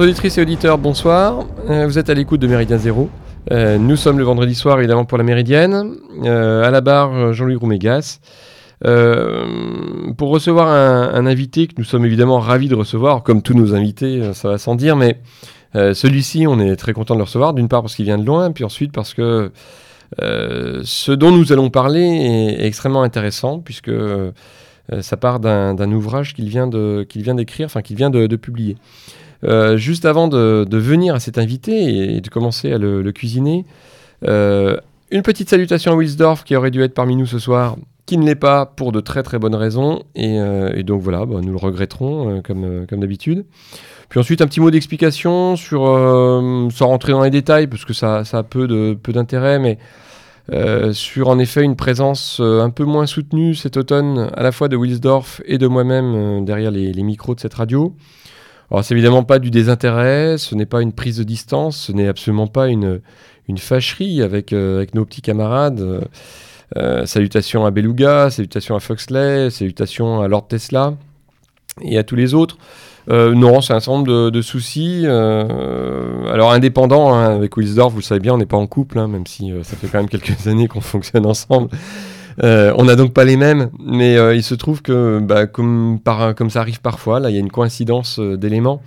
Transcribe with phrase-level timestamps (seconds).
[0.00, 1.44] Auditrices et auditeurs, bonsoir.
[1.68, 3.10] Euh, vous êtes à l'écoute de Méridien Zéro.
[3.52, 5.94] Euh, nous sommes le vendredi soir, évidemment, pour la Méridienne.
[6.24, 8.18] Euh, à la barre, Jean-Louis Roumégas.
[8.80, 14.32] pour recevoir un, invité que nous sommes évidemment ravis de recevoir, comme tous nos invités,
[14.32, 15.20] ça va sans dire, mais
[15.74, 18.52] celui-ci, on est très content de le recevoir, d'une part parce qu'il vient de loin,
[18.52, 19.52] puis ensuite parce que
[20.18, 23.92] ce dont nous allons parler est, extrêmement intéressant, puisque
[25.02, 28.78] ça part d'un ouvrage qu'il vient d'écrire, enfin qu'il vient de publier.
[29.44, 33.64] Euh, juste avant de, venir à cet invité et de commencer à le, cuisiner,
[34.26, 34.76] euh,
[35.10, 38.26] une petite salutation à Wilsdorf qui aurait dû être parmi nous ce soir, qui ne
[38.26, 40.02] l'est pas pour de très très bonnes raisons.
[40.14, 43.44] Et, euh, donc voilà, bah, nous le regretterons comme, d'habitude.
[44.08, 45.82] Puis ensuite, un petit mot d'explication sur,
[46.72, 49.78] sans rentrer dans les détails, parce que ça, a peu d'intérêt, mais
[50.92, 54.74] sur en effet une présence un peu moins soutenue cet automne, à la fois de
[54.76, 57.94] Wilsdorf et de moi-même derrière les, micros de cette radio.
[58.70, 62.06] Alors c'est évidemment pas du désintérêt, ce n'est pas une prise de distance, ce n'est
[62.06, 63.00] absolument pas une,
[63.48, 66.02] une fâcherie avec, euh, avec nos petits camarades.
[66.76, 70.94] Euh, salutations à Beluga, salutations à Foxley, salutations à Lord Tesla
[71.82, 72.58] et à tous les autres.
[73.08, 75.04] Euh, non, c'est un certain nombre de, soucis.
[75.04, 79.08] alors indépendant, hein, avec Wilsdorf, vous le savez bien, on n'est pas en couple, hein,
[79.08, 81.70] même si ça fait quand même quelques années qu'on fonctionne ensemble.
[82.42, 86.00] Euh, on n'a donc pas les mêmes, mais euh, il se trouve que, bah, comme,
[86.48, 88.82] ça arrive parfois, il y a une coïncidence euh, d'éléments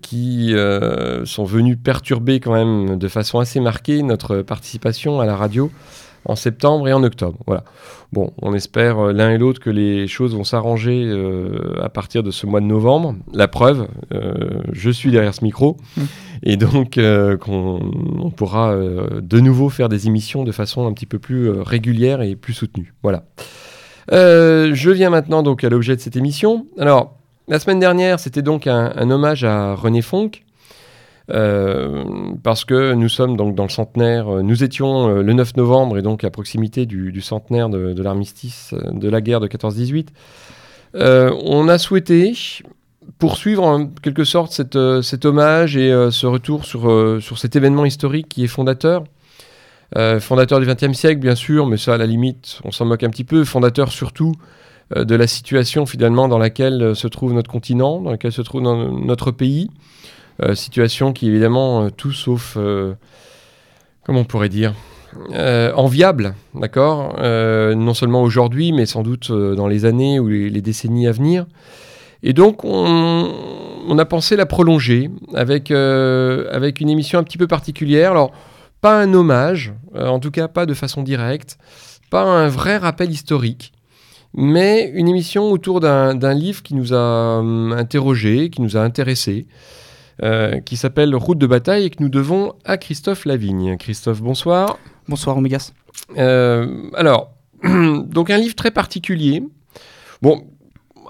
[0.00, 0.54] qui
[1.26, 5.70] sont venus perturber quand même de façon assez marquée notre participation à la radio
[6.24, 7.38] en septembre et en octobre.
[7.46, 7.64] Voilà.
[8.12, 12.22] Bon, on espère euh, l'un et l'autre que les choses vont s'arranger euh, à partir
[12.22, 13.16] de ce mois de novembre.
[13.32, 16.02] La preuve, euh, je suis derrière ce micro mmh.
[16.44, 17.00] et donc
[17.40, 22.36] qu'on pourra de nouveau faire des émissions de façon un petit peu plus régulière et
[22.36, 22.94] plus soutenue.
[23.02, 23.24] Voilà.
[24.10, 26.66] je viens maintenant donc à l'objet de cette émission.
[26.78, 27.16] Alors,
[27.48, 30.44] la semaine dernière, c'était donc un, un, hommage à René Fonck.
[31.30, 32.04] Euh,
[32.42, 35.96] parce que nous sommes donc dans le centenaire, euh, nous étions euh, le 9 novembre
[35.96, 40.08] et donc à proximité du, centenaire de, l'armistice de la guerre de 14-18.
[40.94, 42.34] on a souhaité
[43.18, 48.48] poursuivre en quelque sorte cet hommage et ce retour sur, cet événement historique qui est
[48.48, 49.04] fondateur.
[50.20, 53.10] fondateur du XXe siècle, bien sûr, mais ça, à la limite, on s'en moque un
[53.10, 53.44] petit peu.
[53.44, 54.34] Fondateur surtout
[54.94, 59.30] de la situation finalement dans laquelle se trouve notre continent, dans laquelle se trouve notre
[59.30, 59.70] pays.
[60.42, 62.94] Euh, situation qui évidemment euh, tout sauf, euh,
[64.04, 64.74] comment on pourrait dire,
[65.76, 71.12] enviable, d'accord Non seulement aujourd'hui, mais sans doute dans les années ou les, décennies à
[71.12, 71.46] venir.
[72.24, 78.10] Et donc, on, a pensé la prolonger avec, avec une émission un petit peu particulière.
[78.10, 78.32] Alors,
[78.80, 81.58] pas un hommage, en tout cas pas de façon directe,
[82.10, 83.72] pas un vrai rappel historique,
[84.34, 89.46] mais une émission autour d'un livre qui nous a hum, interrogés, qui nous a intéressés,
[90.22, 93.76] euh, qui s'appelle Route de bataille et que nous devons à Christophe Lavigne.
[93.76, 94.78] Christophe, bonsoir.
[95.08, 95.72] Bonsoir Omégas.
[96.16, 97.32] Euh, alors,
[97.64, 99.42] donc un livre très particulier.
[100.22, 100.46] Bon,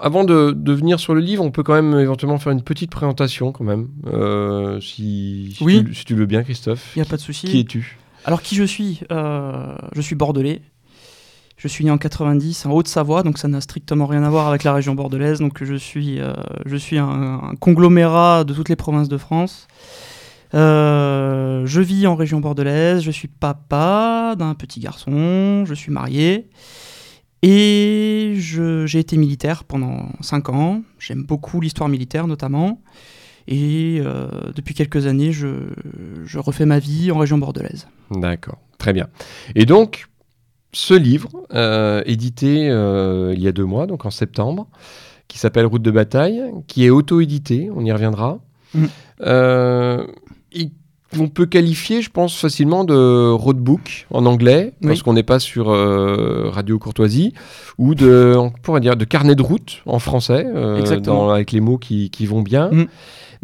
[0.01, 2.91] avant de, de, venir sur le livre, on peut quand même éventuellement faire une petite
[2.91, 3.89] présentation quand même.
[4.07, 5.83] Euh, si, oui.
[5.85, 6.91] tu, si tu veux bien, Christophe.
[6.95, 7.47] Il n'y a pas de souci.
[7.47, 7.97] Qui es-tu?
[8.25, 9.01] Alors, qui je suis?
[9.09, 10.61] Je suis bordelais.
[11.65, 14.63] Je suis né en 90 en Haute-Savoie, donc ça n'a strictement rien à voir avec
[14.63, 15.39] la région bordelaise.
[15.39, 16.31] Donc je suis, euh,
[16.67, 19.67] je suis un, conglomérat de toutes les provinces de France.
[20.53, 26.51] Euh, je vis en région bordelaise, je suis papa d'un petit garçon, je suis marié.
[27.41, 30.83] Et j'ai été militaire pendant 5 ans.
[30.99, 32.79] J'aime beaucoup l'histoire militaire notamment.
[33.47, 35.47] Et euh, depuis quelques années, je,
[36.25, 37.87] je refais ma vie en région bordelaise.
[38.11, 39.07] D'accord, très bien.
[39.55, 40.05] Et donc,
[40.75, 44.67] ce livre, euh, édité euh, il y a deux mois, donc en septembre,
[45.29, 48.39] qui s'appelle Route de bataille, qui est auto-édité, on y reviendra.
[48.73, 48.85] Mm.
[49.21, 50.05] Euh,
[51.17, 55.67] on peut qualifier, je pense, facilement de roadbook en anglais, parce qu'on n'est pas sur
[55.67, 57.33] Radio Courtoisie,
[57.77, 62.25] ou de, on pourrait dire, de carnet de route en français, avec les mots qui,
[62.25, 62.69] vont bien.
[62.69, 62.87] Mm.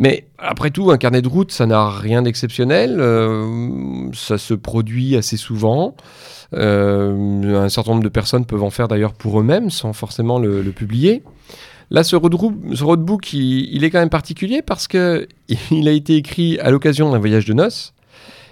[0.02, 3.00] Mais après tout, un carnet de route, ça n'a rien d'exceptionnel.
[4.14, 5.96] ça se produit assez souvent.
[6.54, 10.64] Euh, un certain nombre de personnes peuvent en faire d'ailleurs pour eux-mêmes sans forcément le,
[10.72, 11.24] publier.
[11.90, 15.28] Là, ce roadbook, il, est quand même particulier parce qu'il
[15.88, 17.94] a été écrit à l'occasion d'un voyage de noces.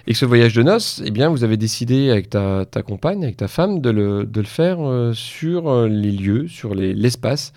[0.06, 3.36] Et que ce voyage de noces, eh bien, vous avez décidé avec ta, compagne, avec
[3.36, 7.52] ta femme, de le, faire euh, sur euh, les lieux, sur l'espace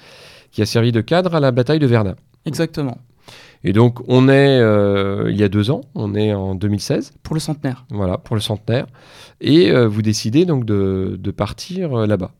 [0.52, 2.16] qui a servi de cadre à la bataille de Verdun.
[2.46, 2.98] Exactement.
[3.64, 4.58] Et donc, on est
[5.30, 7.14] il y a deux ans, on est en 2016.
[7.24, 7.86] Pour le centenaire.
[7.90, 8.88] Voilà, pour le centenaire
[9.42, 12.32] et euh, vous décidez donc de, partir euh, là-bas.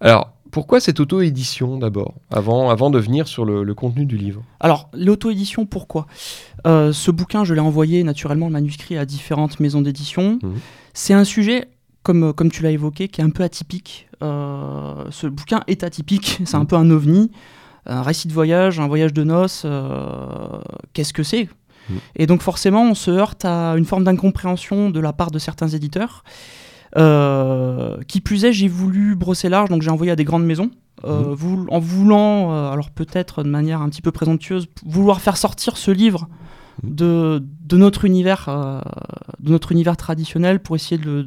[0.00, 4.42] Alors, pourquoi cette auto-édition d'abord, avant, avant de venir sur le, le contenu du livre?
[4.60, 6.06] Alors, l'auto-édition, pourquoi?
[6.66, 10.38] Euh, Ce bouquin, je l'ai envoyé naturellement, le manuscrit, à différentes maisons d'édition.
[10.42, 10.54] Mhm.
[10.92, 11.68] C'est un sujet,
[12.02, 14.08] comme, comme tu l'as évoqué, qui est un peu atypique.
[14.22, 16.66] Euh, ce bouquin est atypique, c'est un Mhm.
[16.66, 17.30] peu un ovni.
[17.86, 20.58] Un récit de voyage, un voyage de noces, euh,
[20.94, 21.48] qu'est-ce que c'est?
[21.90, 21.96] Mhm.
[22.16, 25.68] Et donc forcément, on se heurte à une forme d'incompréhension de la part de certains
[25.68, 26.24] éditeurs.
[26.96, 30.70] Euh, qui plus est, j'ai voulu brosser large, donc j'ai envoyé à des grandes maisons.
[31.04, 31.34] euh, Mhm.
[31.34, 35.76] voul- en voulant, euh, alors peut-être de manière un petit peu présomptueuse, vouloir faire sortir
[35.76, 36.28] ce livre
[36.84, 36.94] Mhm.
[36.94, 38.46] de, de notre univers,
[39.40, 41.26] de notre univers traditionnel, pour essayer de,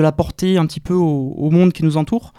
[0.00, 2.34] l'apporter un petit peu au, au monde qui nous entoure.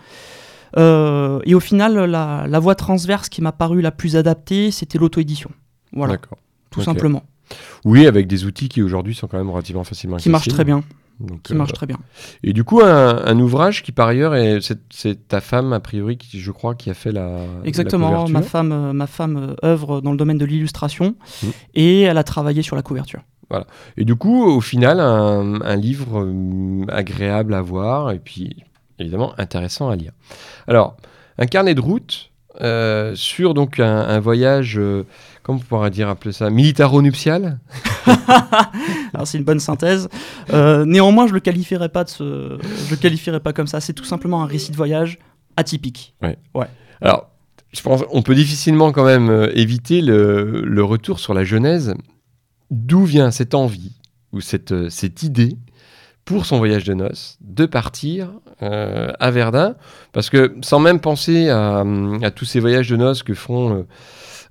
[0.78, 4.98] Euh, et au final, la, la voie transverse qui m'a paru la plus adaptée, c'était
[4.98, 5.50] l'auto-édition.
[5.94, 6.18] Voilà,
[6.70, 7.24] tout simplement.
[7.86, 10.56] Oui, avec des outils qui aujourd'hui sont quand même relativement facilement Qui marche accessibles.
[10.56, 10.84] très bien.
[11.20, 11.98] Donc, Qui euh, marche très bien.
[12.44, 16.18] Et du coup, un, un ouvrage qui par ailleurs, est, c'est, ta femme a priori,
[16.18, 19.68] qui, je crois, qui a fait la Exactement, la ma femme, euh, ma femme euh,
[19.68, 21.52] œuvre dans le domaine de l'illustration Mhm.
[21.74, 23.22] et elle a travaillé sur la couverture.
[23.98, 28.64] Et du coup, au final, un, un livre euh, agréable à voir et puis
[29.00, 30.12] évidemment intéressant à lire.
[30.68, 30.98] Alors,
[31.38, 32.30] un carnet de route
[32.62, 35.06] euh, sur donc un, un voyage, euh,
[35.44, 37.60] comment on pourrait dire appeler ça, militaro-nuptial?
[39.14, 40.10] Alors c'est une bonne synthèse.
[40.52, 43.80] Euh, néanmoins, je le qualifierais pas de ce, je le qualifierais pas comme ça.
[43.80, 45.20] C'est tout simplement un récit de voyage
[45.56, 46.16] atypique.
[47.02, 47.30] Alors,
[47.72, 51.94] je pense on peut difficilement quand même euh, éviter le, le retour sur la genèse.
[52.72, 53.94] D'où vient cette envie
[54.32, 55.56] ou cette, cette idée
[56.30, 58.30] pour son voyage de noces de partir
[58.62, 59.74] euh, à Verdun
[60.14, 63.74] Parce que sans même penser à, hum, à tous ces voyages de noces que font
[63.74, 63.84] euh,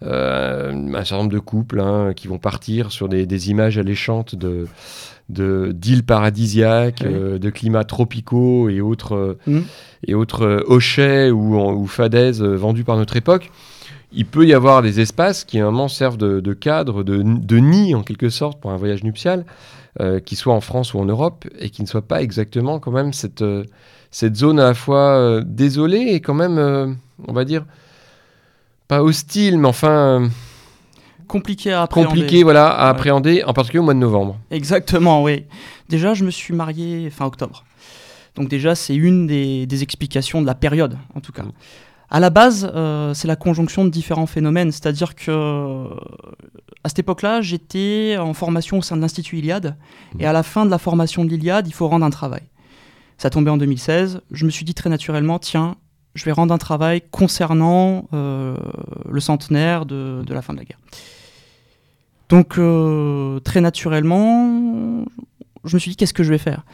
[0.03, 4.35] euh, un certain nombre de couples hein, qui vont partir sur des, des images alléchantes
[4.35, 4.67] de
[5.31, 7.13] d'îles paradisiaques, Oui.
[7.13, 9.65] euh, de climats tropicaux et autres, Mhm.
[10.07, 13.51] et autres hochets ou, ou fadaises vendus par notre époque,
[14.11, 17.23] il peut y avoir des espaces qui à un moment servent de, de cadre, de,
[17.23, 19.45] de nid en quelque sorte pour un voyage nuptial,
[20.00, 22.93] euh, qui soit en France ou en Europe, et qui ne soit pas exactement quand
[22.93, 23.65] même cette, euh,
[24.11, 26.93] cette zone à la fois euh, désolée et quand même, euh,
[27.27, 27.65] on va dire,
[28.87, 30.29] pas hostile, mais enfin
[31.27, 32.09] Compliqué à appréhender.
[32.09, 34.39] compliqué voilà, à appréhender, en particulier au mois de novembre.
[34.50, 35.45] Exactement, oui.
[35.91, 37.65] Déjà, je me suis marié fin octobre.
[38.35, 41.43] Donc déjà, c'est une des, des explications de la période, en tout cas.
[41.43, 41.53] Mm.
[42.10, 44.72] À la base, euh, c'est la conjonction de différents phénomènes.
[44.72, 45.94] C'est-à-dire que euh,
[46.84, 49.76] à cette époque-là, j'étais en formation au sein de l'Institut Iliade.
[50.19, 52.43] Et à la fin de la formation de l'Iliade, il faut rendre un travail.
[53.19, 54.20] Ça tombait en 2016.
[54.31, 55.76] Je me suis dit très naturellement, tiens,
[56.14, 58.56] je vais rendre un travail concernant euh,
[59.08, 60.78] le centenaire de, de la fin de la guerre.
[62.28, 65.05] Donc, euh, très naturellement,
[65.64, 66.64] je me suis dit, qu'est-ce que je vais faire?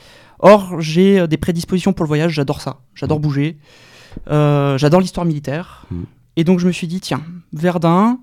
[0.40, 3.56] Or, j'ai des prédispositions pour le voyage, j'adore ça, j'adore bouger,
[4.28, 5.86] euh, j'adore l'histoire militaire.
[5.90, 6.04] Mhm.
[6.36, 7.22] Et donc, je me suis dit, tiens,
[7.52, 8.18] Verdun,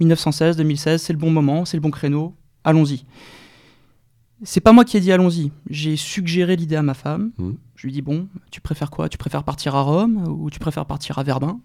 [0.00, 2.34] 1916-2016, c'est le bon moment, c'est le bon créneau,
[2.64, 3.04] allons-y.
[4.42, 7.30] C'est pas moi qui ai dit allons-y, j'ai suggéré l'idée à ma femme.
[7.38, 7.56] Mhm.
[7.74, 9.08] Je lui ai dit, bon, tu préfères quoi?
[9.08, 11.60] Tu préfères partir à Rome ou tu préfères partir à Verdun?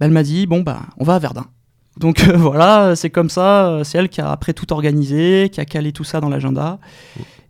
[0.00, 1.46] Ben, Elle m'a dit, bon, bah, on va à Verdun.
[1.98, 5.60] Donc euh, voilà, c'est comme ça, euh, c'est elle qui a après tout organisé, qui
[5.60, 6.78] a calé tout ça dans l'agenda.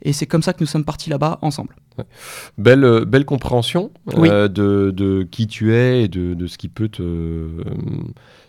[0.04, 1.76] Et c'est comme ça que nous sommes partis là-bas ensemble.
[2.58, 4.28] Belle, euh, belle compréhension Oui.
[4.30, 7.46] euh, de, de qui tu es et de, de ce qui peut te,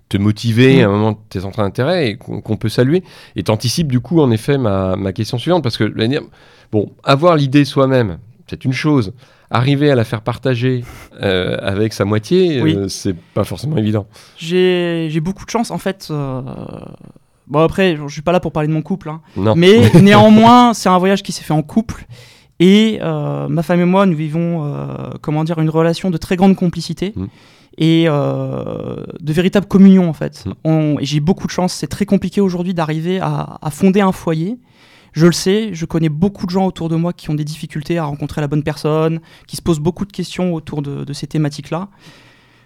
[0.09, 0.79] te motiver Mm.
[0.81, 3.03] à un moment de tes centres d'intérêt et qu'on peut saluer.
[3.35, 6.23] Et t'anticipes du coup en effet ma, ma question suivante parce que je vais dire,
[6.71, 9.13] bon, avoir l'idée soi-même, c'est une chose.
[9.51, 10.83] Arriver à la faire partager
[11.21, 12.75] euh, avec sa moitié, Oui.
[12.75, 14.07] euh, c'est pas forcément évident.
[14.37, 16.07] J'ai beaucoup de chance en fait.
[16.11, 16.41] euh,
[17.47, 19.21] Bon après, je suis pas là pour parler de mon couple, hein.
[19.55, 22.05] Mais néanmoins, c'est un voyage qui s'est fait en couple.
[22.59, 26.35] Et euh, ma femme et moi, nous vivons, euh, comment dire, une relation de très
[26.37, 27.25] grande complicité Mm.
[27.79, 30.45] et euh, de véritable communion en fait.
[30.63, 30.97] Mm.
[31.01, 31.73] Et j'ai beaucoup de chance.
[31.73, 34.57] C'est très compliqué aujourd'hui d'arriver à, à fonder un foyer.
[35.13, 37.97] Je le sais, je connais beaucoup de gens autour de moi qui ont des difficultés
[37.97, 41.27] à rencontrer la bonne personne, qui se posent beaucoup de questions autour de, de ces
[41.27, 41.87] thématiques-là.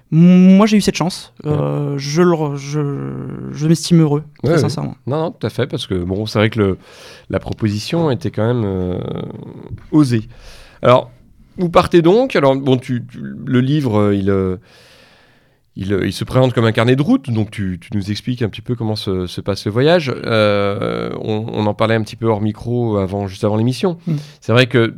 [0.10, 1.34] Moi, j'ai eu cette chance.
[1.46, 4.96] Euh, je le re- je, je m'estime heureux, très Ouais, sincèrement.
[5.06, 6.78] Non, non, tout à fait, parce que bon, c'est vrai que le,
[7.30, 9.00] la proposition était quand même euh,
[9.92, 10.30] osée.
[10.82, 11.12] Alors,
[11.58, 12.38] vous partez donc.
[12.38, 14.30] Alors, bon, tu, tu- le livre, euh, il,
[15.78, 18.42] il, euh, il se présente comme un carnet de route, donc tu, tu nous expliques
[18.42, 20.12] un petit peu comment se, se passe le voyage.
[20.26, 23.98] Euh, on, on en parlait un petit peu hors micro avant, juste avant l'émission.
[24.08, 24.16] Mm.
[24.42, 24.96] C'est vrai que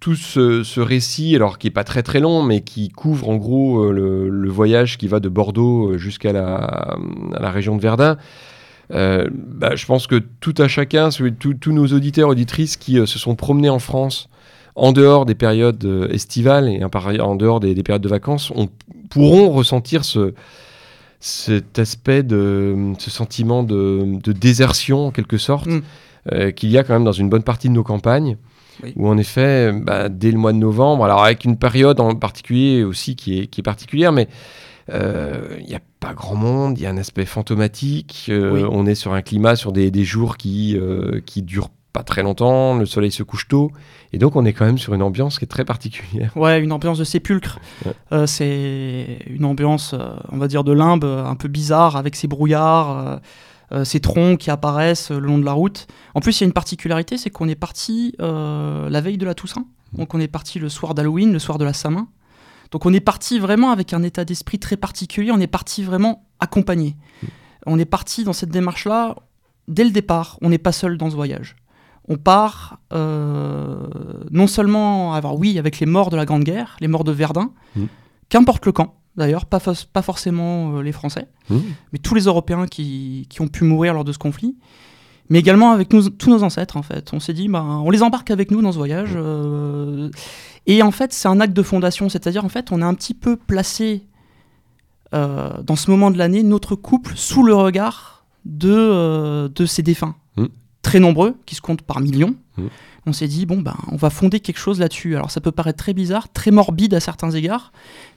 [0.00, 3.36] tout ce, ce récit, alors qui est pas très très long, mais qui couvre en
[3.36, 6.96] gros euh, le, le voyage qui va de Bordeaux jusqu'à la,
[7.34, 8.16] à la région de Verdun.
[8.90, 11.08] Euh, bah, je pense que tout à chacun,
[11.38, 14.28] tous tous nos auditeurs, auditrices qui euh, se sont promenés en France
[14.74, 18.68] en dehors des périodes euh, estivales et en dehors des, des, périodes de vacances, on
[19.10, 20.32] pourront ressentir ce,
[21.20, 25.80] cet aspect de ce sentiment de, de désertion en quelque sorte Mm.
[26.32, 28.36] euh, qu'il y a quand même dans une bonne partie de nos campagnes.
[28.82, 28.92] Oui.
[28.96, 32.82] Où en effet, bah, dès le mois de novembre, alors avec une période en particulier
[32.84, 34.28] aussi qui est, qui est particulière, mais
[34.90, 38.64] euh, il n'y a pas grand monde, il y a un aspect fantomatique, euh, Oui.
[38.70, 40.76] on est sur un climat, sur des, des jours qui,
[41.26, 43.70] qui durent pas très longtemps, le soleil se couche tôt,
[44.12, 46.32] et donc on est quand même sur une ambiance qui est très particulière.
[46.36, 47.58] Ouais, une ambiance de sépulcre.
[47.84, 47.92] Ouais.
[48.12, 52.28] Euh, c'est une ambiance, euh, on va dire, de limbe, un peu bizarre, avec ces
[52.28, 53.16] brouillards, euh,
[53.72, 55.86] euh, ces troncs qui apparaissent le long de la route.
[56.14, 59.34] En plus, il y a une particularité, c'est qu'on est parti la veille de la
[59.34, 59.66] Toussaint.
[59.92, 62.08] Donc on est parti le soir d'Halloween, le soir de la Saint-Main.
[62.70, 66.24] Donc on est parti vraiment avec un état d'esprit très particulier, on est parti vraiment
[66.40, 66.96] accompagné.
[67.66, 69.16] On est parti dans cette démarche-là
[69.68, 71.56] dès le départ, on n'est pas seul dans ce voyage.
[72.08, 73.76] On part euh,
[74.30, 77.84] non seulement, oui, avec les morts de la Grande Guerre, les morts de Verdun, Mm.
[78.28, 79.60] qu'importe le camp, d'ailleurs, pas,
[80.02, 81.56] forcément euh, les Français, Mmh.
[81.92, 84.56] mais tous les Européens qui, qui ont pu mourir lors de ce conflit,
[85.30, 87.10] mais également avec nous, tous nos ancêtres, en fait.
[87.12, 89.12] On s'est dit, ben, on les embarque avec nous dans ce voyage.
[89.16, 90.10] euh,
[90.66, 93.14] et en fait, c'est un acte de fondation, c'est-à-dire, en fait, on a un petit
[93.14, 94.06] peu placé,
[95.12, 100.14] dans ce moment de l'année, notre couple sous le regard de, de ces défunts.
[100.82, 102.34] Très nombreux, qui se comptent par millions.
[102.58, 102.66] Mm.
[103.06, 105.16] On s'est dit, bon, ben, on va fonder quelque chose là-dessus.
[105.16, 107.72] Alors, ça peut paraître très bizarre, très morbide à certains égards,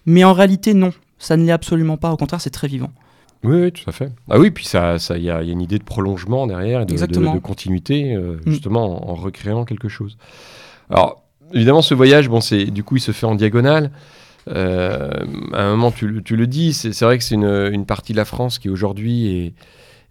[0.06, 0.92] mais en réalité, non.
[1.18, 2.12] Ça ne l'est absolument pas.
[2.12, 2.92] Au contraire, c'est très vivant.
[3.44, 4.12] Oui, oui, tout à fait.
[4.30, 6.82] Ah oui, puis ça, ça, il y, a y a une idée de prolongement derrière,
[6.82, 8.50] et de, de, continuité, euh, Mm.
[8.52, 10.18] justement, en, en recréant quelque chose.
[10.90, 13.92] Alors, évidemment, ce voyage, bon, c'est du coup, il se fait en diagonale.
[14.48, 15.10] Euh,
[15.54, 17.86] à un moment, tu, le- tu le dis, c'est c'est vrai que c'est une, une
[17.88, 19.54] partie de la France qui aujourd'hui est,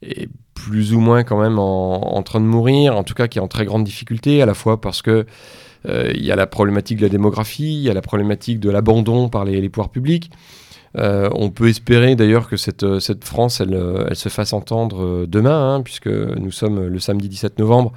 [0.06, 3.42] est plus ou moins quand même en, train de mourir, en tout cas qui est
[3.42, 5.26] en très grande difficulté, à la fois parce que
[5.86, 8.70] euh, il y a la problématique de la démographie, il y a la problématique de
[8.70, 10.30] l'abandon par les, pouvoirs publics.
[10.96, 15.82] Euh, on peut espérer d'ailleurs que cette, euh, France, elle, se fasse entendre demain, hein,
[15.82, 17.92] puisque nous sommes le samedi 17 novembre,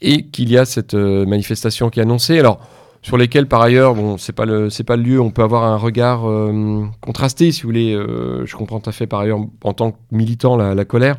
[0.00, 2.38] et qu'il y a cette manifestation qui est annoncée.
[2.38, 2.58] Alors,
[3.02, 5.76] sur lesquelles, par ailleurs, bon, c'est pas le, c'est pas lieu, on peut avoir un
[5.76, 7.94] regard euh, contrasté, si vous voulez.
[7.94, 11.16] euh, je comprends tout à fait, par ailleurs, en tant que militant, la, colère.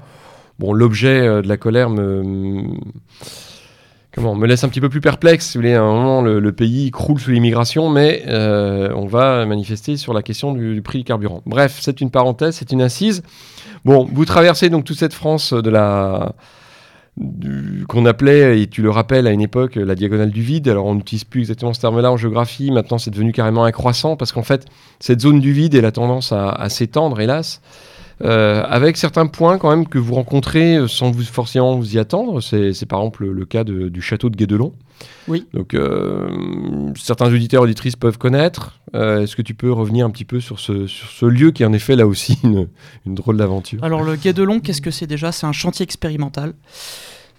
[0.59, 2.63] Bon, l'objet euh, de la colère me,
[4.15, 5.47] comment, me laisse un petit peu plus perplexe.
[5.47, 9.97] Si vous voulez, à un moment, le, pays croule sous l'immigration, mais on va manifester
[9.97, 11.41] sur la question du, prix du carburant.
[11.45, 13.23] Bref, c'est une parenthèse, c'est une incise.
[13.83, 16.33] Bon, vous traversez donc toute cette France de la
[17.87, 20.67] qu'on appelait, et tu le rappelles à une époque, la diagonale du vide.
[20.67, 24.15] Alors on n'utilise plus exactement ce terme-là en géographie, maintenant c'est devenu carrément un croissant,
[24.15, 24.65] parce qu'en fait,
[24.99, 27.61] cette zone du vide, elle a tendance à, à s'étendre, hélas,
[28.21, 31.99] euh, avec certains points quand même que vous rencontrez euh, sans vous forcément vous y
[31.99, 32.41] attendre.
[32.41, 34.73] C'est par exemple le, le cas de- du château de Guédelon.
[35.27, 35.47] Oui.
[35.53, 36.29] Donc euh,
[36.95, 38.79] certains auditeurs auditrices peuvent connaître.
[38.95, 41.63] Euh, Est-ce que tu peux revenir un petit peu sur ce, sur ce lieu qui
[41.63, 42.67] est en effet là aussi une,
[43.05, 43.83] une drôle d'aventure?
[43.83, 45.31] Alors le Guédelon, qu'est-ce que c'est déjà?
[45.31, 46.53] C'est un chantier expérimental.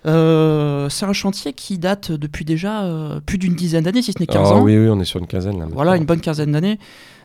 [0.07, 4.19] Euh, c'est un chantier qui date depuis déjà euh, plus d'une dizaine d'années, si ce
[4.21, 4.63] n'est 15 Ah ans.
[4.63, 5.67] oui, oui, on est sur une quinzaine là.
[5.71, 6.79] Voilà, une bonne quinzaine d'années.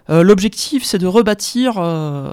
[0.10, 2.32] Euh, L'objectif, c'est de rebâtir euh,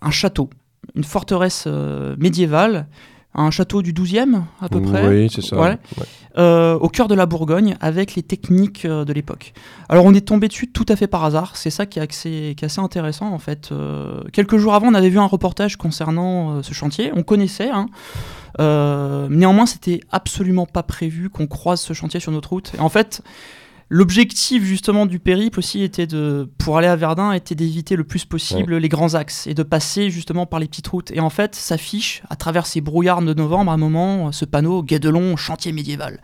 [0.00, 0.50] un château,
[0.94, 2.86] une forteresse euh, médiévale,
[3.34, 5.06] un château du 12e à peu près.
[5.06, 5.56] Oui, c'est ça.
[5.56, 5.78] Ouais.
[5.98, 6.04] Ouais.
[6.38, 9.52] euh, au cœur de la Bourgogne avec les techniques euh, de l'époque.
[9.88, 12.54] Alors on est tombé dessus tout à fait par hasard, c'est ça qui est, assez,
[12.56, 13.70] qui est assez intéressant en fait.
[13.70, 17.86] Euh, quelques jours avant on avait vu un reportage concernant ce chantier, on connaissait, hein.
[18.58, 22.72] Néanmoins c'était absolument pas prévu qu'on croise ce chantier sur notre route.
[22.76, 23.22] Et en fait
[23.92, 28.24] L'objectif justement du périple aussi était de, pour aller à Verdun, était d'éviter le plus
[28.24, 31.10] possible les grands axes et de passer justement par les petites routes.
[31.10, 34.84] Et en fait, s'affiche à travers ces brouillards de novembre à un moment ce panneau
[34.84, 36.20] Guédelon chantier médiéval.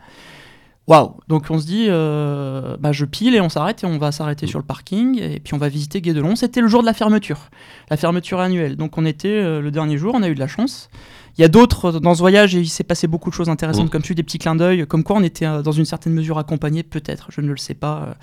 [0.87, 4.13] Waouh Donc on se dit, euh, bah je pile et on s'arrête et on va
[4.13, 6.37] s'arrêter sur le parking et puis on va visiter Guédelon.
[6.37, 7.49] C'était le jour de la fermeture,
[7.89, 8.77] la fermeture annuelle.
[8.77, 10.89] Donc on était euh, le dernier jour, on a eu de la chance.
[11.37, 13.49] Il y a d'autres euh, dans ce voyage et il s'est passé beaucoup de choses
[13.49, 13.89] intéressantes Mm.
[13.89, 16.37] comme tu des petits clins d'œil, comme quoi on était euh, dans une certaine mesure
[16.39, 18.05] accompagné, peut-être, je ne le sais pas.
[18.09, 18.13] euh,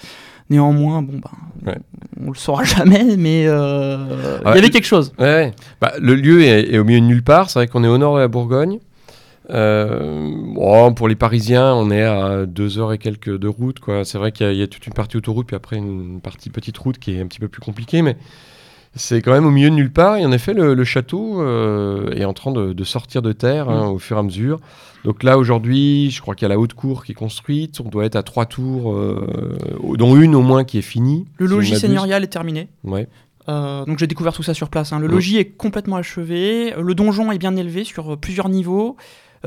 [0.50, 1.20] Néanmoins, bon
[1.64, 1.78] ben, Ouais.
[2.22, 4.54] on, le saura jamais, mais euh, il Ouais.
[4.56, 5.12] y avait quelque chose.
[5.18, 5.52] Ouais.
[5.80, 7.48] Bah, le lieu est, est au milieu de nulle part.
[7.50, 8.78] C'est vrai qu'on est au nord de la Bourgogne.
[9.50, 13.78] Euh, bon, pour les Parisiens, on est à deux heures et quelques de route.
[13.78, 14.04] quoi.
[14.04, 16.78] C'est vrai qu'il y, y a toute une partie autoroute, puis après une partie petite
[16.78, 18.16] route qui est un petit peu plus compliquée, mais
[18.96, 20.16] c'est quand même au milieu de nulle part.
[20.16, 23.68] Et en effet, le, le château euh, est en train de, de sortir de terre
[23.68, 24.60] hein, au fur et à mesure.
[25.04, 27.80] Donc là, aujourd'hui, je crois qu'il y a la haute cour qui est construite.
[27.80, 29.26] On doit être à trois tours, euh,
[29.96, 31.26] dont une au moins qui est finie.
[31.38, 32.68] Le si logis seigneurial est terminé.
[32.84, 33.06] Ouais.
[33.50, 34.92] Euh, donc j'ai découvert tout ça sur place.
[34.94, 34.98] hein.
[34.98, 35.12] Le Ouais.
[35.12, 36.72] logis est complètement achevé.
[36.80, 38.96] Le donjon est bien élevé sur plusieurs niveaux.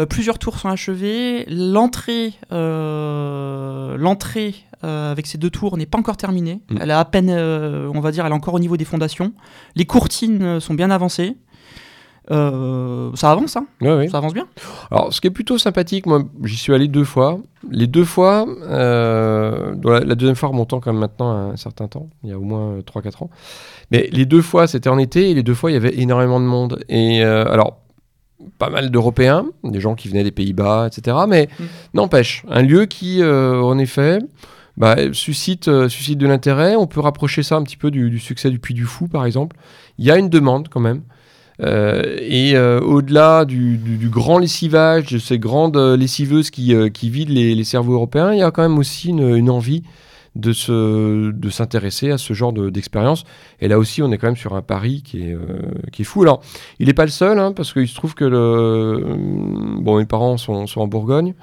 [0.06, 1.46] Plusieurs tours sont achevées.
[1.48, 6.62] L'entrée, l'entrée avec ces deux tours n'est pas encore terminée.
[6.70, 6.78] Mm.
[6.82, 9.34] Elle a à peine, on va dire, elle est encore au niveau des fondations.
[9.76, 11.38] Les courtines sont bien avancées.
[12.30, 14.08] Euh, ça avance, hein Ouais, ouais.
[14.10, 14.48] Ça avance bien.
[14.92, 17.40] Alors, ce qui est plutôt sympathique, moi, j'y suis allé deux fois.
[17.70, 21.88] Les deux fois, euh, la, la deuxième fois remontant quand même maintenant à un certain
[21.88, 23.30] temps, il y a au moins euh, 3-4 ans.
[23.92, 26.40] Mais les deux fois, c'était en été, et les deux fois, il y avait énormément
[26.40, 26.84] de monde.
[26.90, 27.80] Et euh, alors,
[28.60, 31.18] pas mal d'Européens, des gens qui venaient des Pays-Bas, etc.
[31.28, 31.64] Mais Mm.
[31.96, 34.20] n'empêche, un lieu qui, euh, en effet,
[34.78, 36.76] bah, suscite, euh, suscite de l'intérêt.
[36.76, 39.26] On peut rapprocher ça un petit peu du, du succès du Puy du Fou, par
[39.26, 39.56] exemple.
[39.98, 41.02] Il y a une demande quand même.
[41.64, 47.34] Euh, et au-delà du, du- du grand lessivage, de ces grandes lessiveuses qui, qui vident
[47.34, 49.82] les, les cerveaux européens, il y a quand même aussi une, une envie
[50.38, 53.24] de, se, de s'intéresser à ce genre de- d'expérience.
[53.60, 56.22] Et là aussi, on est quand même sur un pari qui est, euh, fou.
[56.24, 56.42] Alors,
[56.80, 59.04] il n'est pas le seul, hein, parce qu'il se trouve que le,
[59.82, 61.34] bon, mes parents sont, sont en Bourgogne.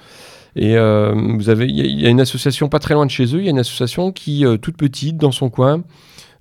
[0.57, 3.25] Et euh, vous avez, il y, y a une association pas très loin de chez
[3.35, 3.41] eux.
[3.41, 5.83] Il y a une association qui, euh, toute petite, dans son coin,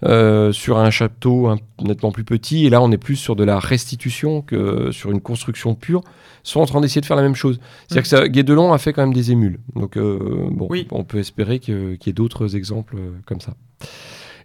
[0.05, 3.43] euh, sur un château un- nettement plus petit, et là on est plus sur de
[3.43, 6.01] la restitution que sur une construction pure,
[6.43, 7.60] sont en train d'essayer de faire la même chose.
[7.88, 9.60] C'est-à-dire que ça, Guédelon a fait quand même des émules.
[9.75, 10.19] Donc euh,
[10.51, 10.88] bon, Oui.
[10.91, 13.53] on peut espérer que- qu'il y ait d'autres exemples euh, comme ça.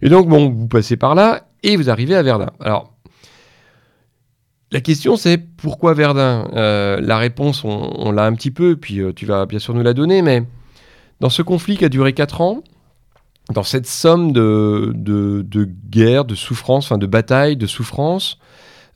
[0.01, 2.51] Et donc bon, vous passez par là et vous arrivez à Verdun.
[2.61, 2.93] Alors
[4.71, 6.47] la question c'est pourquoi Verdun?
[6.53, 9.73] Euh, La réponse on, on l'a un petit peu, puis euh, tu vas bien sûr
[9.73, 10.43] nous la donner, mais
[11.19, 12.63] dans ce conflit qui a duré 4 ans,
[13.53, 18.37] dans cette somme de, de, de guerre, de souffrance, enfin de bataille, de souffrance,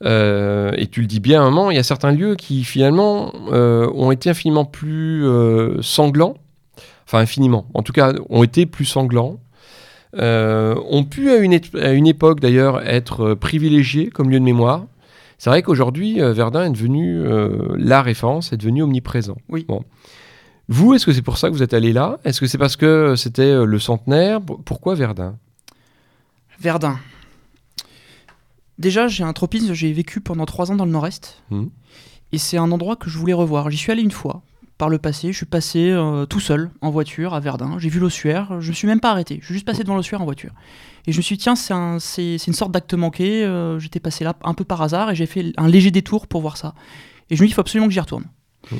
[0.04, 2.64] euh, et tu le dis bien à un moment, il y a certains lieux qui
[2.64, 6.36] finalement euh, ont été infiniment plus euh, sanglants,
[7.06, 9.38] enfin infiniment, en tout cas ont été plus sanglants,
[10.16, 14.84] ont pu à une, à une époque d'ailleurs être privilégiés comme lieu de mémoire.
[15.38, 17.24] C'est vrai qu'aujourd'hui, Verdun est devenu
[17.76, 19.36] la référence, est devenu omniprésent.
[19.48, 19.64] Oui.
[19.66, 19.82] Bon.
[20.68, 22.18] Vous, est-ce que c'est pour ça que vous êtes allé là?
[22.24, 24.40] Est-ce que c'est parce que c'était euh, le centenaire?
[24.40, 25.36] Pourquoi Verdun?
[26.60, 26.98] Verdun.
[28.78, 31.42] Déjà, j'ai un tropisme, j'ai vécu pendant trois ans dans le nord-est.
[31.50, 31.70] Mhm.
[32.32, 33.70] Et c'est un endroit que je voulais revoir.
[33.70, 34.42] J'y suis allé une fois,
[34.78, 35.32] par le passé.
[35.32, 37.78] Je suis passé euh, tout seul, en voiture, à Verdun.
[37.78, 38.60] J'ai vu l'ossuaire.
[38.60, 39.38] Je me suis même pas arrêté.
[39.40, 40.50] Je suis juste passé devant l'ossuaire en voiture.
[41.06, 43.44] Et je me suis dit, tiens, c'est un- c'est c'est une sorte d'acte manqué.
[43.44, 46.40] Euh, J'étais passé là un peu par hasard et j'ai fait un léger détour pour
[46.40, 46.74] voir ça.
[47.30, 48.24] Et je me dis, il faut absolument que j'y retourne.
[48.72, 48.78] Mhm.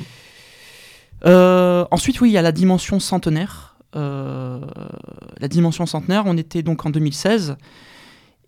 [1.27, 3.77] Euh, ensuite, oui, il y a la dimension centenaire.
[3.95, 4.59] Euh,
[5.39, 7.55] la dimension centenaire, on était donc en 2016.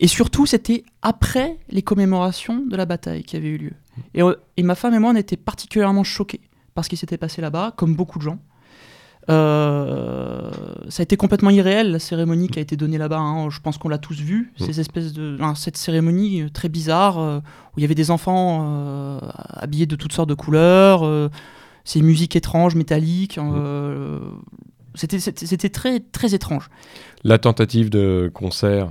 [0.00, 3.72] Et surtout, c'était après les commémorations de la bataille qui avait eu lieu.
[4.14, 6.40] Et, euh, et ma femme et moi, on était particulièrement choqués
[6.74, 8.38] par ce qui s'était passé là-bas, comme beaucoup de gens.
[9.30, 10.50] Euh,
[10.88, 13.18] ça a été complètement irréel, la cérémonie qui a été donnée là-bas.
[13.18, 13.50] hein.
[13.50, 14.64] Je pense qu'on l'a tous vu, Mm.
[14.64, 18.60] ces espèces de, hein, cette cérémonie très bizarre euh, où il y avait des enfants
[18.70, 21.02] euh, habillés de toutes sortes de couleurs,
[21.88, 23.38] ces musiques étranges, métalliques.
[23.38, 24.20] euh,
[24.94, 26.68] c'était, c'était, c'était très, très étrange.
[27.24, 28.90] La tentative de concert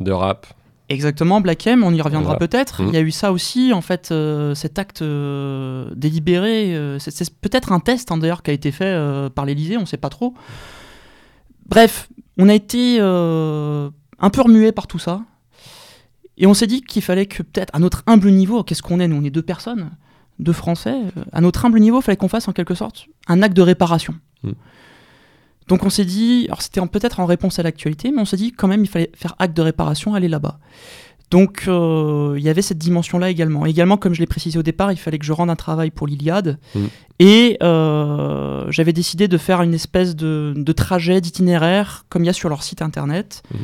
[0.00, 0.46] de rap.
[0.88, 2.38] Exactement, Black M, on y reviendra Voilà.
[2.48, 2.80] peut-être.
[2.80, 6.74] Il y a eu ça aussi, en fait, euh, cet acte euh, délibéré.
[6.74, 8.92] euh, c'est, c'est peut-être un test, hein, d'ailleurs, qui a été fait
[9.36, 10.34] par l'Elysée, on ne sait pas trop.
[11.68, 12.08] Bref,
[12.38, 15.22] on a été un peu remué par tout ça.
[16.38, 19.06] Et on s'est dit qu'il fallait que, peut-être, à notre humble niveau, qu'est-ce qu'on est
[19.08, 19.90] Nous, on est deux personnes,
[20.38, 20.94] deux Français.
[21.16, 23.62] euh, à notre humble niveau, il fallait qu'on fasse, en quelque sorte, un acte de
[23.62, 24.14] réparation.
[24.42, 24.54] Mhm.
[25.68, 28.52] Donc on s'est dit, alors c'était peut-être en réponse à l'actualité, mais on s'est dit
[28.52, 30.60] quand même il fallait faire acte de réparation, aller là-bas.
[31.32, 33.66] Donc euh, il y avait cette dimension-là également.
[33.66, 36.06] Également, comme je l'ai précisé au départ, il fallait que je rende un travail pour
[36.06, 36.58] l'Iliade.
[36.76, 36.88] Mhm.
[37.18, 42.30] Et euh, j'avais décidé de faire une espèce de, de trajet, d'itinéraire, comme il y
[42.30, 43.42] a sur leur site internet.
[43.52, 43.60] Mhm.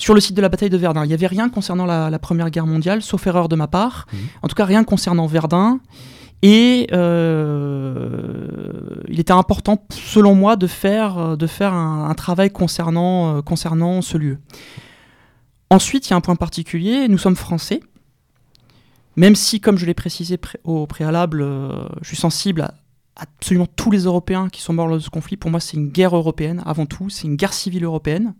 [0.00, 2.18] Sur le site de la bataille de Verdun, il n'y avait rien concernant la, la
[2.18, 4.06] Première Guerre mondiale, sauf erreur de ma part.
[4.12, 4.18] Mhm.
[4.42, 5.80] En tout cas, rien concernant Verdun.
[6.42, 8.46] Et euh,
[9.08, 14.00] il était important, selon moi, de faire, de faire un, un travail concernant, euh, concernant
[14.00, 14.38] ce lieu.
[15.68, 17.80] Ensuite, il y a un point particulier, nous sommes français.
[19.16, 22.74] Même si, comme je l'ai précisé pré- au préalable, euh, je suis sensible à
[23.16, 25.36] à absolument tous les Européens qui sont morts lors de ce conflit.
[25.36, 27.10] Pour moi, c'est une guerre européenne, avant tout.
[27.10, 28.34] C'est une guerre civile européenne.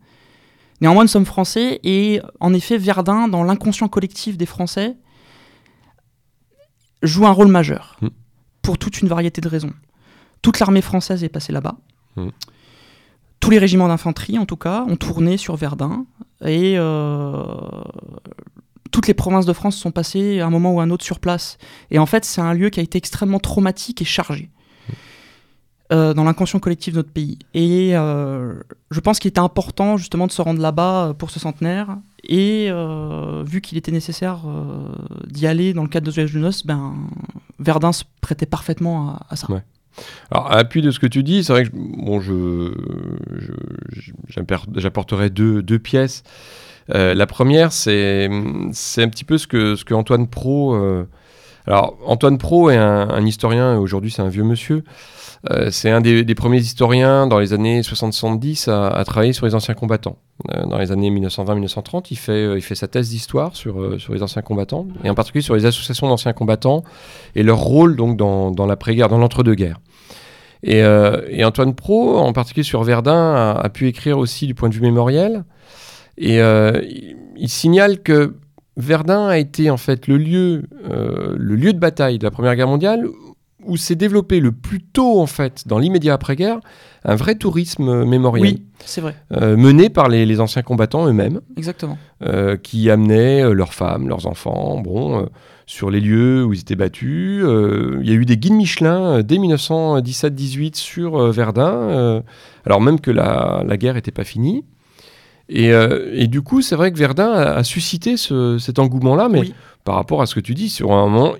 [0.81, 4.97] Néanmoins, nous sommes français et, en effet, Verdun, dans l'inconscient collectif des Français,
[7.03, 8.09] joue un rôle majeur Mm.
[8.63, 9.73] pour toute une variété de raisons.
[10.43, 11.77] Toute l'armée française est passée là-bas.
[12.17, 12.29] Mm.
[13.41, 16.05] Tous les régiments d'infanterie, en tout cas, ont tourné sur Verdun.
[16.45, 17.43] Et euh,
[18.91, 21.21] toutes les provinces de France sont passées à un moment ou à un autre sur
[21.21, 21.57] place.
[21.91, 24.51] Et en fait, c'est un lieu qui a été extrêmement traumatique et chargé
[25.93, 27.37] euh, dans l'inconscient collectif de notre pays.
[27.53, 28.55] Et euh,
[28.93, 31.99] je pense qu'il était important justement de se rendre là-bas euh, pour ce centenaire.
[32.23, 32.71] Et
[33.45, 34.43] vu qu'il était nécessaire
[35.27, 36.95] d'y aller dans le cadre de ce voyage de noces, ben
[37.59, 39.49] Verdun se prêtait parfaitement à, ça.
[40.31, 42.75] Alors, à l'appui de ce que tu dis, c'est vrai que bon, je,
[44.77, 46.23] j'apporterai deux, deux, pièces.
[46.89, 48.29] La première, c'est,
[48.73, 50.77] c'est un petit peu ce que, ce que Antoine Pro.
[51.69, 54.85] Euh, alors, Antoine Pro est un, historien, aujourd'hui c'est un vieux monsieur.
[55.51, 59.55] Euh, c'est un des, premiers historiens dans les années 70 à, à travailler sur les
[59.55, 60.19] anciens combattants.
[60.67, 64.87] dans les années 1920-1930, il fait, il fait sa thèse d'histoire sur, les anciens combattants,
[65.03, 66.83] et en particulier sur les associations d'anciens combattants
[67.35, 69.81] et leur rôle donc dans, l'après-guerre, dans l'entre-deux-guerres.
[70.63, 70.85] Et,
[71.43, 75.45] Antoine Pro, en particulier sur Verdun, a, pu écrire aussi du point de vue mémoriel.
[76.21, 76.83] Et euh,
[77.37, 78.35] il signale que
[78.77, 82.57] Verdun a été en fait le lieu, euh, le lieu de bataille de la Première
[82.57, 83.07] Guerre mondiale
[83.67, 86.61] où s'est développé le plus tôt en fait, dans l'immédiat après-guerre,
[87.05, 88.55] un vrai tourisme mémoriel.
[88.55, 89.15] Oui, c'est vrai.
[89.33, 91.41] Euh, mené par les, anciens combattants eux-mêmes.
[91.59, 91.99] Exactement.
[92.63, 95.29] qui amenaient leurs femmes, leurs enfants, bon,
[95.67, 97.45] sur les lieux où ils étaient battus.
[97.45, 102.23] Il y a eu des guides Michelin dès 1917-18 sur Verdun,
[102.65, 104.65] alors même que la, la guerre n'était pas finie.
[105.53, 109.53] Euh, et, du coup, c'est vrai que Verdun a, suscité cet engouement-là, mais
[109.85, 111.35] par rapport à ce que tu dis, sur un moment,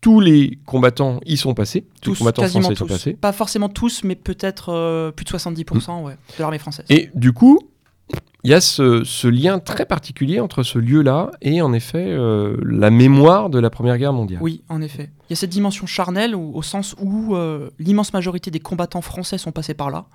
[0.00, 1.84] tous les combattants y sont passés.
[2.00, 2.76] Tous, les combattants français tous.
[2.76, 3.12] sont passés.
[3.14, 6.10] Pas forcément tous, mais peut-être euh, plus de 70% mm.
[6.10, 6.86] de l'armée française.
[6.90, 7.58] Et du coup,
[8.46, 12.90] il y a ce, lien très particulier entre ce lieu-là et en effet euh, la
[12.90, 14.40] mémoire de la Première Guerre mondiale.
[14.40, 15.10] Oui, en effet.
[15.28, 17.34] Il y a cette dimension charnelle au sens où
[17.80, 20.06] l'immense majorité des combattants français sont passés par là.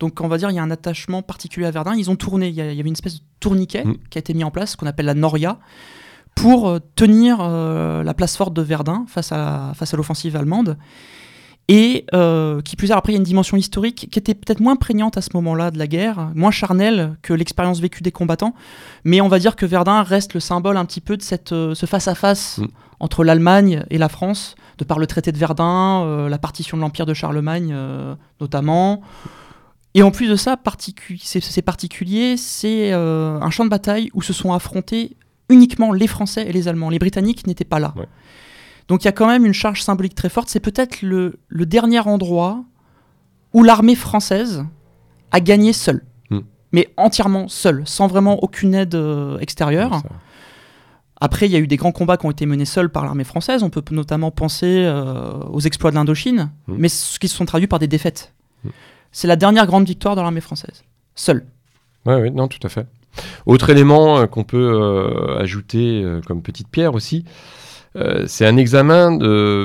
[0.00, 1.94] Donc on va dire il y a un attachement particulier à Verdun.
[1.94, 3.96] Ils ont tourné, il y, avait une espèce de tourniquet mm.
[4.10, 5.58] qui a été mis en place, qu'on appelle la Noria,
[6.34, 10.76] pour euh, tenir euh, la place forte de Verdun face à, face à l'offensive allemande.
[11.68, 14.60] Et euh, qui plus est, après, il y a une dimension historique qui était peut-être
[14.60, 18.54] moins prégnante à ce moment-là de la guerre, moins charnelle que l'expérience vécue des combattants.
[19.04, 21.86] Mais on va dire que Verdun reste le symbole un petit peu de cette, ce
[21.86, 22.66] face-à-face mm.
[23.00, 27.06] entre l'Allemagne et la France, de par le traité de Verdun, la partition de l'Empire
[27.06, 27.74] de Charlemagne
[28.40, 29.02] notamment.
[29.96, 30.58] Et en plus de ça,
[31.18, 35.16] c'est particulier, c'est euh, un champ de bataille où se sont affrontés
[35.48, 36.90] uniquement les Français et les Allemands.
[36.90, 37.94] Les Britanniques n'étaient pas là.
[38.88, 40.48] Donc il y a quand même une charge symbolique très forte.
[40.48, 42.64] C'est peut-être le, dernier endroit
[43.52, 44.64] où l'armée française
[45.32, 46.04] a gagné seule.
[46.30, 46.40] Hmm.
[46.72, 50.02] Mais entièrement seule, sans vraiment aucune aide euh, extérieure.
[51.18, 53.24] Après, il y a eu des grands combats qui ont été menés seuls par l'armée
[53.24, 53.62] française.
[53.62, 56.74] On peut notamment penser euh, aux exploits de l'Indochine, hmm.
[56.78, 58.34] mais qui se sont traduits par des défaites.
[58.64, 58.70] Hmm.
[59.10, 60.84] C'est la dernière grande victoire de l'armée française.
[61.14, 61.46] Seule.
[62.04, 62.86] Oui, oui, non, tout à fait.
[63.46, 67.24] Autre élément euh, qu'on peut euh, ajouter comme petite pierre aussi,
[68.26, 69.16] c'est un examen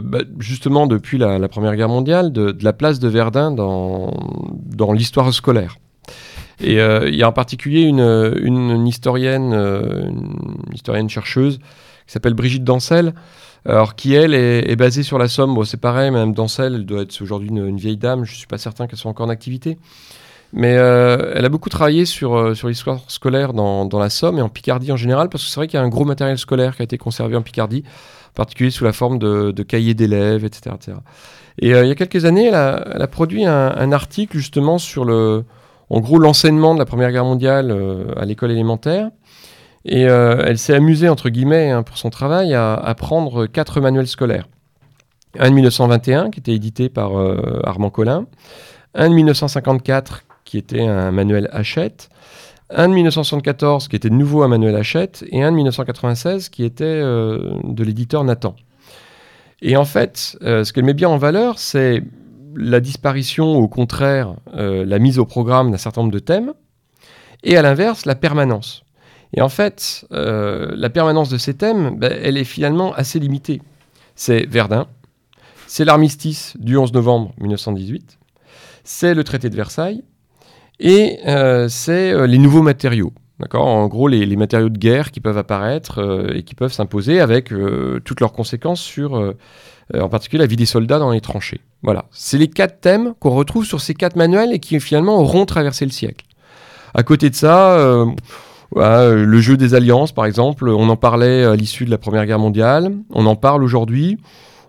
[0.01, 5.77] bah, justement depuis la, Première Guerre mondiale de, la place de Verdun dans, l'histoire scolaire.
[6.59, 13.13] Et il y a en particulier une, historienne, une historienne chercheuse qui s'appelle Brigitte Dancel,
[13.65, 15.63] alors qui elle est, basée sur la Somme.
[15.65, 18.23] C'est pareil, Madame Dancel, elle doit être aujourd'hui une, vieille dame.
[18.25, 19.77] Je suis pas certain qu'elle soit encore en activité.
[20.53, 24.49] Mais euh, elle a beaucoup travaillé sur, euh, l'histoire scolaire dans, la Somme et en
[24.49, 26.81] Picardie en général, parce que c'est vrai qu'il y a un gros matériel scolaire qui
[26.81, 27.83] a été conservé en Picardie,
[28.33, 30.75] particulier sous la forme de, cahiers d'élèves, etc.,
[31.59, 35.43] Et euh, il y a quelques années, elle a, produit un, article justement sur le,
[35.89, 37.75] en gros l'enseignement de la Première Guerre mondiale
[38.17, 39.09] à l'école élémentaire.
[39.85, 44.07] Et euh, elle s'est amusée, entre guillemets, hein, pour son travail, à, prendre quatre manuels
[44.07, 44.47] scolaires.
[45.39, 48.27] Un de 1921, qui était édité par euh, Armand Collin.
[48.93, 52.09] Un de 1954, qui était un manuel Hachette.
[52.73, 55.25] Un de 1974, qui était nouveau un manuel Hachette.
[55.29, 58.55] Et un de 1996, qui était euh, de l'éditeur Nathan.
[59.61, 62.01] Et en fait, ce qu'elle met bien en valeur, c'est
[62.55, 66.53] la disparition, au contraire, la mise au programme d'un certain nombre de thèmes,
[67.43, 68.83] et à l'inverse, la permanence.
[69.33, 73.61] Et en fait, euh, la permanence de ces thèmes, ben, elle est finalement assez limitée.
[74.15, 74.87] C'est Verdun,
[75.67, 78.19] c'est l'armistice du 11 novembre 1918,
[78.83, 80.03] c'est le traité de Versailles,
[80.81, 83.13] et euh, c'est euh, les nouveaux matériaux.
[83.53, 87.51] En gros, les, matériaux de guerre qui peuvent apparaître et qui peuvent s'imposer avec
[88.05, 89.33] toutes leurs conséquences sur,
[89.99, 91.59] en particulier, la vie des soldats dans les tranchées.
[91.81, 92.05] Voilà.
[92.11, 95.85] C'est les quatre thèmes qu'on retrouve sur ces quatre manuels et qui finalement auront traversé
[95.85, 96.23] le siècle.
[96.93, 97.79] À côté de ça,
[98.77, 102.25] euh, le jeu des alliances, par exemple, on en parlait à l'issue de la Première
[102.25, 104.17] Guerre mondiale, on en parle aujourd'hui.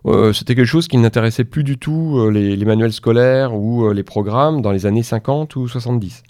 [0.06, 4.02] Euh, c'était quelque chose qui n'intéressait plus du tout euh, les, manuels scolaires ou les
[4.02, 6.22] programmes dans les années 50 ou 70.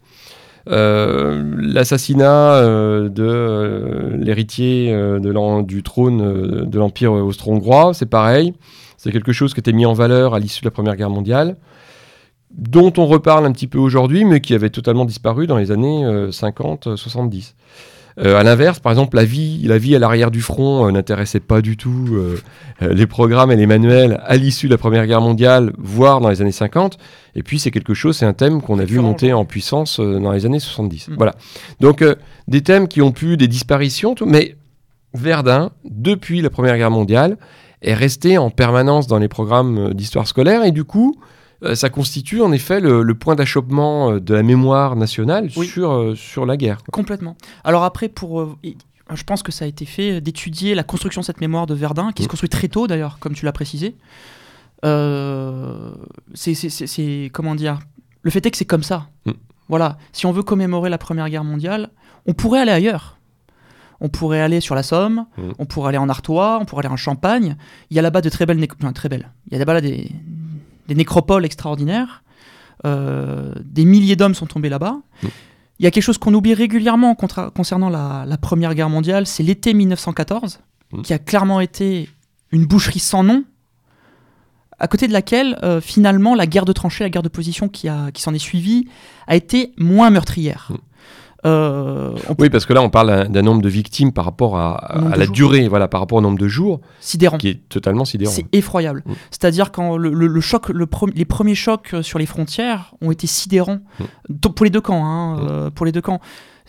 [0.67, 2.63] L'assassinat
[3.09, 4.97] de l'héritier
[5.65, 8.55] du trône de l'Empire austro-hongrois, c'est pareil.
[8.97, 11.57] C'est quelque chose qui était mis en valeur à l'issue de la Première Guerre mondiale
[12.53, 16.05] dont on reparle un petit peu aujourd'hui, mais qui avait totalement disparu dans les années
[16.31, 17.55] 50-70.
[18.19, 21.41] Euh, à l'inverse, par exemple, la vie, la vie à l'arrière du front euh, n'intéressait
[21.41, 22.39] pas du tout euh,
[22.83, 26.29] euh, les programmes et les manuels à l'issue de la Première Guerre mondiale, voire dans
[26.29, 26.99] les années 50.
[27.35, 30.33] Et puis c'est quelque chose, c'est un thème qu'on a vu monter en puissance dans
[30.33, 31.09] les années 70.
[31.09, 31.15] Mm.
[31.17, 31.35] Voilà.
[31.81, 32.05] Donc
[32.49, 34.57] des thèmes qui ont pu des disparitions, tout, mais
[35.15, 37.37] Verdun, depuis la Première Guerre mondiale,
[37.81, 41.17] est resté en permanence dans les programmes d'histoire scolaire et du coup,
[41.75, 45.67] ça constitue en effet le, le point d'achoppement euh, de la mémoire nationale Oui.
[45.67, 46.79] sur, euh, sur la guerre.
[46.93, 47.37] Complètement.
[47.65, 48.57] Alors après, pour, euh,
[49.15, 51.75] je pense que ça a été fait euh, d'étudier la construction de cette mémoire de
[51.75, 52.31] Verdun, qui se Mm.
[52.31, 53.95] construit très tôt d'ailleurs, comme tu l'as précisé.
[54.85, 55.93] Euh,
[56.35, 57.79] c'est, comment dire
[58.23, 59.07] Le fait est que c'est comme ça.
[59.27, 59.33] Mm.
[59.69, 59.97] Voilà.
[60.13, 61.91] Si on veut commémorer la Première Guerre mondiale,
[62.27, 63.19] on pourrait aller ailleurs.
[64.01, 65.43] On pourrait aller sur la Somme, Mm.
[65.59, 67.57] on pourrait aller en Artois, on pourrait aller en Champagne.
[67.91, 69.31] Il y a là-bas de très belles, enfin, très belles.
[69.47, 70.11] Il y a là-bas là, des,
[70.93, 72.23] des nécropoles extraordinaires.
[72.85, 74.97] Euh, des milliers d'hommes sont tombés là-bas.
[75.23, 75.27] Mm.
[75.79, 79.43] Il y a quelque chose qu'on oublie régulièrement concernant la, la Première Guerre mondiale, c'est
[79.43, 80.61] l'été 1914,
[80.93, 81.03] Mm.
[81.03, 82.09] qui a clairement été
[82.51, 83.45] une boucherie sans nom,
[84.79, 87.89] à côté de laquelle, euh, finalement, la guerre de tranchées, la guerre de position qui,
[87.89, 88.89] a- qui s'en est suivie,
[89.27, 90.69] a été moins meurtrière.
[90.71, 90.77] Mm.
[91.45, 95.25] Euh, Oui, parce que là, on parle d'un- nombre de victimes par rapport à, la
[95.25, 95.35] jours.
[95.35, 97.39] durée, voilà, par rapport au nombre de jours, sidérant.
[97.39, 98.33] qui est totalement sidérant.
[98.33, 99.03] C'est effroyable.
[99.07, 99.13] Mm.
[99.31, 103.11] C'est-à-dire quand le, le- le choc, le les premiers chocs euh, sur les frontières ont
[103.11, 104.05] été sidérants Mm.
[104.55, 105.05] Pour les deux camps.
[105.05, 106.21] hein, euh, pour les deux camps.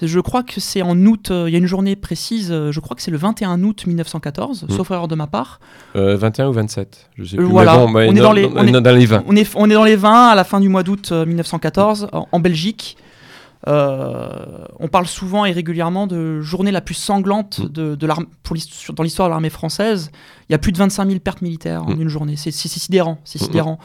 [0.02, 1.30] Je crois que c'est en août.
[1.30, 2.50] euh, Il y a une journée précise.
[2.50, 4.70] je crois que c'est le 21 août 1914, Mm.
[4.76, 5.60] sauf erreur de ma part.
[5.96, 7.46] Euh, 21 ou 27, je sais plus.
[7.46, 9.24] voilà, on est dans les- dans, on est- dans les 20.
[9.28, 12.40] On est, dans les 20 à la fin du mois d'août euh, 1914 en, en
[12.40, 12.98] Belgique.
[13.68, 17.68] Euh, on parle souvent et régulièrement de journée la plus sanglante Mm.
[17.70, 18.08] de, de
[18.44, 18.58] pour
[18.96, 20.12] dans l'histoire de l'armée française.
[20.50, 22.02] Il y a plus de 25 000 pertes militaires en Mm.
[22.02, 22.36] une journée.
[22.36, 23.20] C'est sidérant.
[23.24, 23.80] C'est Mm, sidérant.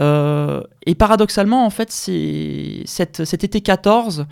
[0.00, 4.26] Euh, et paradoxalement, en fait, cette- cet été 14.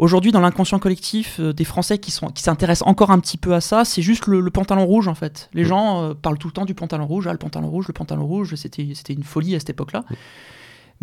[0.00, 3.84] Aujourd'hui, dans l'inconscient collectif euh, des Français qui s'intéressent encore un petit peu à ça,
[3.84, 5.48] c'est juste le, le pantalon rouge en fait.
[5.54, 8.26] Les gens parlent tout le temps du pantalon rouge, ah, le pantalon rouge, le pantalon
[8.26, 8.54] rouge.
[8.56, 10.04] C'était une folie à cette époque-là.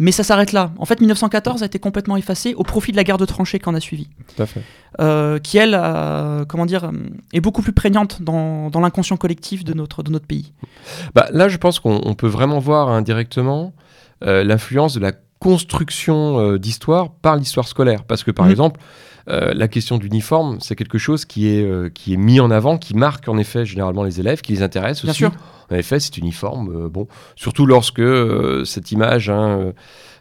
[0.03, 0.71] Mais ça s'arrête là.
[0.79, 3.75] En fait, 1914 a été complètement effacé au profit de la guerre de tranchées qu'on
[3.75, 4.61] a suivie, Tout à fait.
[4.99, 6.91] euh, qui elle, euh, comment dire, euh,
[7.33, 10.53] est beaucoup plus prégnante dans, dans l'inconscient collectif de notre de notre pays.
[11.13, 13.73] Bah, là, je pense qu'on on peut vraiment voir indirectement
[14.23, 18.03] euh, l'influence de la construction euh, d'histoire par l'histoire scolaire.
[18.03, 18.51] Parce que, par Mhm.
[18.51, 18.79] exemple,
[19.31, 22.77] euh, la question d'uniforme, c'est quelque chose qui est, euh, qui est mis en avant,
[22.77, 25.17] qui marque en effet généralement les élèves, qui les intéresse Bien aussi.
[25.19, 25.31] sûr.
[25.71, 26.69] En effet, c'est uniforme.
[26.85, 28.01] euh, bon, surtout lorsque
[28.65, 29.71] cette image hein,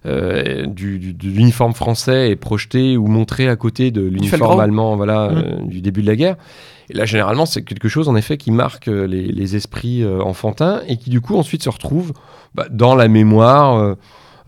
[0.05, 5.31] du, du- de l'uniforme français est projetée ou montrée à côté de l'uniforme allemand voilà,
[5.31, 6.37] euh, du début de la guerre.
[6.89, 10.97] Et là, généralement, c'est quelque chose en effet qui marque les, les esprits enfantins et
[10.97, 12.13] qui du coup ensuite se retrouve
[12.55, 13.97] bah, dans la mémoire.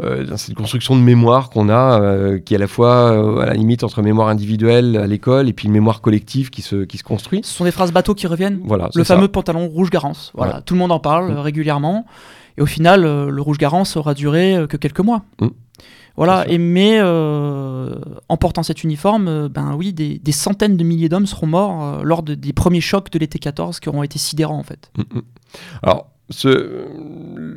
[0.02, 3.12] Euh, euh, dans cette construction de mémoire qu'on a, euh, qui est à la fois
[3.12, 6.62] euh, à la limite entre mémoire individuelle à l'école et puis une mémoire collective qui
[6.62, 7.40] se, qui se construit.
[7.44, 8.60] Ce sont des phrases bateaux qui reviennent.
[8.64, 9.14] Voilà, Le ça.
[9.14, 10.32] fameux pantalon rouge Garance.
[10.34, 10.62] Voilà, Ouais.
[10.66, 11.38] tout le monde en parle Mm.
[11.38, 12.06] régulièrement.
[12.58, 15.22] Et au final, le rouge Garance aura duré que quelques mois.
[15.40, 15.46] Mm.
[16.16, 16.44] Voilà.
[16.48, 17.94] Et mais euh,
[18.28, 21.82] en portant cet uniforme, euh, ben oui, des, des centaines de milliers d'hommes seront morts
[21.82, 24.90] euh, lors de- des premiers chocs de l'été 14 qui auront été sidérants en fait.
[24.98, 25.20] Mm.
[25.82, 26.84] Alors, ce-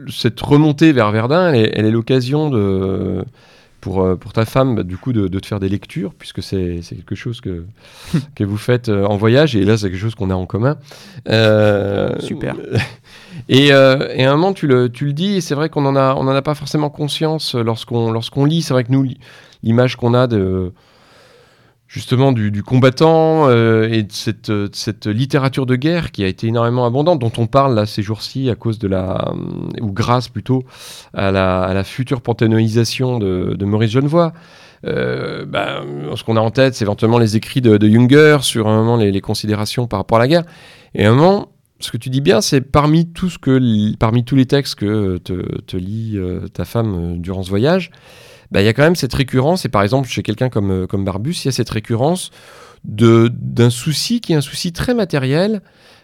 [0.09, 3.23] cette remontée vers Verdun, elle est, elle est l'occasion de,
[3.81, 6.41] pour, euh, pour ta femme, bah, du coup, de, de te faire des lectures, puisque
[6.43, 7.63] c'est quelque chose que,
[8.35, 10.77] que vous faites euh, en voyage, et là, c'est quelque chose qu'on a en commun.
[11.29, 12.55] Euh, Super.
[13.49, 15.81] Et, euh, et à un moment, tu le, tu le dis, et c'est vrai qu'on
[15.81, 18.63] n'en a, on en a pas forcément conscience lorsqu'on lorsqu'on lit.
[18.63, 19.19] C'est vrai que nous, li-
[19.61, 20.71] l'image qu'on a de
[21.87, 26.27] justement du, combattant euh, et de cette, euh, de cette littérature de guerre qui a
[26.27, 29.91] été énormément abondante, dont on parle là ces jours-ci à cause de la, euh, ou
[29.91, 30.63] grâce plutôt
[31.13, 34.33] à la, future panthéonisation de, Maurice Genevoix.
[34.85, 35.83] Euh, bah,
[36.15, 38.97] ce qu'on a en tête, c'est éventuellement les écrits de, de Junger sur un moment
[38.97, 40.43] les, considérations par rapport à la guerre.
[40.95, 43.07] Et à un moment, ce que tu dis bien, c'est parmi
[43.99, 46.19] parmi tous les textes que te, te lit
[46.53, 47.91] ta femme durant ce voyage,
[48.51, 49.65] bah, il y a quand même cette récurrence.
[49.65, 52.31] Et par exemple, chez quelqu'un comme, euh, comme Barbus, il y a cette récurrence
[52.83, 55.61] d'un souci qui est un souci très matériel.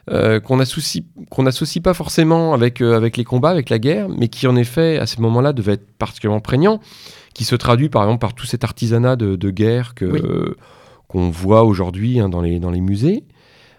[0.10, 4.10] euh, qu'on associe qu'on n'associe pas forcément avec euh, avec les combats avec la guerre
[4.10, 6.80] mais qui en effet à ce moment-là devait être particulièrement prégnant
[7.36, 10.20] qui se traduit par exemple par tout cet artisanat de, de guerre que Oui.
[10.24, 10.56] euh,
[11.08, 13.26] qu'on voit aujourd'hui hein, dans les dans les musées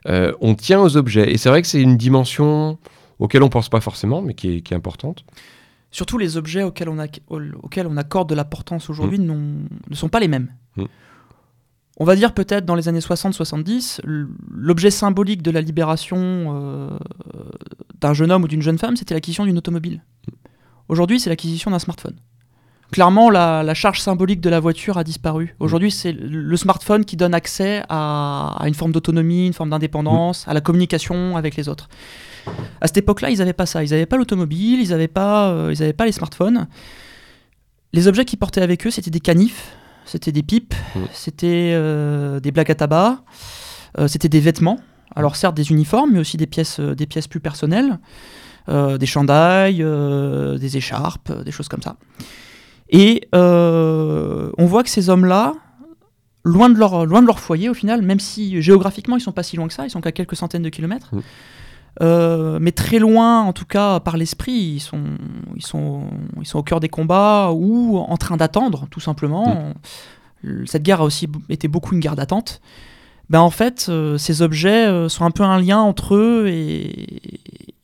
[0.09, 1.33] euh, on tient aux objets.
[1.33, 2.79] Et c'est vrai que c'est une dimension
[3.19, 5.25] auquel on pense pas forcément, mais qui est, qui est importante.
[5.93, 10.09] Surtout les objets auxquels on, ac- auxquels on accorde de l'importance aujourd'hui n'ont- ne sont
[10.09, 10.49] pas les mêmes.
[10.77, 10.85] Mm.
[11.99, 16.91] On va dire peut-être dans les années 60-70, l- l'objet symbolique de la libération euh,
[18.01, 20.03] d'un jeune homme ou d'une jeune femme, c'était l'acquisition d'une automobile.
[20.89, 22.17] Aujourd'hui, c'est l'acquisition d'un smartphone.
[22.93, 25.57] Clairement, la, charge symbolique de la voiture a disparu.
[25.59, 30.55] Aujourd'hui, c'est le smartphone qui donne accès à, une forme d'autonomie, une forme d'indépendance, à
[30.55, 31.89] la communication avec les autres.
[32.81, 33.83] À cette époque-là, ils n'avaient pas ça.
[33.83, 36.69] Ils n'avaient pas l'automobile, ils n'avaient pas, euh, pas les smartphones.
[37.93, 39.73] Les objets qu'ils portaient avec eux, c'était des canifs,
[40.05, 40.75] c'était des pipes,
[41.13, 43.23] c'était euh, des blagues à tabac,
[43.99, 44.79] euh, c'était des vêtements.
[45.15, 47.99] Alors certes des uniformes, mais aussi des pièces, des pièces plus personnelles,
[48.69, 49.85] des chandails,
[50.59, 51.97] des écharpes, des choses comme ça.
[52.93, 55.55] Et on voit que ces hommes-là,
[56.45, 59.43] loin de, leur, loin de leur foyer au final, même si géographiquement ils sont pas
[59.43, 61.13] si loin que ça, ils sont qu'à quelques centaines de kilomètres,
[62.01, 65.03] euh, mais très loin, en tout cas par l'esprit, ils sont,
[65.55, 66.05] ils, sont,
[66.41, 69.75] ils sont au cœur des combats ou en train d'attendre, tout simplement.
[70.43, 70.67] Mm.
[70.67, 72.61] Cette guerre a aussi été beaucoup une guerre d'attente.
[73.31, 77.21] Ben en fait, euh, ces objets euh, sont un peu un lien entre eux et,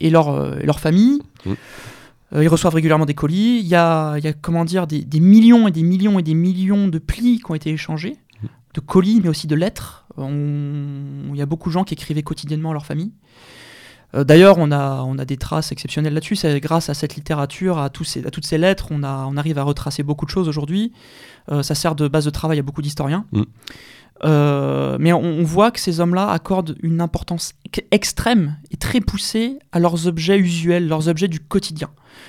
[0.01, 1.21] et, leur, leur famille.
[1.45, 1.53] Mm.
[2.33, 3.61] Ils reçoivent régulièrement des colis.
[3.61, 6.23] Il y a, il y a comment dire, des, des, millions et des millions et
[6.23, 8.47] des millions de plis qui ont été échangés, mm.
[8.75, 10.07] de colis, mais aussi de lettres.
[10.19, 13.13] il y a beaucoup de gens qui écrivaient quotidiennement à leur famille.
[14.15, 16.37] Euh, d'ailleurs, on a, on a des traces exceptionnelles là-dessus.
[16.37, 19.37] C'est grâce à cette littérature, à, tous ces, à toutes ces lettres, on, a, on
[19.37, 20.93] arrive à retracer beaucoup de choses aujourd'hui.
[21.51, 23.27] Euh, ça sert de base de travail à beaucoup d'historiens.
[23.33, 23.43] Mm.
[24.25, 27.53] Euh, mais on, voit que ces hommes-là accordent une importance
[27.93, 31.89] extrême et très poussée à leurs objets usuels, leurs objets du quotidien.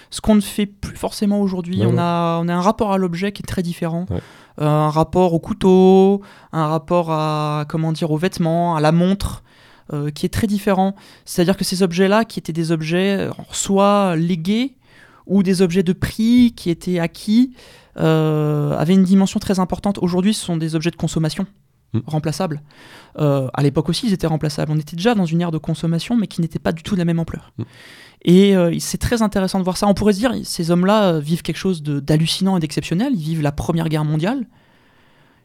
[0.09, 1.81] Ce qu'on ne fait plus forcément aujourd'hui.
[1.85, 4.05] On, a, on a un rapport à l'objet qui est très différent.
[4.57, 6.21] un rapport au couteau,
[6.51, 9.43] un rapport à comment dire aux vêtements, à la montre.
[9.91, 10.95] Euh, qui est très différent.
[11.25, 14.75] C'est-à-dire que ces objets-là, qui étaient des objets euh, soit légués
[15.25, 17.55] ou des objets de prix qui étaient acquis,
[17.97, 19.97] euh, avaient une dimension très importante.
[19.97, 21.47] Aujourd'hui, ce sont des objets de consommation
[21.93, 21.99] hmm.
[22.05, 22.61] remplaçables.
[23.15, 24.71] à l'époque aussi, ils étaient remplaçables.
[24.71, 26.99] On était déjà dans une ère de consommation, mais qui n'était pas du tout de
[26.99, 27.51] la même ampleur.
[27.57, 27.63] Hmm.
[28.25, 29.87] Et c'est très intéressant de voir ça.
[29.87, 33.13] On pourrait se dire, ces hommes-là vivent quelque chose d'hallucinant et d'exceptionnel.
[33.13, 34.45] Ils vivent la Première Guerre mondiale.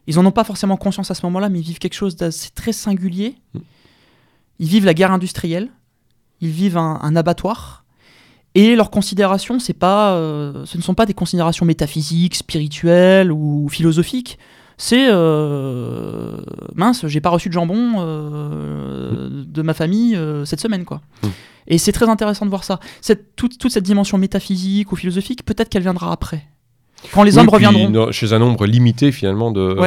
[0.07, 2.49] Ils n'en ont pas forcément conscience à ce moment-là, mais ils vivent quelque chose d'assez
[2.53, 3.35] très singulier.
[3.53, 3.59] Hmm.
[4.59, 5.69] Ils vivent la guerre industrielle,
[6.41, 7.85] ils vivent un, abattoir,
[8.53, 13.67] et leurs considérations, c'est pas, euh, ce ne sont pas des considérations métaphysiques, spirituelles ou
[13.69, 14.39] philosophiques.
[14.77, 16.37] C'est euh,
[16.75, 21.01] mince, j'ai pas reçu de jambon euh, de ma famille cette semaine, quoi.
[21.23, 21.27] Mmh.
[21.67, 22.79] Et c'est très intéressant de voir ça.
[23.01, 26.45] Cette, toute, toute, cette dimension métaphysique ou philosophique, peut-être qu'elle viendra après.
[27.11, 28.11] Quand les hommes reviendront.
[28.11, 29.77] chez un nombre limité, finalement, de,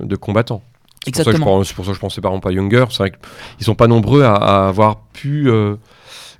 [0.00, 0.62] de combattants.
[1.06, 1.64] Exactement.
[1.64, 2.84] C'est pour, ça que je pensais par exemple à Younger.
[2.90, 5.76] C'est vrai qu'ils sont pas nombreux à, avoir pu euh,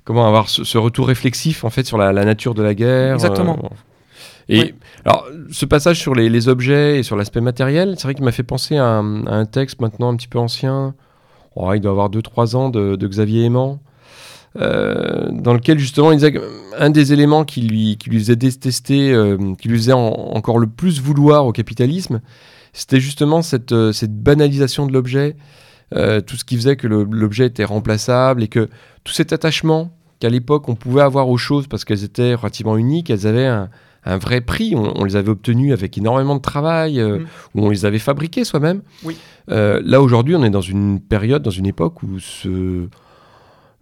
[0.03, 3.15] comment avoir ce, retour réflexif en fait sur la, nature de la guerre.
[3.15, 3.57] Exactement.
[3.63, 3.67] Euh,
[4.49, 4.73] et
[5.05, 8.43] alors, ce passage sur les, objets et sur l'aspect matériel, c'est vrai qu'il m'a fait
[8.43, 10.93] penser à un, texte maintenant un petit peu ancien.
[11.55, 13.79] Oh, il doit avoir 2-3 ans de, Xavier Aimant.
[14.57, 16.33] Euh, dans lequel justement il disait
[16.77, 19.17] un des éléments qui lui, qui lui faisait détester,
[19.59, 22.19] qui lui faisait encore le plus vouloir au capitalisme,
[22.73, 25.35] c'était justement cette, euh, cette, banalisation de l'objet,
[25.93, 28.69] euh, tout ce qui faisait que l'objet était remplaçable et que
[29.03, 33.09] tout cet attachement qu'à l'époque on pouvait avoir aux choses parce qu'elles étaient relativement uniques,
[33.09, 33.69] elles avaient un,
[34.03, 37.25] un vrai prix, on, les avait obtenues avec énormément de travail, euh, mm.
[37.55, 38.81] ou on les avait fabriquées soi-même.
[39.03, 39.17] Oui.
[39.47, 42.87] là aujourd'hui on est dans une période, dans une époque où ce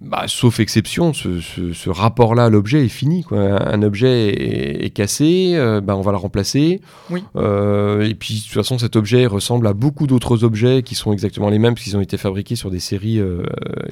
[0.02, 3.24] bah, sauf exception, ce, rapport-là à l'objet est fini.
[3.24, 3.62] Quoi.
[3.68, 4.30] Un objet
[4.86, 6.80] est, cassé, euh, bah, on va le remplacer.
[7.10, 7.22] Oui.
[7.36, 11.12] Euh, et puis, de toute façon, cet objet ressemble à beaucoup d'autres objets qui sont
[11.12, 13.44] exactement les mêmes, puisqu'ils ont été fabriqués sur des séries euh,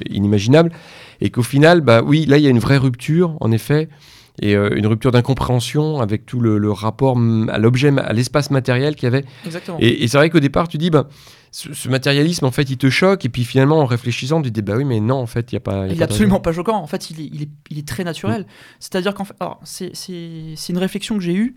[0.08, 0.72] inimaginables.
[1.20, 3.90] Et qu'au final, bah, oui, là, il y a une vraie rupture, en effet,
[4.40, 9.06] et une rupture d'incompréhension avec tout le, rapport à l'objet, à l'espace matériel qu'il y
[9.06, 9.24] avait.
[9.44, 9.78] Exactement.
[9.80, 11.08] Et, et c'est vrai qu'au départ, tu dis, bah,
[11.50, 14.62] ce, matérialisme, en fait, il te choque, et puis finalement, en réfléchissant, tu te dis,
[14.62, 15.86] bah oui, mais non, en fait, il n'y a pas.
[15.86, 18.42] il n'est absolument pas choquant, en fait, il est, il est, il est très naturel.
[18.42, 18.46] Mm.
[18.80, 21.56] C'est-à-dire qu'en fait, c'est une réflexion que j'ai eue.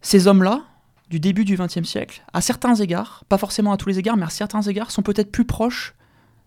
[0.00, 0.62] Ces hommes-là,
[1.10, 4.24] du début du XXe siècle, à certains égards, pas forcément à tous les égards, mais
[4.24, 5.94] à certains égards, sont peut-être plus proches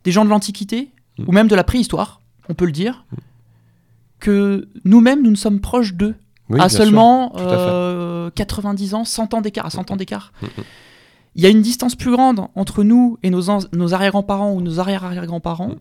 [0.03, 1.25] des gens de l'Antiquité, mm.
[1.27, 3.15] ou même de la préhistoire, on peut le dire, mm.
[4.19, 6.15] Que nous-mêmes, nous ne sommes proches d'eux.
[6.57, 7.31] à seulement
[8.35, 10.31] 90 euh, ans, 100 ans d'écart, à 100 ans d'écart
[11.35, 13.43] il y a une distance plus grande entre nous et nos,
[13.73, 15.69] nos arrière-grands-parents ou nos arrière-arrière-grands-parents.
[15.69, 15.79] Mm.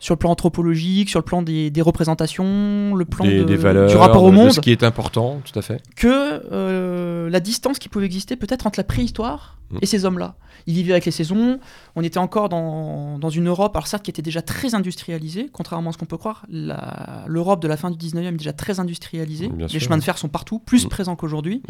[0.00, 4.24] Sur le plan anthropologique, sur le plan des, représentations, le plan des, valeurs, du rapport
[4.24, 4.50] au monde.
[4.50, 5.82] ce qui est important, tout à fait.
[5.94, 9.78] Que euh, la distance qui pouvait exister peut-être entre la préhistoire mm.
[9.82, 10.36] et ces hommes-là.
[10.66, 11.58] Ils vivaient avec les saisons,
[11.96, 15.90] on était encore dans, dans, une Europe, alors certes qui était déjà très industrialisée, contrairement
[15.90, 16.46] à ce qu'on peut croire.
[16.48, 19.50] L'Europe de la fin du 19e est déjà très industrialisée.
[19.58, 20.88] les chemins de fer sont partout, plus mm.
[20.88, 21.62] présents qu'aujourd'hui.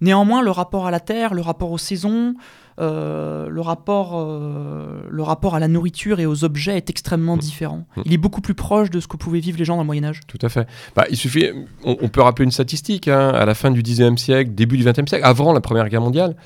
[0.00, 2.34] Néanmoins, le rapport à la terre, le rapport aux saisons,
[2.80, 7.40] euh, le, rapport, euh, le rapport à la nourriture et aux objets est extrêmement Mm.
[7.40, 7.84] différent.
[7.96, 8.02] Mm.
[8.04, 10.04] Il est beaucoup plus proche de ce que pouvaient vivre les gens dans le Moyen
[10.04, 10.20] Âge.
[10.28, 10.68] Tout à fait.
[10.94, 11.46] Bah, il suffit,
[11.84, 14.84] on, on peut rappeler une statistique, hein, à la fin du 19e siècle, début du
[14.84, 16.36] 20e siècle, avant la Première Guerre mondiale,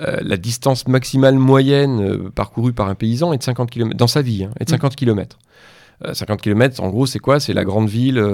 [0.00, 4.22] euh, la distance maximale moyenne parcourue par un paysan est de 50 km, dans sa
[4.22, 4.76] vie, hein, est de Mm.
[4.78, 5.38] 50 km.
[6.12, 7.38] 50 km, en gros, c'est quoi?
[7.40, 8.24] C'est la grande ville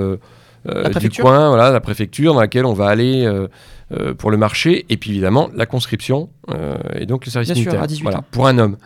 [0.65, 1.25] du préfecture.
[1.25, 3.49] coin, voilà, la préfecture dans laquelle on va aller euh,
[3.93, 7.63] euh, pour le marché, et puis évidemment la conscription, euh, et donc le service Bien
[7.63, 8.25] sûr, à 18 voilà, ans.
[8.31, 8.77] pour un homme.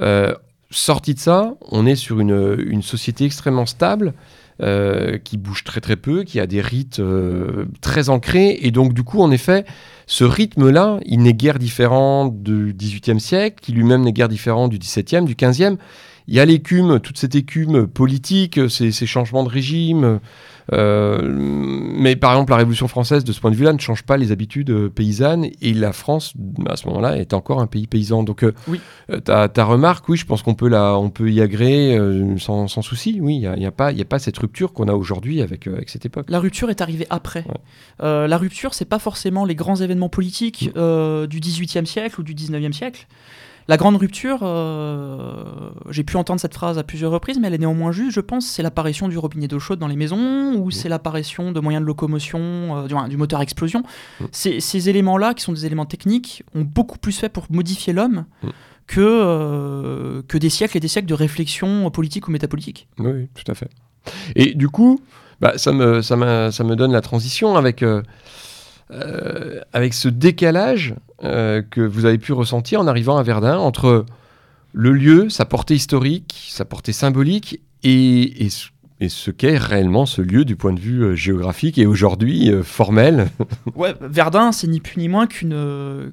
[0.00, 0.34] Euh,
[0.70, 4.14] sorti de ça, on est sur une, une société extrêmement stable,
[4.62, 8.58] euh, qui bouge très très peu, qui a des rites euh, très ancrés.
[8.60, 9.64] Et donc, du coup, en effet,
[10.06, 14.78] ce rythme-là, il n'est guère différent du XVIIIe siècle, qui lui-même n'est guère différent du
[14.78, 15.78] XVIIe, du XVe.
[16.28, 20.20] Il y a l'écume, toute cette écume politique, ces, ces changements de régime.
[20.72, 24.16] Euh, mais par exemple, la Révolution française, de ce point de vue-là, ne change pas
[24.16, 25.46] les habitudes euh, paysannes.
[25.60, 26.34] Et la France,
[26.68, 28.22] à ce moment-là, est encore un pays paysan.
[28.22, 28.80] Donc, euh, Oui.
[29.24, 31.98] ta, ta remarque, oui, je pense qu'on peut, la, on peut y agréer
[32.38, 33.18] sans, sans souci.
[33.20, 35.42] Oui, il n'y a, y a, pas- y a pas cette rupture qu'on a aujourd'hui
[35.42, 36.26] avec, avec cette époque.
[36.28, 37.44] La rupture est arrivée après.
[37.48, 38.28] Ouais.
[38.28, 42.76] La rupture, c'est pas forcément les grands événements politiques du XVIIIe siècle ou du XIXe
[42.76, 43.06] siècle.
[43.68, 45.44] La grande rupture, euh,
[45.90, 48.46] j'ai pu entendre cette phrase à plusieurs reprises, mais elle est néanmoins juste, je pense,
[48.46, 51.86] c'est l'apparition du robinet d'eau chaude dans les maisons, ou c'est l'apparition de moyens de
[51.86, 53.82] locomotion, euh, du, du moteur à explosion.
[54.20, 54.24] Mm.
[54.32, 58.24] Ces, ces éléments-là, qui sont des éléments techniques, ont beaucoup plus fait pour modifier l'homme
[58.42, 58.48] Mm.
[58.88, 62.88] que, euh, que des siècles et des siècles de réflexion politique ou métapolitique.
[62.98, 63.68] Oui, tout à fait.
[64.34, 64.98] Et du coup,
[65.40, 67.82] bah, ça, me, ça, m'a- ça me donne la transition avec,
[68.92, 74.04] euh, avec ce décalage euh, que vous avez pu ressentir en arrivant à Verdun entre
[74.72, 78.48] le lieu, sa portée historique, sa portée symbolique et,
[79.08, 83.28] ce, qu'est réellement ce lieu du point de vue euh, géographique et aujourd'hui formel.
[84.00, 86.12] Verdun, c'est ni plus ni moins qu'une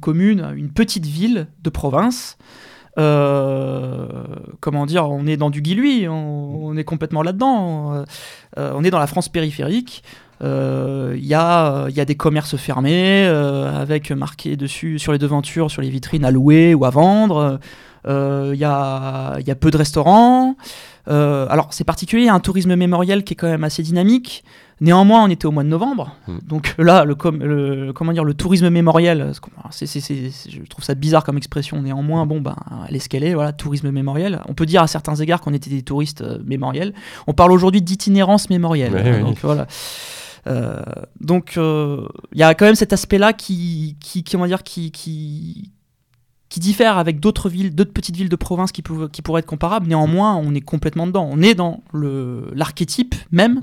[0.00, 2.36] commune, une petite ville de province.
[2.96, 8.04] Comment dire, on est dans du Guilhuy, on, est complètement là-dedans.
[8.56, 10.04] On est dans la France périphérique.
[10.42, 15.12] Euh, Il y, a, il y a des commerces fermés euh, avec marqué dessus sur
[15.12, 17.58] les devantures, sur les vitrines à louer ou à vendre.
[18.06, 20.56] Euh, Il y, a, y a peu de restaurants.
[21.08, 23.82] Euh, alors c'est particulier, il y a un tourisme mémoriel qui est quand même assez
[23.82, 24.42] dynamique.
[24.80, 26.38] Néanmoins, on était au mois de novembre, Mm.
[26.48, 29.30] donc là, le, com- le- comment dire, le tourisme mémoriel,
[29.70, 31.80] je trouve ça bizarre comme expression.
[31.80, 32.56] Néanmoins, bon, ben,
[32.88, 34.40] elle est ce qu'elle est, voilà, tourisme mémoriel.
[34.48, 36.92] On peut dire à certains égards qu'on était des touristes euh, mémoriels.
[37.28, 38.92] On parle aujourd'hui d'itinérance mémorielle.
[38.94, 39.22] Ouais, hein, oui.
[39.22, 39.66] donc voilà.
[40.46, 40.82] Euh,
[41.20, 43.96] donc euh, il y a quand même cet aspect-là qui,
[44.30, 45.70] comment dire, qui, qui,
[46.48, 49.86] qui diffère avec d'autres villes, d'autres petites villes de province qui, pourraient être comparables.
[49.86, 51.28] Néanmoins, on est complètement dedans.
[51.30, 53.62] On est dans le- l'archétype même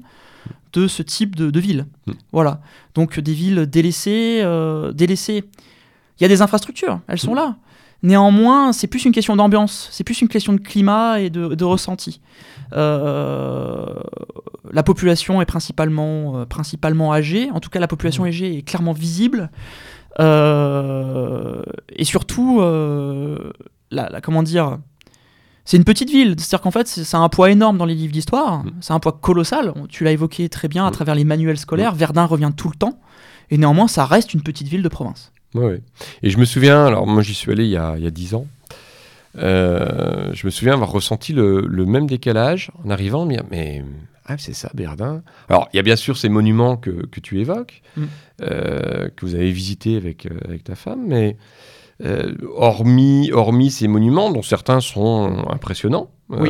[0.74, 1.86] de ce type de, de ville.
[2.08, 2.12] Mm.
[2.32, 2.62] Voilà.
[2.96, 5.44] Donc des villes délaissées, euh, délaissées.
[6.20, 7.36] Il y a des infrastructures, elles sont Mm.
[7.36, 7.56] là.
[8.04, 11.64] Néanmoins, c'est plus une question d'ambiance, c'est plus une question de climat et de, de
[11.64, 12.20] ressenti.
[12.74, 13.86] Euh,
[14.72, 18.94] la population est principalement, euh, principalement âgée, en tout cas la population âgée est clairement
[18.94, 19.52] visible.
[20.20, 21.62] Euh,
[21.96, 22.60] et surtout,
[23.92, 24.78] la, la- comment dire,
[25.66, 28.64] c'est une petite ville, c'est-à-dire qu'en fait, c'est un poids énorme dans les livres d'histoire,
[28.64, 28.72] Mm.
[28.82, 29.74] c'est un poids colossal.
[29.90, 30.94] Tu l'as évoqué très bien à Mm.
[30.94, 31.94] travers les manuels scolaires.
[31.94, 33.00] Verdun revient tout le temps,
[33.52, 35.32] et néanmoins, ça reste une petite ville de province.
[35.56, 35.82] Ouais, ouais.
[36.24, 38.12] Et je me souviens, alors moi j'y suis allé il y a, il y a
[38.12, 38.48] 10 ans,
[39.38, 43.84] Euh, je me souviens avoir ressenti le, le même décalage en arrivant, dire, mais
[44.26, 45.24] ah, c'est ça, Verdun.
[45.50, 48.04] Alors il y a bien sûr ces monuments que, que tu évoques, Mm.
[48.44, 51.38] euh, que vous avez visités avec, euh, avec ta femme, mais
[52.56, 56.50] hormis, hormis ces monuments, dont certains sont impressionnants Oui,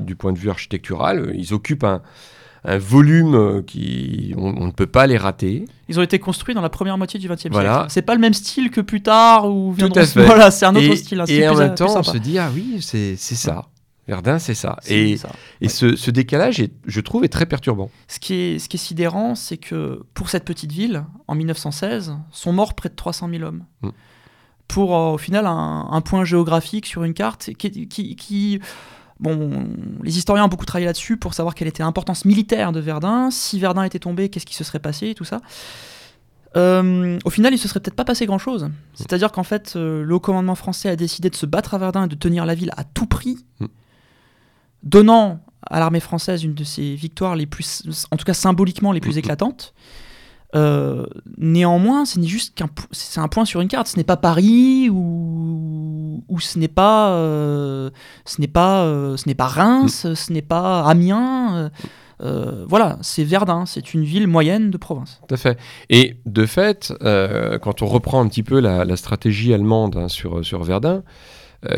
[0.00, 2.02] du point de vue architectural, ils occupent un,
[2.64, 5.64] un volume euh, qui on, on ne peut pas les rater.
[5.88, 7.74] Ils ont été construits dans la première moitié du XXe Voilà.
[7.74, 7.86] siècle.
[7.90, 10.24] C'est pas le même style que plus tard ou Tout à fait.
[10.24, 11.20] Voilà, c'est un autre et, style.
[11.20, 13.66] un et en plus- même temps, on se dit, ah oui, c'est ça.
[14.08, 14.76] Verdun, c'est ça.
[14.88, 15.28] Et, ça.
[15.60, 17.90] et ce, ce décalage, est, je trouve, est très perturbant.
[18.08, 22.16] Ce qui est, ce qui est sidérant, c'est que pour cette petite ville, en 1916,
[22.32, 23.64] sont morts près de 300 000 hommes.
[23.82, 23.88] Mm.
[24.66, 28.60] Pour, euh, au final, un, un point géographique sur une carte qui, qui- qui-
[29.20, 29.66] Bon,
[30.02, 33.30] les historiens ont beaucoup travaillé là-dessus pour savoir quelle était l'importance militaire de Verdun.
[33.30, 35.40] Si Verdun était tombé, qu'est-ce qui se serait passé et tout ça.
[36.56, 38.70] Euh, au final, il se serait peut-être pas passé grand-chose.
[38.94, 42.06] C'est-à-dire qu'en fait, euh, le haut commandement français a décidé de se battre à Verdun
[42.06, 43.66] et de tenir la ville à tout prix, Mm.
[44.82, 49.00] donnant à l'armée française une de ses victoires les plus, en tout cas symboliquement les
[49.00, 49.18] plus Mhm.
[49.18, 49.74] éclatantes.
[50.54, 51.06] Euh,
[51.38, 53.86] néanmoins, ce n'est juste qu'un, c'est un point sur une carte.
[53.86, 57.90] Ce n'est pas Paris ou, ou ce n'est pas, euh,
[58.24, 61.70] ce n'est pas, euh, ce n'est pas Reims, ce n'est pas Amiens.
[62.20, 65.20] voilà, c'est Verdun, c'est une ville moyenne de province.
[65.28, 65.58] Tout à fait.
[65.88, 70.44] Et de fait, quand on reprend un petit peu la, la stratégie allemande hein, sur,
[70.44, 71.02] sur Verdun,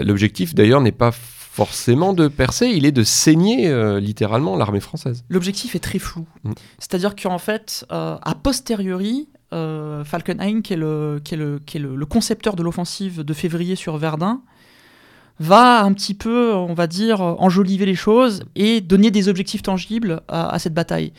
[0.03, 1.11] l'objectif d'ailleurs n'est pas
[1.53, 5.23] forcément de percer, il est de saigner euh, littéralement l'armée française.
[5.29, 6.25] L'objectif est très flou.
[6.45, 6.53] Mm.
[6.79, 11.77] C'est-à-dire qu'en fait, euh, a posteriori, euh, Falkenhayn, qui est, le, qui est, le, qui
[11.77, 14.41] est le, le concepteur de l'offensive de février sur Verdun,
[15.41, 20.23] va un petit peu, on va dire, enjoliver les choses et donner des objectifs tangibles
[20.29, 21.13] à, à cette bataille.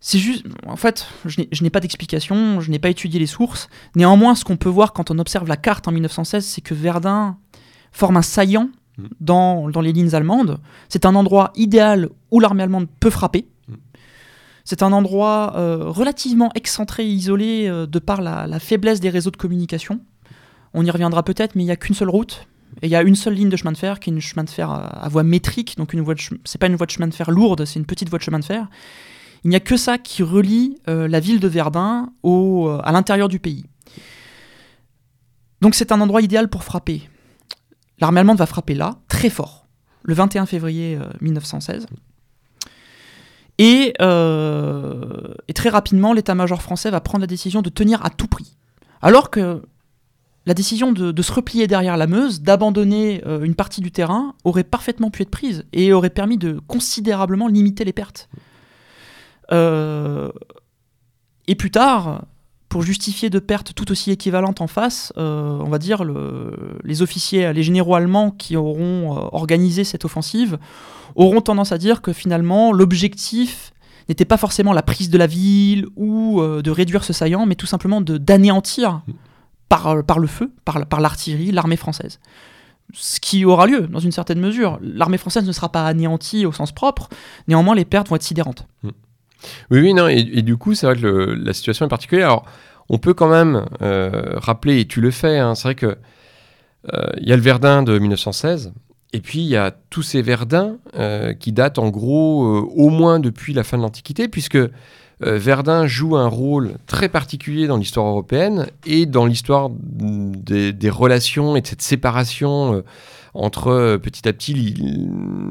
[0.00, 3.26] C'est juste, en fait, je n'ai- je n'ai pas d'explication, je n'ai pas étudié les
[3.26, 3.68] sources.
[3.96, 7.38] Néanmoins, ce qu'on peut voir quand on observe la carte en 1916, c'est que Verdun
[7.92, 8.68] forme un saillant
[8.98, 9.06] Mm.
[9.20, 10.58] dans, dans les lignes allemandes.
[10.88, 13.46] C'est un endroit idéal où l'armée allemande peut frapper.
[13.68, 13.74] Mm.
[14.64, 19.10] C'est un endroit euh, relativement excentré et isolé euh, de par la, la faiblesse des
[19.10, 20.00] réseaux de communication.
[20.74, 22.46] On y reviendra peut-être, mais il n'y a qu'une seule route.
[22.80, 24.44] Et il y a une seule ligne de chemin de fer, qui est une chemin
[24.44, 26.04] de fer à, à voie métrique, donc une
[26.44, 28.38] c'est pas une voie de chemin de fer lourde, c'est une petite voie de chemin
[28.38, 28.68] de fer.
[29.44, 33.28] Il n'y a que ça qui relie euh, la ville de Verdun au, à l'intérieur
[33.28, 33.66] du pays.
[35.60, 37.08] Donc c'est un endroit idéal pour frapper.
[38.02, 39.68] L'armée allemande va frapper là, très fort,
[40.02, 41.86] le 21 février euh, 1916.
[43.58, 48.26] Et, euh, et très rapidement, l'état-major français va prendre la décision de tenir à tout
[48.26, 48.56] prix.
[49.02, 49.62] Alors que
[50.46, 54.64] la décision de, se replier derrière la Meuse, d'abandonner euh, une partie du terrain, aurait
[54.64, 58.28] parfaitement pu être prise et aurait permis de considérablement limiter les pertes.
[59.52, 60.32] Euh,
[61.46, 62.24] et plus tard,
[62.72, 67.02] pour justifier de pertes tout aussi équivalentes en face, euh, on va dire le- les
[67.02, 70.58] officiers, les généraux allemands qui auront euh, organisé cette offensive
[71.14, 73.72] auront tendance à dire que finalement l'objectif
[74.08, 77.56] n'était pas forcément la prise de la ville ou euh, de réduire ce saillant, mais
[77.56, 79.02] tout simplement d'anéantir
[79.68, 82.20] par, par le feu, par, par l'artillerie, l'armée française.
[82.94, 84.78] Ce qui aura lieu dans une certaine mesure.
[84.82, 87.08] L'armée française ne sera pas anéantie au sens propre,
[87.48, 88.66] néanmoins les pertes vont être sidérantes.
[89.70, 92.26] Oui, oui, non, et, du coup, c'est vrai que la situation est particulière.
[92.26, 92.44] Alors,
[92.88, 95.96] on peut quand même euh, rappeler, et tu le fais, hein, c'est vrai que
[96.92, 98.72] euh, il y a le Verdun de 1916,
[99.12, 103.20] et puis il y a tous ces Verdun euh, qui datent en gros au moins
[103.20, 104.58] depuis la fin de l'Antiquité, puisque
[105.20, 111.60] Verdun joue un rôle très particulier dans l'histoire européenne et dans l'histoire des, relations et
[111.60, 112.82] de cette séparation
[113.34, 114.74] entre euh, petit à petit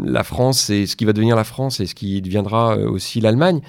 [0.06, 3.22] la France et ce qui va devenir la France et ce qui deviendra euh, aussi
[3.22, 3.62] l'Allemagne.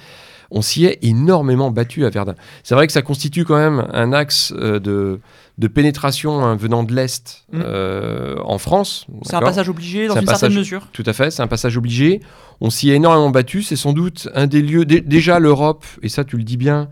[0.55, 2.35] On s'y est énormément battu à Verdun.
[2.61, 5.19] C'est vrai que ça constitue quand même un axe euh, de,
[5.57, 7.61] de pénétration hein, venant de l'Est Mm.
[7.65, 9.07] euh, en France.
[9.23, 10.87] C'est un passage obligé dans un une passage- certaine mesure.
[10.93, 12.19] tout à fait, c'est un passage obligé.
[12.61, 13.63] On s'y est énormément battu.
[13.63, 14.85] C'est sans doute un des lieux.
[14.85, 16.87] dé- déjà, l'Europe, et ça, tu le dis bien,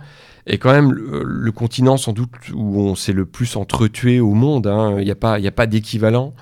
[0.48, 4.34] est quand même le, le continent sans doute où on s'est le plus entretué au
[4.34, 4.66] monde.
[4.66, 4.96] hein.
[5.00, 6.34] Il n'y a pas, y a pas d'équivalent.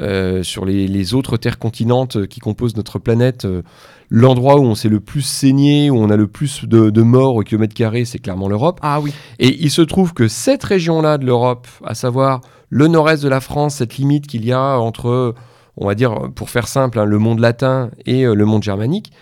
[0.00, 3.60] Euh, sur les, les autres terres continentes qui composent notre planète, euh,
[4.08, 7.36] l'endroit où on s'est le plus saigné, où on a le plus de, de morts
[7.36, 8.80] au kilomètre carré, c'est clairement l'Europe.
[8.82, 9.12] Ah oui.
[9.38, 12.40] Et il se trouve que cette région-là de l'Europe, à savoir
[12.70, 15.34] le nord-est de la France, cette limite qu'il y a entre,
[15.76, 19.12] on va dire, pour faire simple, hein, le monde latin et euh, le monde germanique,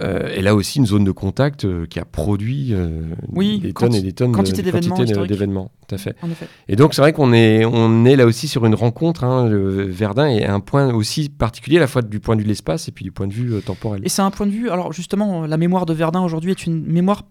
[0.00, 3.72] euh, elle a aussi une zone de contact euh, qui a produit euh, Oui, des
[3.72, 5.70] tonnes et des tonnes quantité de, d'événements.
[5.86, 6.16] Tout à fait.
[6.22, 6.48] En effet.
[6.68, 9.22] Et donc c'est vrai qu'on est, on est là aussi sur une rencontre.
[9.22, 12.44] Hein, le Verdun est un point aussi particulier, à la fois du point de vue
[12.44, 14.00] de l'espace et puis du point de vue temporel.
[14.04, 14.68] Et c'est un point de vue.
[14.68, 17.22] Alors justement, la mémoire de Verdun aujourd'hui est une mémoire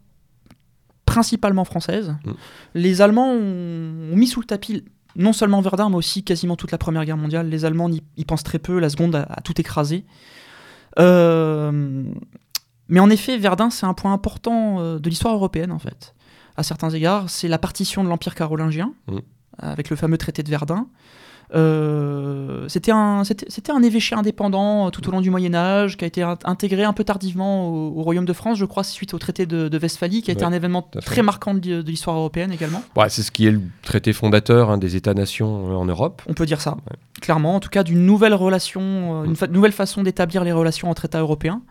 [1.05, 2.15] principalement française.
[2.25, 2.31] Mm.
[2.75, 4.85] Les Allemands ont, ont mis sous le tapis
[5.15, 7.49] non seulement Verdun, mais aussi quasiment toute la Première Guerre mondiale.
[7.49, 8.79] Les Allemands y, y pensent très peu.
[8.79, 10.05] La Seconde a, a tout écrasé.
[10.99, 12.03] Euh,
[12.89, 16.13] mais en effet, Verdun, c'est un point important euh, de l'histoire européenne, en fait.
[16.57, 19.17] À certains égards, c'est la partition de l'Empire carolingien, Mm.
[19.59, 20.87] avec le fameux traité de Verdun.
[21.57, 25.97] Euh, c'était un, c'était, c'était un évêché indépendant euh, tout au long du Moyen Âge,
[25.97, 28.83] qui a été in- intégré un peu tardivement au, au Royaume de France, je crois,
[28.83, 31.89] suite au traité de, de Westphalie, qui a été un événement très marquant de, de
[31.89, 32.81] l'histoire européenne également.
[32.95, 36.21] Ouais, c'est ce qui est le traité fondateur hein, des États-nations en Europe.
[36.27, 36.77] On peut dire ça,
[37.21, 37.55] clairement.
[37.55, 41.19] En tout cas, d'une nouvelle relation, une fa- nouvelle façon d'établir les relations entre États
[41.21, 41.61] européens.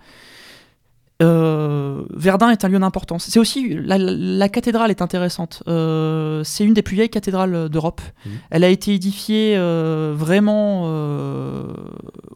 [1.21, 3.27] Euh, Verdun est un lieu d'importance.
[3.29, 5.63] C'est aussi la, la cathédrale est intéressante.
[5.69, 8.01] Euh, c'est une des plus vieilles cathédrales d'Europe.
[8.27, 8.33] Mhm.
[8.51, 11.65] Elle a été édifiée euh, vraiment euh,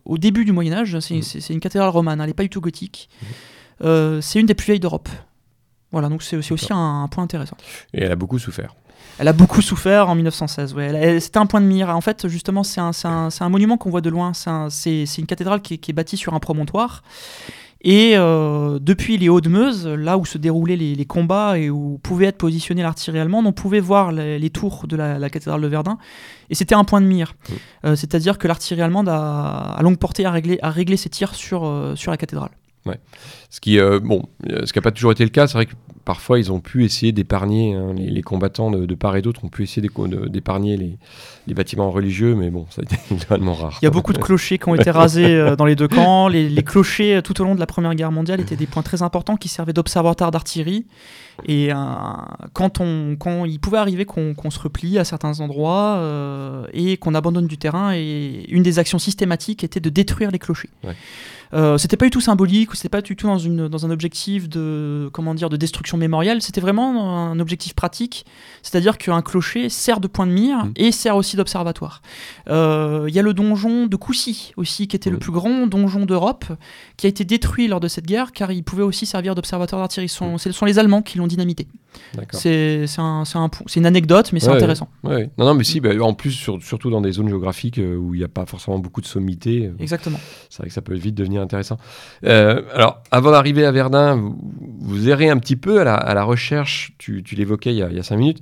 [0.05, 0.99] au début du Moyen Âge.
[1.01, 2.21] C'est c'est une cathédrale romane.
[2.21, 3.09] Elle n'est pas du tout gothique.
[3.83, 5.09] Euh, c'est une des plus vieilles d'Europe.
[5.91, 7.57] Voilà, donc c'est aussi un, un point intéressant.
[7.95, 8.75] Et elle a beaucoup souffert.
[9.19, 10.75] Elle a beaucoup souffert en 1916.
[10.75, 10.85] Ouais.
[10.87, 11.89] Elle- elle- C'était un point de mire.
[11.89, 14.33] En fait, justement, c'est un, monument qu'on voit de loin.
[14.35, 17.03] C'est un- C'est c'est une cathédrale qui est bâtie sur un promontoire.
[17.83, 22.27] Et euh, depuis les Hauts-de-Meuse, là où se déroulaient les, les combats et où pouvait
[22.27, 25.67] être positionnée l'artillerie allemande, on pouvait voir les, les tours de la, la cathédrale de
[25.69, 25.99] Verdun.
[26.51, 27.35] Et c'était un point de mire.
[27.85, 31.35] Euh, C'est-à-dire que l'artillerie allemande, à, à longue portée, a réglé, a réglé ses tirs
[31.35, 32.51] sur, euh, sur la cathédrale.
[33.51, 35.75] Ce qui, euh, bon, ce qui n'a pas toujours été le cas, c'est vrai que
[36.07, 39.65] parfois ils ont pu essayer d'épargner, hein, les, combattants de, part et d'autre ont pu
[39.65, 39.87] essayer
[40.29, 43.79] d'épargner les, bâtiments religieux, mais bon, ça a été globalement rare.
[43.83, 46.29] Il y a beaucoup de clochers qui ont été rasés euh, dans les deux camps.
[46.29, 48.83] Les, les clochers, euh, tout au long de la Première Guerre mondiale, étaient des points
[48.83, 50.87] très importants qui servaient d'observatoire d'artillerie.
[51.45, 51.77] Et euh,
[52.53, 57.15] quand, on, quand il pouvait arriver qu'on se replie à certains endroits euh, et qu'on
[57.15, 60.71] abandonne du terrain, et une des actions systématiques était de détruire les clochers.
[60.85, 60.97] Ouais.
[61.55, 64.49] Euh, c'était pas du tout symbolique, c'était pas du tout dans, une, dans un objectif
[64.49, 68.27] de, comment dire, de destruction mémorielle, c'était vraiment un objectif pratique,
[68.63, 70.73] c'est-à-dire qu'un clocher sert de point de mire Mhm.
[70.75, 72.03] et sert aussi d'observatoire.
[72.49, 76.05] Euh, Il y a le donjon de Coucy aussi, qui était le plus grand donjon
[76.05, 76.47] d'Europe,
[76.97, 80.09] qui a été détruit lors de cette guerre, car il pouvait aussi servir d'observatoire d'artillerie.
[80.09, 81.67] Ce sont, ce sont les Allemands qui l'ont dynamité.
[82.33, 84.89] C'est un- un une anecdote, mais c'est Ouais, intéressant.
[85.05, 85.31] Ouais.
[85.39, 88.15] Non, non, mais si, bah, en plus, sur- surtout dans des zones géographiques euh, où
[88.15, 90.19] il n'y a pas forcément beaucoup de sommité, euh, Exactement.
[90.49, 91.77] c'est vrai que ça peut vite devenir intéressant.
[92.25, 94.39] Euh, alors, avant d'arriver à Verdun, vous,
[94.81, 97.83] vous errez un petit peu à la, à la recherche, tu, tu l'évoquais il, y
[97.83, 98.41] a- il y a cinq minutes,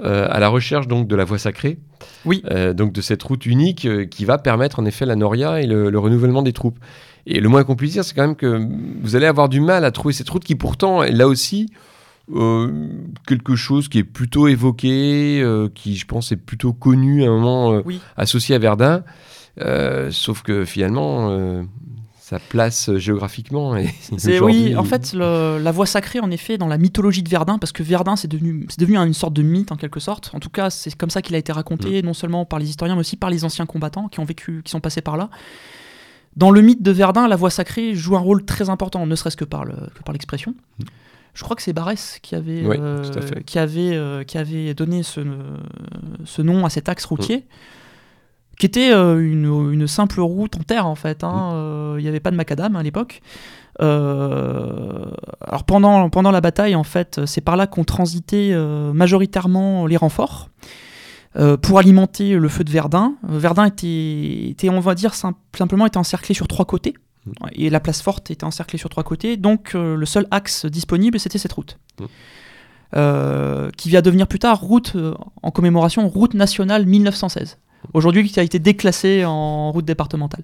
[0.00, 1.78] euh, à la recherche donc de la voie sacrée.
[2.24, 2.42] Oui.
[2.50, 5.90] Euh, donc de cette route unique qui va permettre en effet la Noria et le,
[5.90, 6.78] le renouvellement des troupes.
[7.26, 8.64] Et le moins qu'on puisse dire, c'est quand même que
[9.02, 11.68] vous allez avoir du mal à trouver cette route qui pourtant là aussi
[12.34, 12.88] euh,
[13.26, 17.30] quelque chose qui est plutôt évoqué, euh, qui je pense est plutôt connu à un
[17.30, 18.00] moment euh, Oui.
[18.16, 19.02] associé à Verdun.
[20.10, 21.64] Sauf que finalement,
[22.20, 26.68] sa place géographiquement est C'est oui, en fait, le- la voie sacrée, en effet, dans
[26.68, 29.72] la mythologie de Verdun, parce que Verdun, c'est devenu, c'est devenu une sorte de mythe
[29.72, 30.30] en quelque sorte.
[30.34, 32.94] En tout cas, c'est comme ça qu'il a été raconté, non seulement par les historiens,
[32.94, 35.30] mais aussi par les anciens combattants qui ont vécu, qui sont passés par là.
[36.36, 39.36] Dans le mythe de Verdun, la voie sacrée joue un rôle très important, ne serait-ce
[39.36, 40.54] que par le, que par l'expression.
[41.38, 43.04] Je crois que c'est Barès qui avait, Oui, euh,
[43.46, 45.20] qui avait, euh, qui avait donné ce,
[46.24, 47.46] ce nom à cet axe routier,
[48.58, 51.22] qui était euh, une, une simple route en terre en fait.
[51.22, 51.50] hein.
[51.52, 53.20] Euh, Il n'y avait pas de macadam à l'époque.
[53.80, 55.04] Euh,
[55.40, 59.96] alors pendant, pendant la bataille, en fait, c'est par là qu'ont transité euh, majoritairement les
[59.96, 60.48] renforts.
[61.36, 63.14] euh, pour alimenter le feu de Verdun.
[63.22, 66.94] Verdun était, était, on va dire, sim- simplement était encerclé sur trois côtés.
[67.52, 69.36] Et la place forte était encerclée sur trois côtés.
[69.36, 71.78] Donc euh, le seul axe disponible, c'était cette route.
[72.00, 72.04] Mm.
[72.96, 77.58] Euh, qui va devenir plus tard route, euh, en commémoration, route nationale 1916.
[77.92, 80.42] Aujourd'hui, qui a été déclassée en route départementale.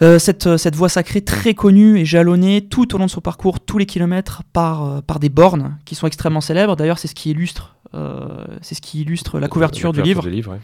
[0.00, 3.58] Euh, cette, cette voie sacrée très connue et jalonnée tout au long de son parcours,
[3.58, 6.76] tous les kilomètres, par, par des bornes qui sont extrêmement célèbres.
[6.76, 10.22] D'ailleurs, c'est ce qui illustre, euh, c'est ce qui illustre la couverture du livre.
[10.22, 10.60] du livre, ouais.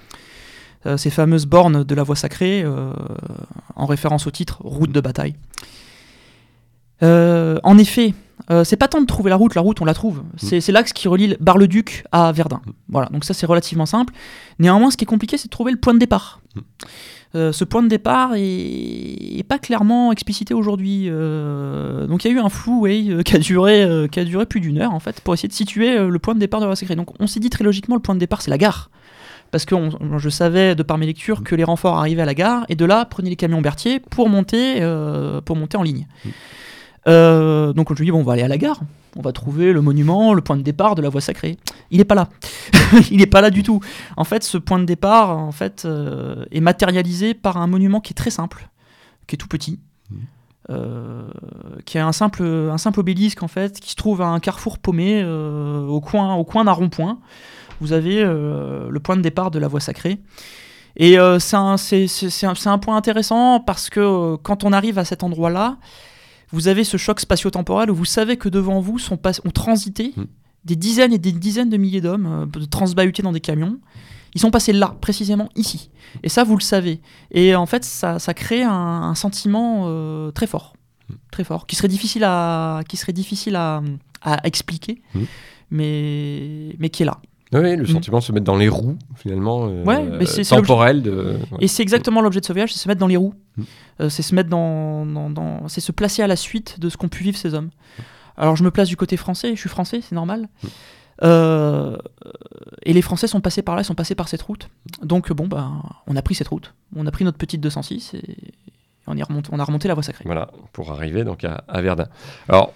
[0.87, 2.93] Euh, ces fameuses bornes de la voie sacrée, euh,
[3.77, 5.35] en référence au titre Route de bataille.
[7.03, 8.15] Euh, en effet,
[8.51, 10.23] euh, c'est pas tant de trouver la route, la route on la trouve.
[10.37, 12.61] C'est c'est l'axe qui relie Bar-le-Duc à Verdun.
[12.89, 14.13] Voilà, donc ça c'est relativement simple.
[14.59, 16.41] Néanmoins, ce qui est compliqué, c'est de trouver le point de départ.
[17.37, 21.05] Euh, ce point de départ est, est pas clairement explicité aujourd'hui.
[21.07, 22.87] Euh, donc il y a eu un flou
[23.25, 25.99] qui, a duré, qui a duré plus d'une heure en fait pour essayer de situer
[25.99, 26.97] le point de départ de la voie sacrée.
[26.97, 28.91] Donc on s'est dit très logiquement le point de départ c'est la gare.
[29.51, 32.35] Parce que on- je savais de par mes lectures que les renforts arrivaient à la
[32.35, 36.07] gare et de là prenaient les camions Berthier pour monter, euh, pour monter en ligne.
[37.09, 38.81] Euh, donc je me dis bon on va aller à la gare,
[39.17, 41.57] on va trouver le monument, le point de départ de la voie sacrée.
[41.91, 42.29] Il n'est pas là,
[43.11, 43.81] il n'est pas là du tout.
[44.19, 48.13] En fait ce point de départ en fait euh, est matérialisé par un monument qui
[48.13, 48.69] est très simple,
[49.27, 49.81] qui est tout petit,
[50.69, 51.23] euh,
[51.87, 54.79] qui est un simple, un simple obélisque en fait, qui se trouve à un carrefour
[54.79, 57.19] paumé euh, au coin, au coin d'un rond-point.
[57.81, 60.21] Vous avez euh, le point de départ de la voie sacrée.
[60.97, 65.79] Et euh, c'est un, point intéressant parce que euh, quand on arrive à cet endroit-là,
[66.53, 70.25] vous avez ce choc spatio-temporel où vous savez que devant vous sont ont transité Mm.
[70.65, 73.79] des dizaines et des dizaines de milliers d'hommes euh, transbahutés dans des camions.
[74.35, 75.91] Ils sont passés là, précisément ici.
[76.23, 77.01] Et ça, vous le savez.
[77.31, 80.75] Et en fait, ça, ça crée un, un sentiment euh, très fort.
[81.33, 81.67] Très fort.
[81.67, 83.81] Qui serait difficile à, qui serait difficile à,
[84.23, 85.21] à expliquer, Mm.
[85.71, 87.19] mais, mais qui est là.
[87.53, 87.87] Oui, le Mm.
[87.87, 91.03] sentiment de se mettre dans les roues, finalement, euh, Ouais, mais c'est- c'est temporel.
[91.03, 91.37] De...
[91.51, 91.59] ouais.
[91.61, 93.35] Et c'est exactement l'objet de ce voyage, c'est se mettre dans les roues.
[93.57, 93.63] Mm.
[94.03, 96.97] Euh, c'est se mettre dans, dans- dans- c'est se placer à la suite de ce
[96.97, 97.71] qu'ont pu vivre ces hommes.
[98.37, 100.49] Alors je me place du côté français, je suis français, c'est normal.
[100.63, 100.69] Mm.
[101.23, 101.97] Euh,
[102.85, 104.69] et les Français sont passés par là, ils sont passés par cette route.
[105.03, 108.23] Donc bon, ben, on a pris cette route, on a pris notre petite 206 et
[109.07, 110.23] on, y remonte, on a remonté la voie sacrée.
[110.25, 112.07] Voilà, pour arriver donc à, à Verdun.
[112.49, 112.73] Alors,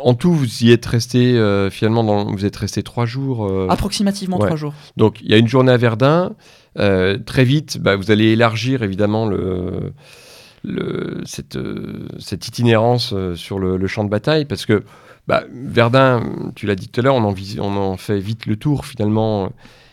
[0.00, 3.46] en tout, vous y êtes resté, euh, finalement, dans- vous êtes resté trois jours.
[3.46, 4.46] euh, Approximativement Ouais.
[4.46, 4.74] trois jours.
[4.96, 6.32] Donc, il y a une journée à Verdun.
[6.78, 9.92] euh, très vite, bah, vous allez élargir, évidemment, le,
[10.64, 11.58] le- cette,
[12.18, 14.82] cette itinérance sur le, le champ de bataille, parce que
[15.28, 16.22] bah, Verdun,
[16.54, 18.86] tu l'as dit tout à l'heure, on, en vis- on en fait vite le tour,
[18.86, 19.52] finalement.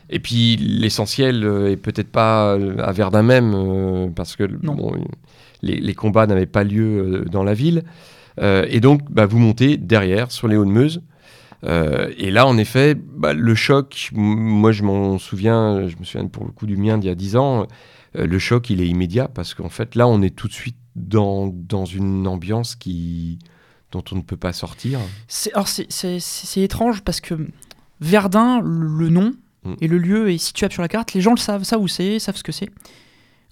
[0.10, 4.44] Et puis, l'essentiel est peut-être pas à Verdun même, parce que
[5.62, 7.84] les, combats n'avaient pas lieu dans la ville.
[8.40, 11.02] Et donc, bah, vous montez derrière, sur les Hauts-de-Meuse.
[11.64, 16.46] et là, en effet, bah, le choc, moi je m'en souviens, je me souviens pour
[16.46, 17.68] le coup du mien d'il y a 10 ans,
[18.14, 21.48] le choc il est immédiat parce qu'en fait là on est tout de suite dans,
[21.48, 23.38] dans une ambiance qui,
[23.92, 25.00] dont on ne peut pas sortir.
[25.54, 27.36] Alors c'est étrange parce que
[28.02, 29.34] Verdun, le nom
[29.64, 29.74] mm.
[29.82, 32.20] et le lieu est situé sur la carte, les gens le savent, savent où c'est,
[32.20, 32.70] savent ce que c'est,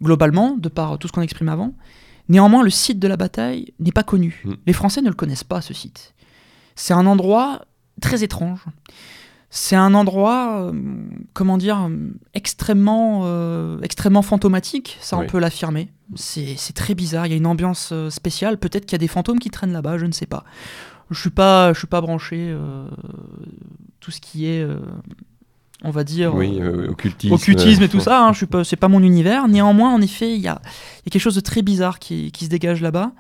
[0.02, 1.74] globalement, de par tout ce qu'on exprime avant.
[2.30, 4.42] Néanmoins, le site de la bataille n'est pas connu.
[4.44, 4.54] Mm.
[4.66, 6.14] Les Français ne le connaissent pas, ce site.
[6.76, 7.66] C'est un endroit
[8.02, 8.66] très étrange.
[9.50, 10.74] C'est un endroit, euh,
[11.34, 11.90] comment dire,
[12.34, 15.90] extrêmement, euh, extrêmement fantomatique, ça on peut l'affirmer.
[16.16, 18.58] C'est très bizarre, il y a une ambiance euh, spéciale.
[18.58, 20.44] Peut-être qu'il y a des fantômes qui traînent là-bas, je ne sais pas.
[21.12, 22.54] Je suis pas, je suis pas branché
[24.02, 24.68] tout ce qui est,
[25.84, 26.60] on va dire, oui,
[26.90, 28.26] occultisme, occultisme et tout ça.
[28.26, 29.48] Hein, je suis pas, c'est pas mon univers.
[29.48, 30.60] Néanmoins, en effet, il y a,
[31.06, 33.12] y a, quelque chose de très bizarre qui, qui se dégage là-bas.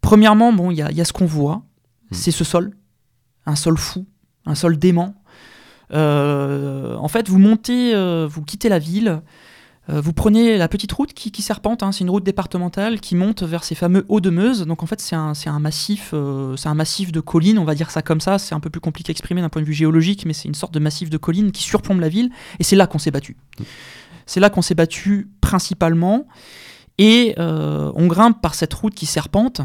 [0.00, 1.62] Premièrement, bon, il y a, y a, ce qu'on voit,
[2.10, 2.14] hmm.
[2.14, 2.76] c'est ce sol,
[3.46, 4.06] un sol fou,
[4.46, 5.14] un sol dément.
[5.92, 9.20] Euh, en fait, vous montez, euh, vous quittez la ville, euh,
[9.88, 13.62] vous prenez la petite route qui, serpente, hein, c'est une route départementale qui monte vers
[13.62, 14.66] ces fameux hauts de Meuse.
[14.66, 16.12] Donc en fait, c'est un, massif,
[16.56, 18.38] c'est un massif de collines, on va dire ça comme ça.
[18.38, 20.54] C'est un peu plus compliqué à exprimer d'un point de vue géologique, mais c'est une
[20.54, 22.30] sorte de massif de collines qui surplombe la ville.
[22.58, 23.36] Et c'est là qu'on s'est battu.
[24.26, 26.26] C'est là qu'on s'est battu principalement.
[26.98, 29.60] Et on grimpe par cette route qui serpente.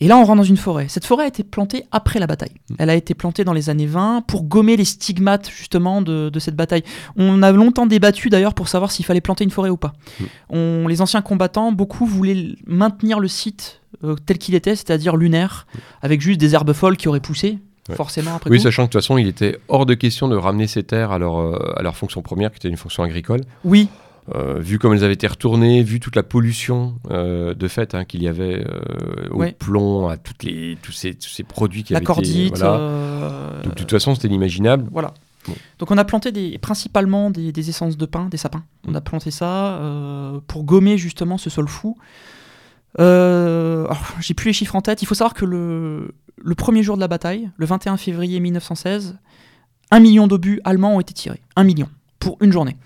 [0.00, 0.86] Et là, on rentre dans une forêt.
[0.88, 2.52] Cette forêt a été plantée après la bataille.
[2.70, 2.74] Mm.
[2.78, 6.56] Elle a été plantée dans les années 20 pour gommer les stigmates justement de, cette
[6.56, 6.82] bataille.
[7.16, 9.94] On a longtemps débattu d'ailleurs pour savoir s'il fallait planter une forêt ou pas.
[10.20, 10.24] Mm.
[10.50, 15.66] On, les anciens combattants, beaucoup voulaient maintenir le site euh, tel qu'il était, c'est-à-dire lunaire,
[15.72, 15.78] mm.
[16.02, 17.58] avec juste des herbes folles qui auraient poussé.
[17.94, 20.66] Forcément, après Oui, sachant que de toute façon, il était hors de question de ramener
[20.66, 23.42] ces terres à leur, euh, à leur fonction première, qui était une fonction agricole.
[23.64, 23.88] Oui,
[24.34, 28.22] vu comme elles avaient été retournées, vu toute la pollution euh, de fait hein, qu'il
[28.22, 31.98] y avait euh, au plomb, à toutes les, tous, ces, tous ces produits qui la
[31.98, 32.58] avaient cordite, été...
[32.58, 33.60] Voilà.
[33.64, 34.88] de toute façon, c'était inimaginable.
[34.90, 35.14] Voilà.
[35.78, 38.64] Donc on a planté des, principalement des, des, essences de pin, des sapins.
[38.88, 39.80] On a planté ça
[40.48, 41.96] pour gommer justement ce sol fou.
[42.98, 45.02] J'ai plus les chiffres en tête.
[45.02, 49.18] Il faut savoir que le, le premier jour de la bataille, le 21 février 1916,
[49.92, 51.40] un million d'obus allemands ont été tirés.
[51.54, 52.76] Un million pour une journée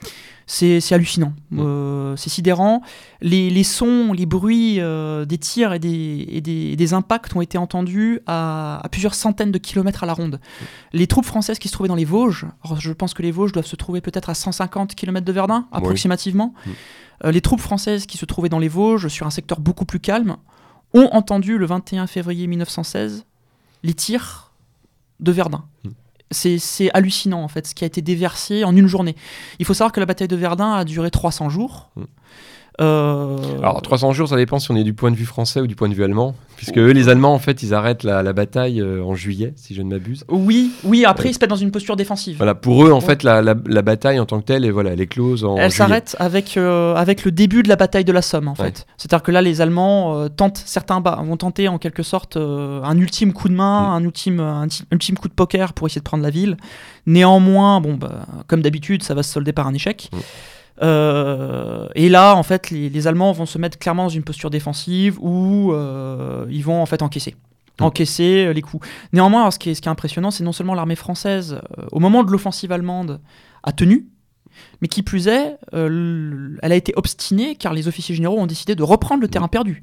[0.53, 1.61] c'est hallucinant, mm.
[1.61, 2.83] euh, c'est sidérant.
[3.21, 9.15] Les, sons, les bruits euh, des tirs et, des, impacts ont été entendus à, plusieurs
[9.15, 10.41] centaines de kilomètres à la ronde.
[10.41, 10.65] Mm.
[10.95, 12.47] Les troupes françaises qui se trouvaient dans les Vosges,
[12.79, 16.53] je pense que les Vosges doivent se trouver peut-être à 150 km de Verdun, approximativement.
[16.67, 16.71] Mm.
[17.27, 20.01] Euh, les troupes françaises qui se trouvaient dans les Vosges, sur un secteur beaucoup plus
[20.01, 20.37] calme,
[20.95, 23.25] ont entendu le 21 février 1916
[23.85, 24.53] les tirs
[25.21, 25.65] de Verdun
[26.31, 29.17] c'est hallucinant en fait ce qui a été déversé en une journée.
[29.59, 31.91] Il faut savoir que la bataille de Verdun a duré 300 jours.
[31.97, 32.05] Mm.
[32.81, 35.67] Euh, Alors 300 jours, ça dépend si on est du point de vue français ou
[35.67, 38.81] du point de vue allemand, puisque eux, les Allemands, en fait, ils arrêtent la, bataille
[38.81, 40.25] euh, en juillet, si je ne m'abuse.
[40.29, 41.05] Oui, oui.
[41.05, 42.37] Après, ils se mettent dans une posture défensive.
[42.39, 45.07] Voilà, pour eux, en fait, la, bataille en tant que telle, et voilà, elle est
[45.07, 45.57] close en.
[45.57, 48.87] Elle s'arrête avec euh, avec le début de la bataille de la Somme, en fait.
[48.97, 53.49] C'est-à-dire que là, les Allemands tentent, certains vont tenter en quelque sorte un ultime coup
[53.49, 53.93] de main, mm.
[53.93, 56.57] un ultime un ultime coup de poker pour essayer de prendre la ville.
[57.07, 60.09] Néanmoins, bon, bah, comme d'habitude, ça va se solder par un échec.
[60.13, 60.17] Mm.
[60.83, 65.19] Euh, et là, en fait, les, Allemands vont se mettre clairement dans une posture défensive
[65.21, 67.37] où euh, ils vont en fait encaisser.
[67.79, 67.85] Mm.
[67.85, 68.87] Encaisser euh, les coups.
[69.13, 71.61] Néanmoins, ce, qui est, ce qui est impressionnant, c'est non seulement l'armée française,
[71.93, 73.21] au moment de l'offensive allemande,
[73.63, 74.09] a tenu,
[74.81, 78.83] mais qui plus est, elle a été obstinée car les officiers généraux ont décidé de
[78.83, 79.83] reprendre le terrain perdu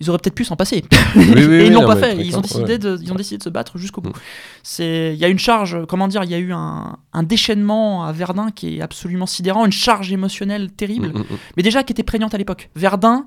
[0.00, 0.84] ils auraient peut-être pu s'en passer.
[1.16, 2.16] et ils l'ont pas fait.
[2.16, 4.10] Ils ont, décidé de, ils ont décidé de se battre jusqu'au bout.
[4.10, 4.82] Mm.
[4.82, 8.12] Il y a une charge, comment dire, il y a eu un, un, déchaînement à
[8.12, 12.02] Verdun qui est absolument sidérant, une charge émotionnelle terrible, mm, mm, mais déjà qui était
[12.02, 12.70] prégnante à l'époque.
[12.74, 13.26] Verdun,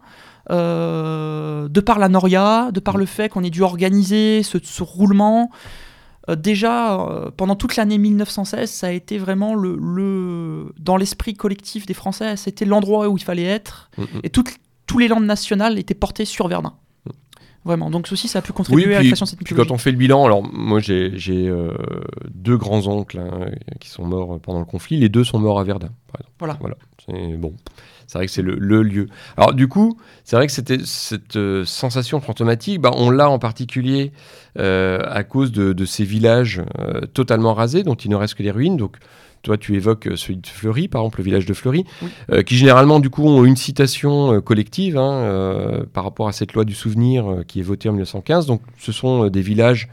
[0.49, 4.83] euh, de par la Noria, de par le fait qu'on ait dû organiser ce, ce
[4.83, 5.51] roulement,
[6.29, 11.33] euh, déjà, euh, pendant toute l'année 1916, ça a été vraiment le, le dans l'esprit
[11.33, 13.89] collectif des Français, c'était l'endroit où il fallait être.
[14.23, 14.49] Et toute,
[14.87, 16.73] tous les landes nationales étaient portées sur Verdun.
[17.67, 17.89] Vraiment.
[17.89, 19.61] Donc ceci, ça a pu contribuer à la création de cette mythologie.
[19.61, 21.73] Puis quand on fait le bilan, alors moi j'ai euh,
[22.29, 24.97] deux grands-oncles hein, qui sont morts pendant le conflit.
[24.97, 26.35] Les deux sont morts à Verdun, par exemple.
[26.39, 26.57] Voilà.
[26.61, 26.75] voilà.
[27.05, 27.53] C'est bon.
[28.07, 29.09] C'est vrai que c'est le, lieu.
[29.35, 33.37] Alors du coup, c'est vrai que c'était cette euh, sensation fantomatique, bah, on l'a en
[33.37, 34.13] particulier
[34.57, 36.61] euh, à cause de, de ces villages
[37.13, 38.77] totalement rasés, dont il ne reste que les ruines.
[38.77, 38.95] Donc
[39.47, 41.85] toi, tu évoques euh, celui de Fleury, par exemple, le village de Fleury,
[42.31, 46.51] euh, qui généralement, du coup, ont une citation euh, collective hein, par rapport à cette
[46.51, 48.45] loi du souvenir qui est votée en 1915.
[48.45, 49.87] Donc, ce sont des villages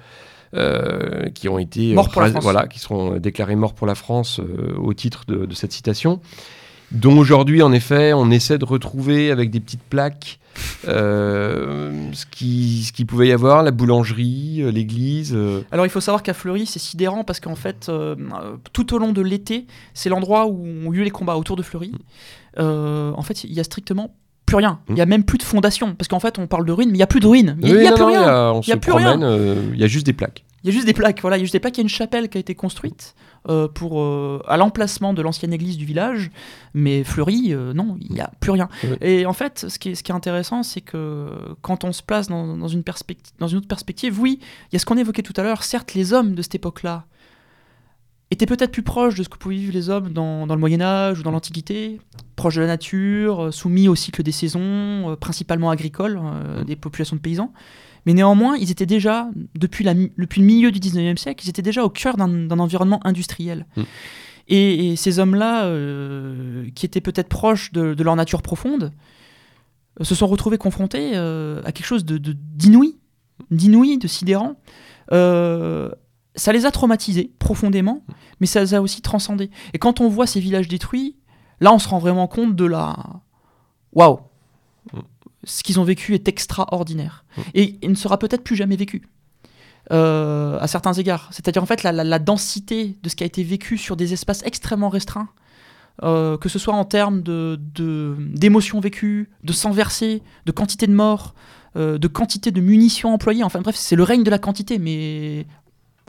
[1.34, 2.44] qui ont été morts pour la France.
[2.44, 4.40] voilà, qui seront déclarés morts pour la France
[4.76, 6.20] au titre de, cette citation.
[6.92, 10.38] Dont aujourd'hui, en effet, on essaie de retrouver avec des petites plaques
[10.88, 15.32] euh, ce qui ce qui pouvait y avoir, la boulangerie, euh, l'église.
[15.34, 15.62] euh.
[15.72, 18.98] Alors il faut savoir qu'à Fleury, c'est sidérant parce qu'en fait, euh, euh, tout au
[18.98, 21.92] long de l'été, c'est l'endroit où ont eu les combats autour de Fleury.
[22.58, 24.14] Euh, en fait, il y a strictement
[24.46, 24.78] plus rien.
[24.90, 26.98] Il y a même plus de fondation parce qu'en fait, on parle de ruines, mais
[26.98, 27.56] il y a plus de ruines.
[27.62, 28.20] Il y a, Oui, plus non, rien.
[28.20, 29.08] il y a- on Il y a se plus rien.
[29.18, 30.44] promène, euh, il y a juste des plaques.
[30.62, 31.76] Il y a juste des plaques, voilà, il y a juste des plaques.
[31.76, 33.14] Il y a une chapelle qui a été construite
[33.48, 36.30] euh, pour, euh, à l'emplacement de l'ancienne église du village,
[36.72, 38.68] mais Fleury, euh, non, il n'y a plus rien.
[39.00, 41.28] Et en fait, ce qui est, ce qui est intéressant, c'est que
[41.62, 44.76] quand on se place dans, dans une, perspective, dans une autre perspective, oui, il y
[44.76, 47.04] a ce qu'on évoquait tout à l'heure, certes, les hommes de cette époque-là
[48.30, 51.20] étaient peut-être plus proches de ce que pouvaient vivre les hommes dans, dans le Moyen-Âge
[51.20, 52.00] ou dans l'Antiquité,
[52.36, 57.20] proches de la nature, soumis au cycle des saisons, principalement agricoles, euh, des populations de
[57.20, 57.52] paysans.
[58.06, 61.48] Mais néanmoins, ils étaient déjà, depuis, la, mi- depuis le milieu du 19e siècle, ils
[61.50, 63.66] étaient déjà au cœur d'un environnement industriel.
[63.76, 63.82] Mm.
[64.48, 68.92] Et, et ces hommes-là, euh, qui étaient peut-être proches de, de leur nature profonde,
[70.00, 72.98] euh, se sont retrouvés confrontés euh, à quelque chose de- de- d'inouï,
[73.50, 74.56] d'inouï, de sidérant.
[76.36, 78.02] Ça les a traumatisés profondément,
[78.40, 79.50] mais ça les a aussi transcendés.
[79.72, 81.16] Et quand on voit ces villages détruits,
[81.60, 82.96] là, on se rend vraiment compte de la...
[83.92, 84.18] Waouh
[85.44, 87.24] Ce qu'ils ont vécu est extraordinaire.
[87.54, 89.02] Et il ne sera peut-être plus jamais vécu.
[89.92, 91.28] euh, à certains égards.
[91.30, 94.14] C'est-à-dire en fait la, la- la densité de ce qui a été vécu sur des
[94.14, 95.28] espaces extrêmement restreints,
[96.02, 100.86] euh, que ce soit en termes de- de- d'émotions vécues, de sang versé, de quantité
[100.86, 101.34] de morts,
[101.76, 103.44] euh, de quantité de munitions employées.
[103.44, 105.46] Enfin bref, c'est le règne de la quantité, mais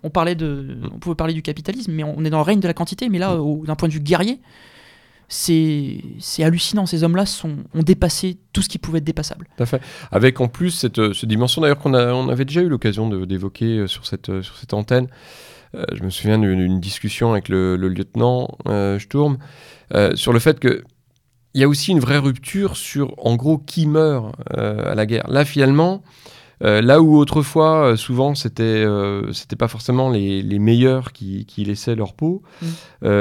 [0.03, 2.67] on parlait de, on pouvait parler du capitalisme, mais on est dans le règne de
[2.67, 3.09] la quantité.
[3.09, 4.39] Mais là, au- d'un point de vue guerrier,
[5.27, 6.01] c'est
[6.39, 6.85] hallucinant.
[6.85, 9.47] Ces hommes-là ont dépassé tout ce qui pouvait être dépassable.
[9.57, 9.81] Tout à fait.
[10.11, 14.05] Avec en plus cette, euh, dimension d'ailleurs qu'on avait déjà eu l'occasion d'évoquer euh, sur
[14.05, 15.07] cette, euh, sur cette antenne.
[15.91, 19.37] Je me souviens d'une discussion avec le, lieutenant euh, Sturm
[20.13, 20.83] sur le fait que
[21.53, 25.29] il y a aussi une vraie rupture sur en gros qui meurt à la guerre.
[25.29, 26.01] Là finalement,
[26.63, 31.45] euh, là où autrefois euh, souvent c'était euh, c'était pas forcément les, les meilleurs qui,
[31.45, 32.43] qui laissaient leur peau.
[32.61, 32.67] Mm.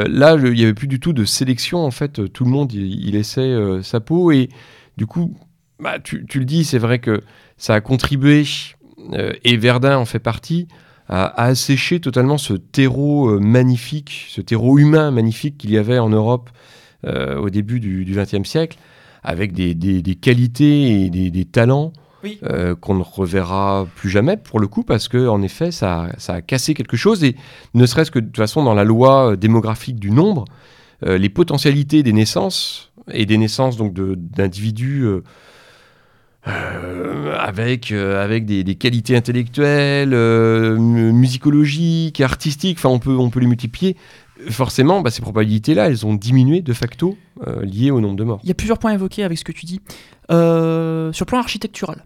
[0.07, 2.33] là il y avait plus du tout de sélection en fait.
[2.33, 4.49] Tout le monde il, laissait sa peau et
[4.97, 5.37] du coup
[5.81, 7.23] bah, tu, tu le dis, c'est vrai que
[7.57, 8.45] ça a contribué,
[9.45, 10.69] et Verdun en fait partie,
[11.09, 16.09] à, à assécher totalement ce terreau magnifique, ce terreau humain magnifique qu'il y avait en
[16.11, 16.51] Europe
[17.07, 18.79] au début du XXe siècle,
[19.25, 21.93] avec des, des- des qualités et des, des talents
[22.25, 22.39] Oui.
[22.45, 26.19] euh, qu'on ne reverra plus jamais pour le coup, parce que en effet, ça, a-
[26.19, 27.37] ça a cassé quelque chose, et
[27.75, 30.45] ne serait-ce que de toute façon dans la loi euh, démographique du nombre,
[31.07, 35.23] euh, les potentialités des naissances et des naissances donc d'individus euh,
[36.47, 43.17] euh, avec, euh, avec des, des qualités intellectuelles, euh, mu- musicologiques, artistiques, enfin on peut,
[43.17, 43.97] on peut les multiplier.
[44.51, 47.17] Forcément, bah, ces probabilités-là, elles ont diminué de facto
[47.47, 48.41] euh, liées au nombre de morts.
[48.43, 49.81] Il y a plusieurs points évoqués avec ce que tu dis.
[50.31, 52.03] Euh, sur le plan architectural,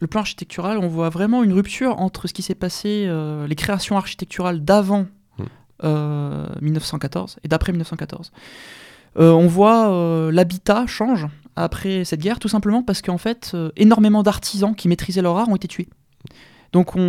[0.00, 3.54] le plan architectural, on voit vraiment une rupture entre ce qui s'est passé, euh, les
[3.54, 5.06] créations architecturales d'avant
[5.38, 5.44] Mm.
[5.84, 8.32] euh, 1914 et d'après 1914.
[9.18, 13.70] Euh, on voit euh, l'habitat change après cette guerre, tout simplement parce qu'en fait, euh,
[13.76, 15.88] énormément d'artisans qui maîtrisaient leur art ont été tués.
[16.72, 17.00] Donc on,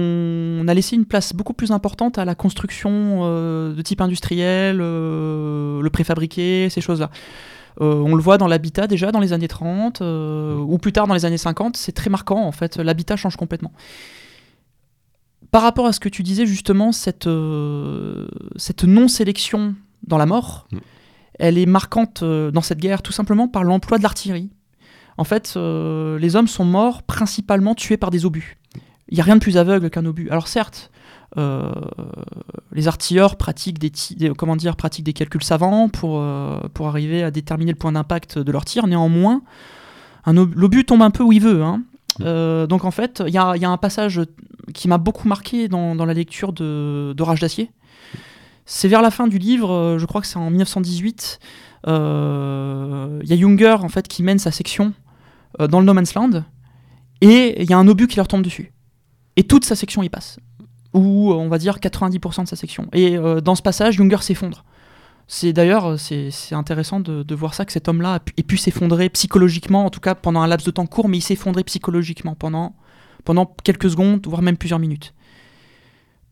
[0.62, 4.80] on a laissé une place beaucoup plus importante à la construction euh, de type industriel,
[4.80, 7.10] euh, le préfabriqué, ces choses-là.
[7.80, 11.08] Euh, on le voit dans l'habitat déjà dans les années 30 euh, ou plus tard
[11.08, 13.72] dans les années 50, c'est très marquant en fait, l'habitat change complètement.
[15.52, 19.76] Par rapport à ce que tu disais justement, cette, euh, cette non-sélection
[20.06, 20.78] dans la mort, Mm.
[21.40, 24.50] elle est marquante dans cette guerre tout simplement par l'emploi de l'artillerie.
[25.18, 28.58] En fait, euh, les hommes sont morts principalement tués par des obus.
[29.10, 30.30] Il n'y a rien de plus aveugle qu'un obus.
[30.30, 30.92] Alors certes,
[31.38, 31.70] euh,
[32.72, 33.92] les artilleurs pratiquent des,
[34.38, 38.40] comment dire, pratiquent des calculs savants pour, euh, pour arriver à déterminer le point d'impact
[38.40, 38.88] de leur tir.
[38.88, 39.42] Néanmoins,
[40.26, 41.64] l'obus tombe un peu où il veut.
[41.64, 41.84] hein.
[42.22, 44.22] Euh, donc en fait, il y y a un passage
[44.74, 47.72] qui m'a beaucoup marqué dans, dans la lecture de, d'Orage d'acier.
[48.66, 51.40] C'est vers la fin du livre, je crois que c'est en 1918.
[51.88, 54.94] euh, Il y a Junger en fait qui mène sa section
[55.60, 56.44] dans le No Man's Land
[57.22, 58.74] et il y a un obus qui leur tombe dessus.
[59.38, 60.40] Et toute sa section y passe.
[60.94, 62.88] Ou euh, on va dire 90% de sa section.
[62.94, 64.64] Et euh, dans ce passage, Junger s'effondre.
[65.28, 69.86] C'est d'ailleurs euh, c'est intéressant de, voir ça que cet homme-là ait pu s'effondrer psychologiquement,
[69.86, 72.76] en tout cas pendant un laps de temps court, mais il s'est effondré psychologiquement pendant,
[73.26, 75.14] pendant quelques secondes, voire même plusieurs minutes.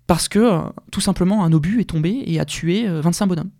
[0.07, 3.51] Parce que tout simplement un obus est tombé et a tué euh, 25 bonhommes.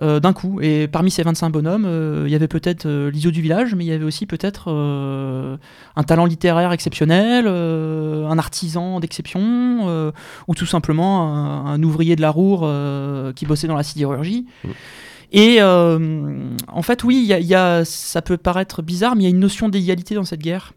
[0.00, 0.58] Euh, d'un coup.
[0.62, 3.84] Et parmi ces 25 bonhommes, euh, il y avait peut-être euh, l'iso du village, mais
[3.84, 5.58] il y avait aussi peut-être euh,
[5.96, 10.12] un talent littéraire exceptionnel, un artisan d'exception,
[10.48, 12.68] ou tout simplement un, un ouvrier de la Roure
[13.34, 14.46] qui bossait dans la sidérurgie.
[14.64, 14.68] Mm.
[15.32, 19.30] Et en fait, oui, y y a, ça peut paraître bizarre, mais il y a
[19.30, 20.72] une notion d'égalité dans cette guerre.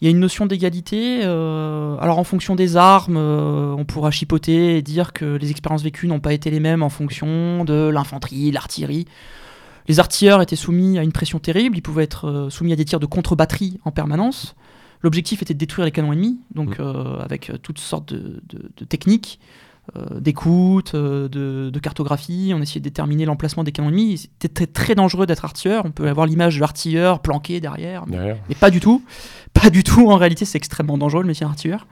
[0.00, 1.22] Il y a une notion d'égalité.
[1.22, 6.20] alors en fonction des armes, on pourra chipoter et dire que les expériences vécues n'ont
[6.20, 9.04] pas été les mêmes en fonction de l'infanterie, l'artillerie.
[9.88, 13.00] Les artilleurs étaient soumis à une pression terrible, ils pouvaient être soumis à des tirs
[13.00, 14.54] de contre-batterie en permanence.
[15.02, 16.82] L'objectif était de détruire les canons ennemis, donc mm.
[16.82, 19.40] euh, avec euh, toutes sortes de, techniques.
[19.96, 24.28] Euh, d'écoute, de, cartographie, on essayait de déterminer l'emplacement des canons ennemis.
[24.40, 25.84] C'était très, dangereux d'être artilleur.
[25.84, 29.02] On peut avoir l'image de l'artilleur planqué derrière, mais, pas du tout.
[29.52, 30.10] Pas du tout.
[30.10, 31.86] En réalité, c'est extrêmement dangereux le métier d'artilleur.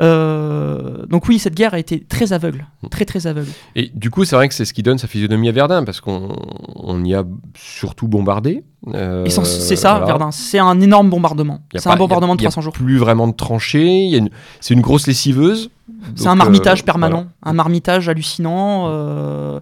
[0.00, 2.88] Euh, donc oui, cette guerre a été très aveugle, mm.
[2.88, 3.50] très très aveugle.
[3.74, 6.00] Et du coup, c'est vrai que c'est ce qui donne sa physionomie à Verdun, parce
[6.00, 7.24] qu'on y a
[7.56, 8.64] surtout bombardé.
[8.94, 10.30] Euh, c'est ça, Verdun.
[10.30, 11.60] C'est un énorme bombardement.
[11.74, 12.72] C'est un bombardement de 300 jours.
[12.72, 14.20] Plus vraiment de tranchées.
[14.60, 15.70] C'est une grosse lessiveuse.
[16.14, 19.60] C'est un marmitage euh, permanent, un marmitage hallucinant.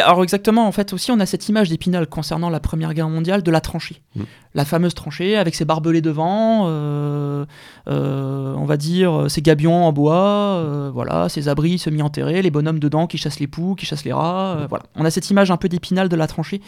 [0.00, 3.42] Alors exactement, en fait aussi, on a cette image d'Épinal concernant la Première Guerre mondiale
[3.42, 4.02] de la tranchée.
[4.16, 4.22] Mm.
[4.54, 11.28] La fameuse tranchée avec ses barbelés devant, on va dire ses gabions en bois, voilà,
[11.28, 14.58] ses abris semi-enterrés, les bonhommes dedans qui chassent les poux, qui chassent les rats.
[14.60, 14.66] Mm.
[14.68, 16.60] voilà, on a cette image un peu d'Épinal de la tranchée.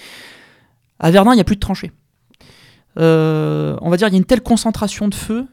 [0.99, 1.93] À Verdun, il n'y a plus de tranchées.
[2.99, 5.47] Euh, on va dire, il y a une telle concentration de feu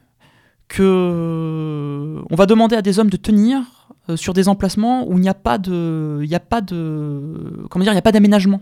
[0.69, 3.61] que on va demander à des hommes de tenir
[4.09, 7.65] euh, sur des emplacements où il n'y a pas de, il n'y a pas de,
[7.69, 8.59] comment dire, il n'y a pas d'aménagement.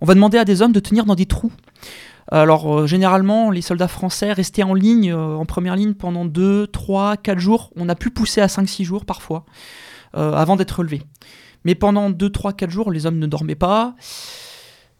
[0.00, 1.52] On va demander à des hommes de tenir dans des trous.
[2.30, 7.16] Alors euh, généralement, les soldats français restaient en ligne, en première ligne pendant 2, 3,
[7.16, 7.70] 4 jours.
[7.76, 9.44] On a pu pousser à 5-6 jours parfois,
[10.12, 11.02] avant d'être relevés.
[11.64, 13.94] Mais pendant 2, 3, 4 jours, les hommes ne dormaient pas.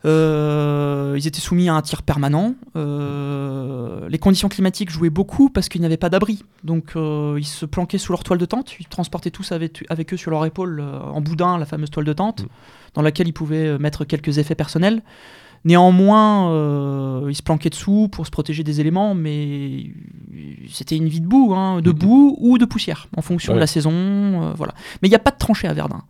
[0.06, 2.54] Euh, ils étaient soumis à un tir permanent.
[2.76, 6.44] Euh, les conditions climatiques jouaient beaucoup parce qu'il n'y avait pas d'abri.
[6.62, 8.78] Donc euh, ils se planquaient sous leur toile de tente.
[8.78, 12.42] Ils transportaient tous avec, eux sur leur épaule en boudin la fameuse toile de tente,
[12.42, 12.48] mm.
[12.94, 15.02] dans laquelle ils pouvaient mettre quelques effets personnels.
[15.66, 19.90] Néanmoins, euh, il se planquait dessous pour se protéger des éléments, mais
[20.70, 21.98] c'était une vie de boue, hein, de mhm.
[21.98, 23.90] boue ou de poussière, en fonction de la saison.
[23.92, 24.74] Euh, voilà.
[25.02, 26.04] Mais il n'y a pas de tranchée à Verdun.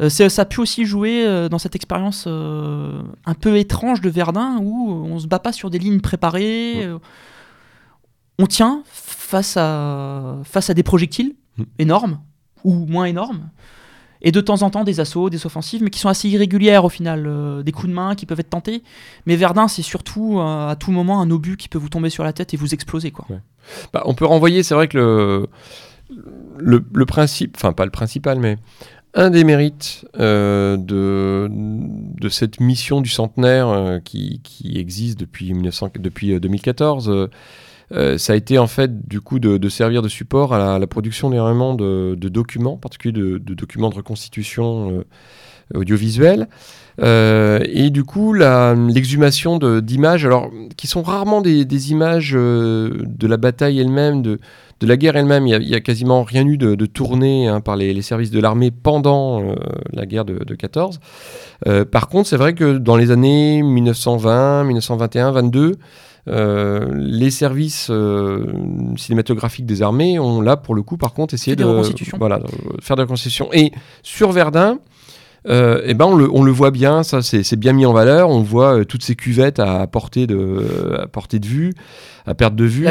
[0.00, 4.92] Euh, ça a pu aussi jouer dans cette expérience un peu étrange de Verdun, où
[4.92, 6.88] on ne se bat pas sur des lignes préparées.
[8.38, 11.66] on tient face à, face à des projectiles mhm.
[11.80, 12.20] énormes
[12.62, 13.50] ou moins énormes
[14.22, 16.88] et de temps en temps des assauts, des offensives, mais qui sont assez irrégulières au
[16.88, 18.82] final, euh, des coups de main qui peuvent être tentés.
[19.26, 22.22] Mais Verdun, c'est surtout euh, à tout moment un obus qui peut vous tomber sur
[22.24, 23.10] la tête et vous exploser.
[23.10, 23.26] Quoi.
[23.92, 25.48] Bah, on peut renvoyer, c'est vrai que
[26.56, 28.58] le, le, principe, enfin pas le principal, mais
[29.14, 35.90] un des mérites euh, de, de cette mission du centenaire qui, qui, existe depuis, 1900,
[35.98, 37.28] depuis 2014,
[37.94, 41.30] euh, ça a été en fait du coup de, servir de support à la, production
[41.30, 46.48] d'énormément de, documents, en particulier de, documents de reconstitution euh, audiovisuelle.
[47.00, 53.78] Euh, et du coup, l'exhumation d'images, alors qui sont rarement des, images de la bataille
[53.78, 54.38] elle-même, de,
[54.82, 55.46] la guerre elle-même.
[55.46, 59.54] Il n'y a, quasiment rien eu de, tourné hein, par les, services de l'armée pendant
[59.92, 61.00] la guerre de, 14.
[61.90, 65.74] par contre, c'est vrai que dans les années 1920, 1921, 22, euh,
[66.26, 68.46] les services euh,
[68.96, 71.64] cinématographiques des armées ont là, pour le coup, par contre, essayé de,
[72.18, 72.40] voilà,
[72.80, 73.48] faire de la.
[73.52, 74.78] Et sur Verdun,
[75.48, 78.30] euh, eh ben on le, on, le, voit bien, ça c'est bien mis en valeur.
[78.30, 81.74] On voit toutes ces cuvettes à portée de, à portée de vue,
[82.26, 82.86] à perte de vue.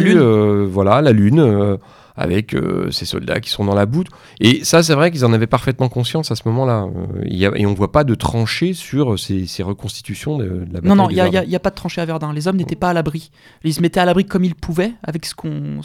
[0.66, 1.78] voilà, la lune
[2.16, 4.04] avec euh, ces soldats qui sont dans la boue.
[4.40, 6.88] Et ça, c'est vrai qu'ils en avaient parfaitement conscience à ce moment-là.
[7.24, 10.90] Euh, et on ne voit pas de tranchées sur ces, reconstitutions de, la bataille.
[10.90, 12.34] Non, non, il n'y a, pas de tranchées à Verdun.
[12.34, 13.32] Les hommes n'étaient pas à l'abri.
[13.64, 15.82] Ils se mettaient à l'abri comme ils pouvaient, avec ce qu'on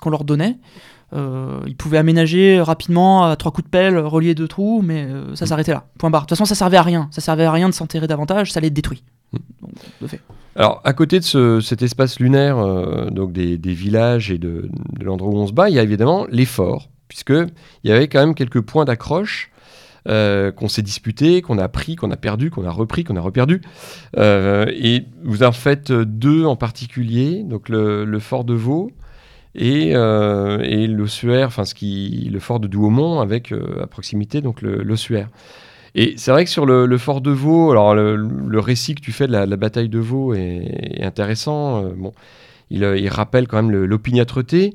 [0.00, 0.56] qu'on leur donnait.
[1.14, 5.44] Euh, ils pouvaient aménager rapidement à trois coups de pelle, relier deux trous, mais ça
[5.44, 5.48] mm.
[5.48, 5.84] s'arrêtait là.
[5.98, 6.22] Point barre.
[6.22, 7.08] De toute façon, ça servait à rien.
[7.10, 9.04] Ça servait à rien de s'enterrer davantage, ça les détruit.
[9.32, 9.38] Mm.
[9.62, 10.20] Donc, de fait.
[10.54, 14.68] Alors, à côté de cet espace lunaire, euh, donc des, villages et de,
[15.00, 17.48] l'endroit où on se bat, il y a évidemment les forts, puisqu'il
[17.84, 19.50] y avait quand même quelques points d'accroche
[20.08, 23.20] euh, qu'on s'est disputés, qu'on a pris, qu'on a perdu, qu'on a repris, qu'on a
[23.20, 23.62] reperdu.
[24.18, 28.90] Euh, et vous en faites deux en particulier, donc le, fort de Vaux
[29.54, 35.28] et, enfin le fort de Douaumont avec à proximité donc l'ossuaire.
[35.94, 39.26] Et c'est vrai que sur le, fort de Vaux, alors le, récit que tu fais
[39.26, 41.84] de la, bataille de Vaux est, intéressant.
[41.84, 42.12] Euh, bon,
[42.72, 44.74] euh, il, rappelle quand même l'opiniâtreté,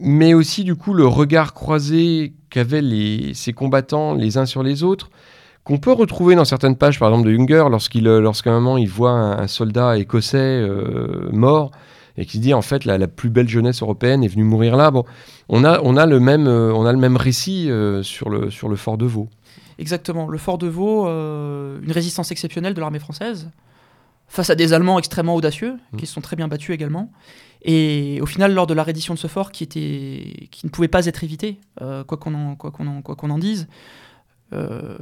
[0.00, 2.82] mais aussi du coup le regard croisé qu'avaient
[3.34, 5.10] ces combattants les uns sur les autres,
[5.62, 8.76] qu'on peut retrouver dans certaines pages, par exemple de Junger, lorsqu'il, euh, lorsqu'à un moment
[8.76, 10.66] il voit un, soldat écossais
[11.30, 11.70] mort
[12.16, 14.90] et qui dit en fait la, plus belle jeunesse européenne est venue mourir là.
[14.90, 15.04] Bon,
[15.48, 17.70] on a, on a, le, même, on a le même récit
[18.02, 19.28] sur, le, sur le fort de Vaux.
[19.80, 20.28] Exactement.
[20.28, 23.50] Le fort de Vaux, euh, une résistance exceptionnelle de l'armée française,
[24.28, 25.96] face à des Allemands extrêmement audacieux, Mm.
[25.96, 27.10] qui se sont très bien battus également.
[27.62, 30.88] Et au final, lors de la reddition de ce fort, qui, était, qui ne pouvait
[30.88, 33.68] pas être évité, euh, quoi qu'on en, quoi qu'on en, quoi qu'on en dise,
[34.52, 34.96] euh,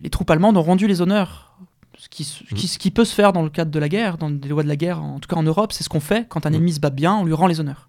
[0.00, 1.56] les troupes allemandes ont rendu les honneurs.
[1.98, 4.16] Ce qui, ce qui- ce qui peut se faire dans le cadre de la guerre,
[4.16, 6.26] dans les lois de la guerre, en tout cas en Europe, c'est ce qu'on fait
[6.28, 6.54] quand un Mm.
[6.54, 7.88] ennemi se bat bien, on lui rend les honneurs.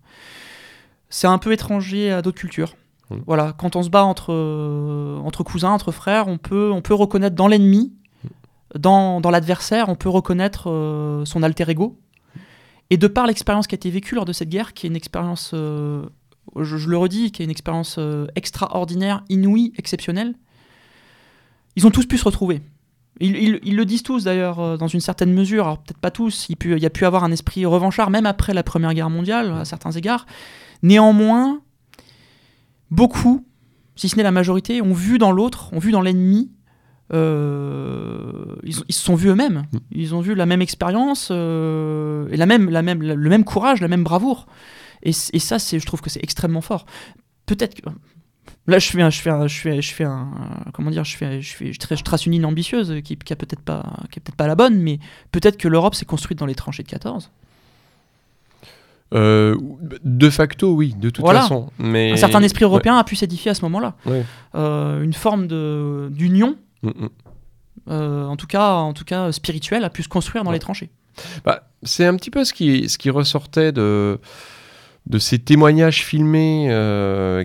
[1.10, 2.76] C'est un peu étranger à d'autres cultures.
[3.26, 6.94] Voilà, quand on se bat entre, euh, entre cousins, entre frères, on peut, on peut
[6.94, 7.94] reconnaître dans l'ennemi,
[8.78, 11.98] dans, dans l'adversaire, on peut reconnaître euh, son alter ego.
[12.90, 14.96] Et de par l'expérience qui a été vécue lors de cette guerre, qui est une
[14.96, 16.04] expérience, euh,
[16.60, 17.98] je, le redis, qui est une expérience
[18.36, 20.36] extraordinaire, inouïe, exceptionnelle,
[21.76, 22.62] ils ont tous pu se retrouver.
[23.22, 26.80] Ils, ils- le disent tous d'ailleurs, dans une certaine mesure, alors peut-être pas tous, il
[26.80, 29.92] y a pu avoir un esprit revanchard, même après la Première Guerre mondiale, à certains
[29.92, 30.26] égards.
[30.84, 31.62] Néanmoins,
[32.92, 33.46] beaucoup,
[33.96, 36.52] si ce n'est la majorité, ont vu dans l'autre, ont vu dans l'ennemi,
[37.14, 39.66] euh, ils, ils se sont vus eux-mêmes.
[39.72, 39.78] Mm.
[39.92, 43.82] Ils ont vu la même expérience, euh, et la même, la même, le même courage,
[43.82, 44.48] la même bravoure.
[45.04, 46.86] Et, ça, c'est, je trouve que c'est extrêmement fort.
[47.46, 47.90] Peut-être que.
[48.68, 50.30] Là, je fais un, je fais un, je fais, je fais un,
[50.74, 53.34] comment dire, je fais, je fais, je trace, je trace une ligne ambitieuse qui, qui
[53.34, 55.00] a peut-être pas, qui est peut-être pas la bonne, mais
[55.32, 57.32] peut-être que l'Europe s'est construite dans les tranchées de 14.
[59.14, 59.58] Euh,
[60.04, 61.42] de facto, oui, de toute Voilà.
[61.42, 61.70] façon.
[61.80, 62.12] Mais...
[62.14, 63.96] Un certain esprit européen a pu s'édifier à ce moment-là.
[64.06, 64.24] Ouais.
[64.56, 65.48] Euh, une forme
[66.12, 66.56] d'union.
[66.84, 67.10] Mm, mm.
[67.90, 70.56] euh, en tout cas, en tout cas spirituelle, a pu se construire dans Ouais.
[70.56, 70.90] les tranchées.
[71.44, 74.18] Bah, c'est un petit peu ce qui, ce qui ressortait de,
[75.08, 76.68] de ces témoignages filmés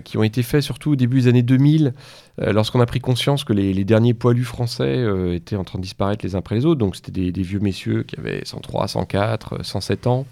[0.05, 1.93] qui ont été faits surtout au début des années 2000,
[2.41, 5.03] euh, lorsqu'on a pris conscience que les, les derniers poilus français
[5.33, 6.79] étaient en train de disparaître les uns après les autres.
[6.79, 10.25] Donc c'était des, des vieux messieurs qui avaient 103, 104, euh, 107 ans.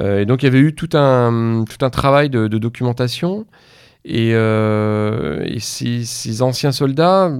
[0.00, 3.46] Euh, et donc il y avait eu tout un, tout un travail de, de documentation.
[4.06, 7.32] Et, euh, et ces, ces anciens soldats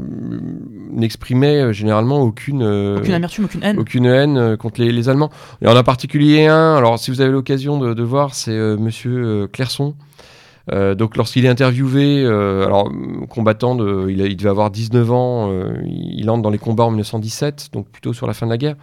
[0.93, 3.79] n'exprimaient euh, généralement aucune, euh, Aucune amertume, aucune haine.
[3.79, 5.31] aucune haine contre les, les Allemands.
[5.61, 8.35] Il y en a en particulier un, alors si vous avez l'occasion de, de voir,
[8.35, 9.95] c'est euh, monsieur Clairson.
[10.73, 12.91] Euh, donc lorsqu'il est interviewé, alors
[13.29, 15.53] combattant, de, il, a- il devait avoir 19 ans,
[15.85, 18.57] il, il entre dans les combats en 1917, donc plutôt sur la fin de la
[18.57, 18.77] guerre.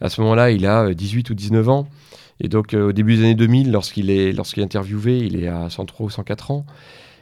[0.00, 1.88] À ce moment-là, il a euh, 18 ou 19 ans.
[2.40, 5.48] Et donc euh, au début des années 2000, lorsqu'il est, lorsqu'il est interviewé, il est
[5.48, 6.66] à 103 ou 104 ans.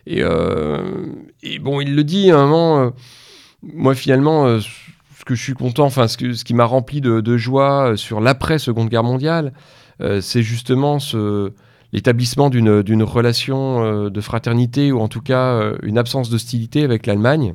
[0.06, 1.06] Et, euh,
[1.42, 2.90] et bon, il le dit à un moment, euh,
[3.62, 7.96] moi finalement, ce que je suis content, enfin ce, ce qui m'a rempli de, joie
[7.96, 9.52] sur l'après-seconde guerre mondiale,
[10.20, 10.98] c'est justement
[11.92, 17.54] l'établissement d'une, d'une relation de fraternité, ou en tout cas une absence d'hostilité avec l'Allemagne.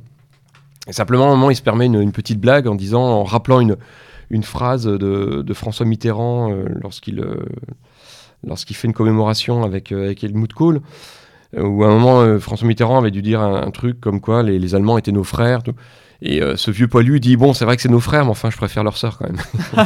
[0.88, 3.60] Et simplement, à un moment, il se permet une petite blague en disant, en rappelant
[3.60, 3.76] une,
[4.30, 7.44] une phrase de, de François Mitterrand euh, lorsqu'il, euh,
[8.46, 10.82] lorsqu'il fait une commémoration avec, euh, avec Helmut Kohl,
[11.58, 14.60] où à un moment, François Mitterrand avait dû dire un, un truc comme quoi les,
[14.60, 15.64] les Allemands étaient nos frères.
[15.64, 15.74] tout.
[16.22, 18.50] Et euh, ce vieux poilu dit Bon, c'est vrai que c'est nos frères, mais enfin,
[18.50, 19.40] je préfère leur sœur quand même.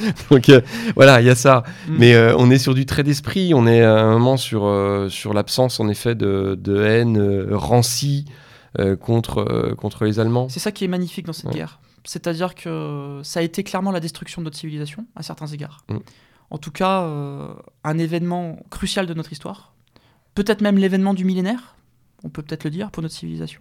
[0.30, 0.60] Donc euh,
[0.94, 1.64] voilà, il y a ça.
[1.88, 1.96] Mm.
[1.98, 4.72] Mais euh, on est sur du trait d'esprit, on est à un moment sur,
[5.10, 8.24] sur l'absence en effet de, de haine rancie
[9.00, 10.48] contre, contre les Allemands.
[10.48, 11.54] C'est ça qui est magnifique dans cette Ouais.
[11.54, 11.78] guerre.
[12.06, 15.84] C'est-à-dire que ça a été clairement la destruction de notre civilisation, à certains égards.
[15.88, 15.96] Mm.
[16.50, 17.52] En tout cas, euh,
[17.84, 19.74] un événement crucial de notre histoire.
[20.34, 21.74] Peut-être même l'événement du millénaire,
[22.22, 23.60] on peut peut-être le dire, pour notre civilisation.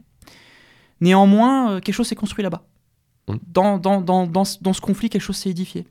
[1.01, 2.63] Néanmoins, euh, quelque chose s'est construit là-bas.
[3.27, 3.35] Mm.
[3.47, 5.87] Dans, dans, dans, dans, ce- dans ce conflit, quelque chose s'est édifié.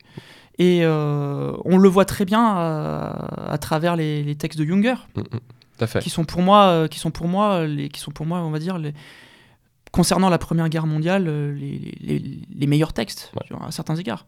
[0.59, 4.95] Et euh, on le voit très bien à, à travers les, les textes de Junger,
[5.17, 5.23] Mm,
[5.99, 8.61] qui sont pour moi, qui sont pour moi, les, qui sont pour moi, on va
[8.61, 8.95] dire, les,
[9.95, 13.57] concernant la Première Guerre mondiale, euh, les, les- les meilleurs textes, Ouais.
[13.65, 14.27] à certains égards.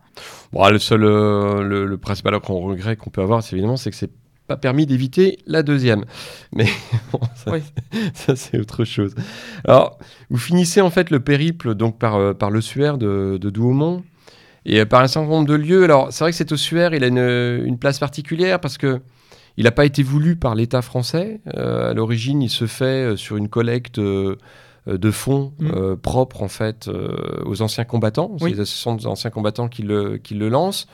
[0.53, 3.91] Bon, le seul, euh, le, le principal qu'on regret qu'on peut avoir, c'est évidemment, c'est
[3.91, 4.13] que c'est
[4.47, 6.05] pas permis d'éviter la deuxième.
[6.55, 6.67] Mais
[7.13, 7.63] bon, ça, Oui.
[8.15, 9.15] ça, c'est autre chose.
[9.65, 9.99] Alors,
[10.31, 14.05] vous finissez en fait le périple donc par, euh, par le Suaire de, de Douaumont
[14.65, 15.83] et par un certain nombre de lieux.
[15.83, 17.19] Alors, c'est vrai que cet ossuaire, il a une,
[17.67, 19.01] une place particulière parce que
[19.57, 21.41] il n'a pas été voulu par l'État français.
[21.57, 24.37] Euh, à l'origine, il se fait sur une collecte euh,
[24.87, 25.71] de fonds Mm.
[25.75, 28.33] euh, propres en fait euh, aux anciens combattants.
[28.39, 28.53] C'est Oui.
[28.53, 30.87] les associations d'anciens combattants qui le, qui le lancent.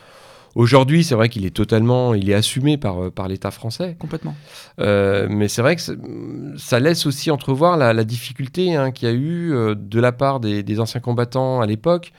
[0.54, 3.96] Aujourd'hui, c'est vrai qu'il est totalement, il est assumé par, euh, par l'État français.
[3.98, 4.34] Complètement.
[4.80, 5.96] Euh, mais c'est vrai que c'est-
[6.58, 10.12] ça laisse aussi entrevoir la, la difficulté hein, qu'il y a eu euh, de la
[10.12, 12.12] part des, des anciens combattants à l'époque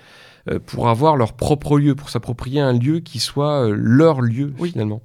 [0.50, 4.54] euh, pour avoir leur propre lieu, pour s'approprier un lieu qui soit euh, leur lieu
[4.58, 4.72] Oui.
[4.72, 5.04] finalement.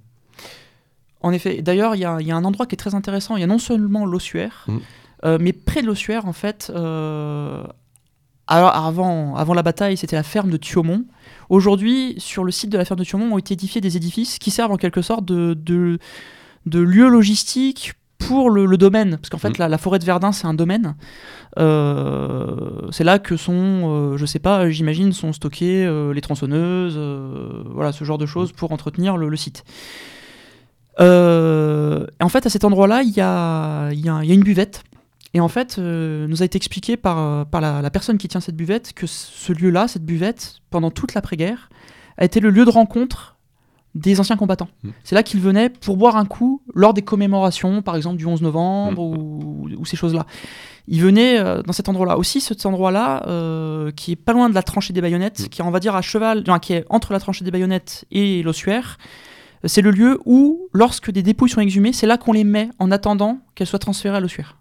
[1.21, 1.63] En effet.
[1.63, 3.37] D'ailleurs, il y, y a un endroit qui est très intéressant.
[3.37, 4.81] Il y a non seulement l'ossuaire, Mhm.
[5.25, 7.63] Euh, mais près de l'ossuaire, en fait, euh,
[8.47, 11.05] alors avant, avant la bataille, c'était la ferme de Thiaumont.
[11.51, 14.51] Aujourd'hui, sur le site de la ferme de Thiaumont, ont été édifiés des édifices qui
[14.51, 15.99] servent en quelque sorte de, de,
[16.67, 19.17] de lieu logistique pour le, le domaine.
[19.19, 19.57] Parce qu'en fait, Mhm.
[19.59, 20.97] la, la forêt de Verdun, c'est un domaine.
[21.59, 26.99] Euh, c'est là que sont, euh, je sais pas, j'imagine, sont stockées euh, les tronçonneuses,
[27.73, 29.65] voilà, ce genre de choses pour entretenir le, le site.
[31.01, 34.83] En fait, à cet endroit-là, il y a, y a- y a une buvette.
[35.35, 38.41] Et en fait, euh, nous a été expliqué par, par la, la personne qui tient
[38.41, 41.69] cette buvette que ce lieu-là, cette buvette, pendant toute l'après-guerre,
[42.17, 43.39] a été le lieu de rencontre
[43.95, 44.69] des anciens combattants.
[44.83, 44.91] Mm.
[45.05, 48.43] C'est là qu'ils venaient pour boire un coup lors des commémorations, par exemple du 11
[48.43, 50.27] novembre ou, ou ces choses-là.
[50.87, 52.19] Ils venaient euh, dans cet endroit-là.
[52.19, 55.49] Aussi, cet endroit-là, euh, qui est pas loin de la tranchée des baïonnettes, Mm.
[55.49, 58.05] qui est, on va dire, à cheval, non, qui est entre la tranchée des baïonnettes
[58.11, 58.99] et l'ossuaire,
[59.65, 62.71] euh, c'est le lieu où, lorsque des dépouilles sont exhumées, c'est là qu'on les met
[62.79, 64.57] en attendant qu'elles soient transférées à l'ossuaire.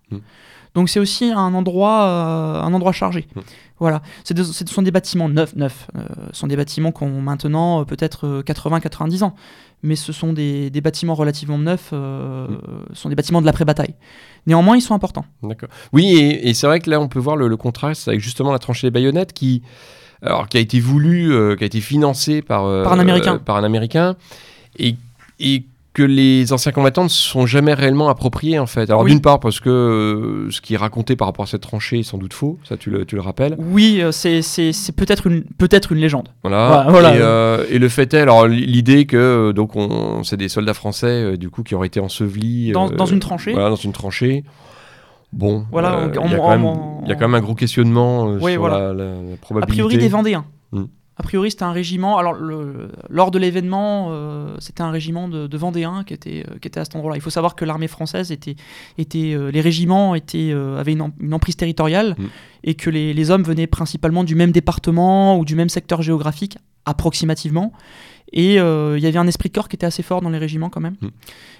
[0.78, 3.28] Donc c'est aussi un endroit, euh, un endroit chargé.
[3.36, 3.40] Mm.
[3.80, 4.02] Voilà.
[4.30, 5.88] Des- Ce sont des bâtiments neufs, neufs.
[5.96, 6.02] Euh,
[6.32, 9.36] ce sont des bâtiments qui ont maintenant euh, peut-être 80-90 ans.
[9.84, 12.60] Mais ce sont des, des bâtiments relativement neufs, euh, Mm.
[12.94, 13.96] ce sont des bâtiments de l'après-bataille.
[14.46, 15.26] Néanmoins, ils sont importants.
[15.44, 15.70] D'accord.
[15.94, 18.52] Oui, et, et c'est vrai que là, on peut voir le, le contraste avec justement
[18.52, 19.64] la tranchée des baïonnettes qui,
[20.22, 23.38] alors, qui a été voulu, qui a été financé par, Par un Américain.
[23.40, 24.16] par un Américain,
[24.80, 24.96] et,
[25.40, 25.66] et
[25.98, 28.90] que les anciens combattants ne sont jamais réellement appropriés, en fait.
[28.90, 29.10] Alors, Oui.
[29.12, 32.04] d'une part, parce que euh, ce qui est raconté par rapport à cette tranchée est
[32.04, 33.56] sans doute faux, ça, tu le, tu le rappelles.
[33.58, 36.30] Oui, euh, c'est c'est- c'est peut-être une, peut une légende.
[36.44, 36.86] Voilà.
[36.86, 37.16] Ouais, voilà.
[37.16, 41.36] Et, euh, et le fait est, alors l'idée que donc on, c'est des soldats français
[41.38, 43.54] du coup qui auraient été ensevelis Dans- dans une tranchée.
[43.54, 44.44] Voilà, dans une tranchée.
[45.34, 48.80] Bon, Voilà, il y a quand même- un gros questionnement Oui, sur voilà.
[48.80, 49.74] la, la- la A probabilité.
[49.84, 50.46] priori des Vendéens.
[50.72, 50.84] Mm.
[51.20, 52.18] A priori, c'était un régiment.
[52.20, 56.60] Alors, le- lors de l'événement, euh, c'était un régiment de, de Vendéens qui était, euh,
[56.62, 57.18] qui était à cet endroit-là.
[57.18, 58.56] Il faut savoir que l'armée française était,
[59.00, 62.26] était euh, les régiments étaient, avaient une, em- une emprise territoriale Mm.
[62.66, 66.58] et que les, les hommes venaient principalement du même département ou du même secteur géographique,
[66.86, 67.74] approximativement.
[68.34, 70.70] Et il y avait un esprit de corps qui était assez fort dans les régiments
[70.70, 70.98] quand même.
[71.02, 71.08] Mm.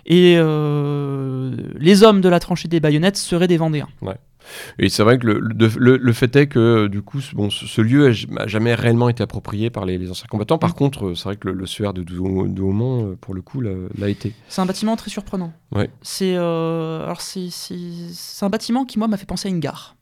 [0.08, 0.36] Et
[1.80, 3.88] les hommes de la tranchée des baïonnettes seraient des Vendéens.
[4.80, 7.82] Et c'est vrai que le, le, fait est que du coup, ce- bon, ce, ce
[7.82, 10.58] lieu n'a jamais réellement été approprié par les, les anciens combattants.
[10.58, 10.74] Par Mm.
[10.74, 14.10] contre, euh, c'est vrai que le, le de, de Haumont, euh, pour le coup, l'a
[14.10, 14.34] été.
[14.48, 15.52] C'est un bâtiment très surprenant.
[15.76, 15.90] Ouais.
[16.02, 19.96] C'est euh, alors c'est c'est un bâtiment qui moi m'a fait penser à une gare.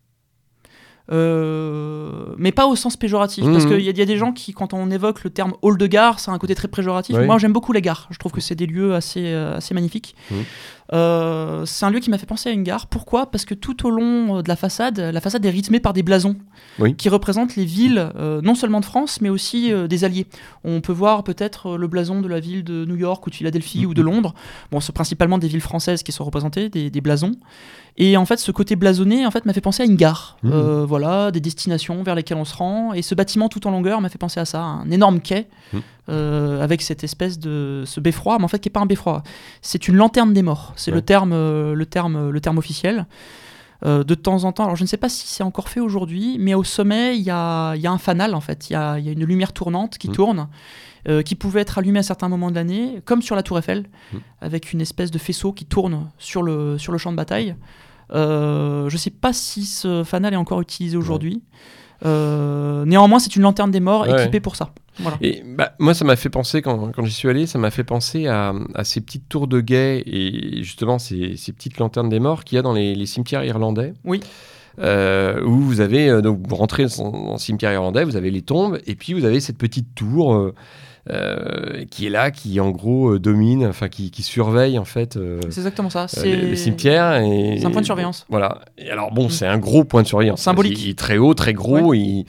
[1.11, 4.31] Euh, mais pas au sens péjoratif, parce qu'il y, a- il y a des gens
[4.31, 7.15] qui, quand on évoque le terme hall de gare, ça a un côté très péjoratif.
[7.17, 7.25] Oui.
[7.25, 8.07] Moi, j'aime beaucoup les gares.
[8.09, 10.15] Je trouve que c'est des lieux assez, euh, assez magnifiques.
[10.31, 10.43] Mhm.
[10.93, 12.87] Euh, c'est un lieu qui m'a fait penser à une gare.
[12.87, 13.31] Pourquoi?
[13.31, 16.03] Parce que tout au long euh, de la façade, la façade est rythmée par des
[16.03, 16.35] blasons
[16.79, 16.95] Oui.
[16.95, 20.27] qui représentent les villes, euh, non seulement de France, mais aussi euh, des alliés.
[20.63, 23.85] On peut voir peut-être le blason de la ville de New York ou de Philadelphie
[23.87, 24.35] ou de Londres.
[24.71, 27.31] Bon, c'est principalement des villes françaises qui sont représentées, des, des blasons.
[27.97, 30.37] Et en fait, ce côté blasonné, en fait, m'a fait penser à une gare.
[30.43, 30.51] Mhm.
[30.53, 32.93] Euh, voilà, des destinations vers lesquelles on se rend.
[32.93, 35.81] Et ce bâtiment tout en longueur m'a fait penser à ça, un énorme quai Mhm.
[36.09, 39.23] Euh, avec cette espèce de ce beffroi, mais en fait, qui est pas un beffroi.
[39.61, 40.73] C'est une lanterne des morts.
[40.75, 40.95] C'est Ouais.
[40.97, 43.05] le terme, euh, le terme, le terme officiel.
[43.85, 46.37] Euh, de temps en temps, alors je ne sais pas si c'est encore fait aujourd'hui,
[46.39, 48.69] mais au sommet, il y a, y a un fanal en fait.
[48.69, 50.15] Il y a, y a une lumière tournante qui Mhm.
[50.15, 50.47] tourne,
[51.09, 53.85] euh, qui pouvait être allumée à certains moments de l'année, comme sur la Tour Eiffel,
[54.13, 54.19] Mhm.
[54.41, 57.55] avec une espèce de faisceau qui tourne sur le, sur le champ de bataille.
[58.13, 61.43] Euh, je ne sais pas si ce fanal est encore utilisé aujourd'hui.
[62.03, 64.21] Néanmoins, c'est une lanterne des morts Ouais.
[64.21, 64.73] équipée pour ça.
[64.99, 65.17] Voilà.
[65.21, 67.83] Et bah, moi, ça m'a fait penser, quand, quand j'y suis allé, ça m'a fait
[67.83, 72.19] penser à, à ces petites tours de guet et justement ces, ces petites lanternes des
[72.19, 73.93] morts qu'il y a dans les, les cimetières irlandais.
[74.05, 74.21] Oui.
[74.79, 78.41] Euh, où vous avez, euh, donc vous rentrez dans, le cimetière irlandais, vous avez les
[78.41, 80.51] tombes, et puis vous avez cette petite tour
[81.09, 85.17] euh, qui est là, qui en gros domine, enfin qui, qui surveille en fait
[85.49, 86.07] C'est exactement ça.
[86.09, 87.21] C'est le, cimetière.
[87.21, 88.25] et- c'est un point de surveillance.
[88.29, 88.61] Voilà.
[88.77, 90.41] Et alors bon, c'est un gros point de surveillance.
[90.41, 90.83] Symbolique.
[90.83, 91.93] Il est très haut, très gros.
[91.93, 92.25] Il,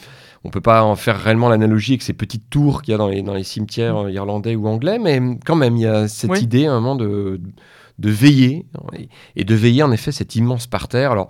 [0.46, 3.08] on peut pas en faire réellement l'analogie avec ces petites tours qu'il y a dans
[3.08, 6.30] les, dans les cimetières euh, irlandais ou anglais, mais quand même, il y a cette
[6.30, 6.32] Mm.
[6.34, 6.40] Oui.
[6.42, 7.40] idée à un moment de,
[7.98, 8.66] de veiller,
[9.36, 11.10] et, de veiller en effet cet immense parterre.
[11.12, 11.28] Alors,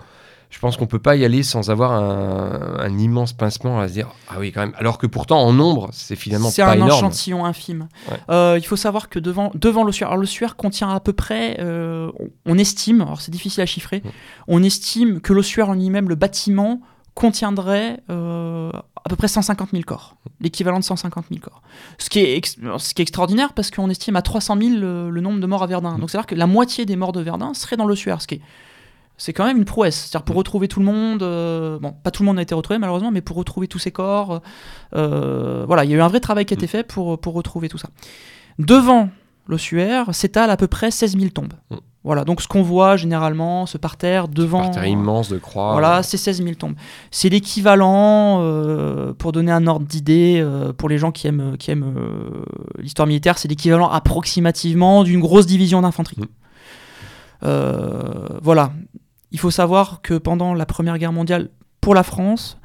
[0.48, 3.94] je pense qu'on peut pas y aller sans avoir un, un immense pincement à se
[3.94, 4.72] dire ah oui quand même.
[4.76, 6.90] Alors que pourtant en nombre, c'est finalement C'est un énorme.
[6.92, 7.88] échantillon infime.
[8.10, 8.16] Ouais.
[8.30, 12.10] Euh, il faut savoir que devant, devant l'ossuaire, alors l'ossuaire contient à peu près, euh,
[12.20, 14.08] on, on estime, alors c'est difficile à chiffrer, Mm.
[14.48, 16.80] on estime que l'ossuaire en lui-même, le bâtiment,
[17.16, 21.62] contiendrait euh, à peu près 150 000 corps, l'équivalent de 150 000 corps.
[21.98, 25.08] Ce qui est, ex- ce qui est extraordinaire parce qu'on estime à 300 000 le,
[25.10, 25.96] le nombre de morts à Verdun.
[25.96, 26.00] Mm.
[26.00, 28.40] Donc c'est-à-dire que la moitié des morts de Verdun serait dans l'ossuaire, ce qui est
[29.18, 29.96] c'est quand même une prouesse.
[29.96, 32.78] C'est-à-dire pour retrouver tout le monde, euh, bon, pas tout le monde a été retrouvé
[32.78, 34.42] malheureusement, mais pour retrouver tous ces corps,
[34.94, 37.32] euh, voilà, il y a eu un vrai travail qui a été fait pour, pour
[37.32, 37.88] retrouver tout ça.
[38.58, 39.08] Devant
[39.46, 41.54] l'ossuaire s'étale à peu près 16 000 tombes.
[42.06, 44.60] Voilà, donc ce qu'on voit généralement, ce parterre devant.
[44.60, 45.72] Parterre immense de croix.
[45.72, 46.76] Voilà, c'est 16 000 tombes.
[47.10, 51.72] C'est l'équivalent, euh, pour donner un ordre d'idée, euh, pour les gens qui aiment, qui
[51.72, 52.44] aiment euh,
[52.78, 56.18] l'histoire militaire, c'est l'équivalent approximativement d'une grosse division d'infanterie.
[56.18, 56.26] Mm.
[57.42, 58.72] Euh, voilà.
[59.32, 61.50] Il faut savoir que pendant la Première Guerre mondiale,
[61.80, 62.56] pour la France,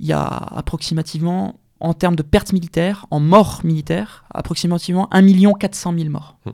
[0.00, 5.94] il y a approximativement, en termes de pertes militaires, en morts militaires, approximativement 1 400
[5.96, 6.38] 000 morts.
[6.44, 6.50] Hmm.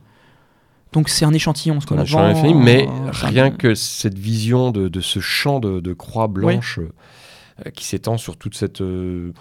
[0.93, 2.03] Donc c'est un échantillon, ce qu'on On a
[2.33, 6.27] l'infini, mais euh, rien enfin, que cette vision de, de ce champ de, de croix
[6.27, 8.81] blanche euh, qui s'étend sur toute cette.
[8.81, 9.33] euh,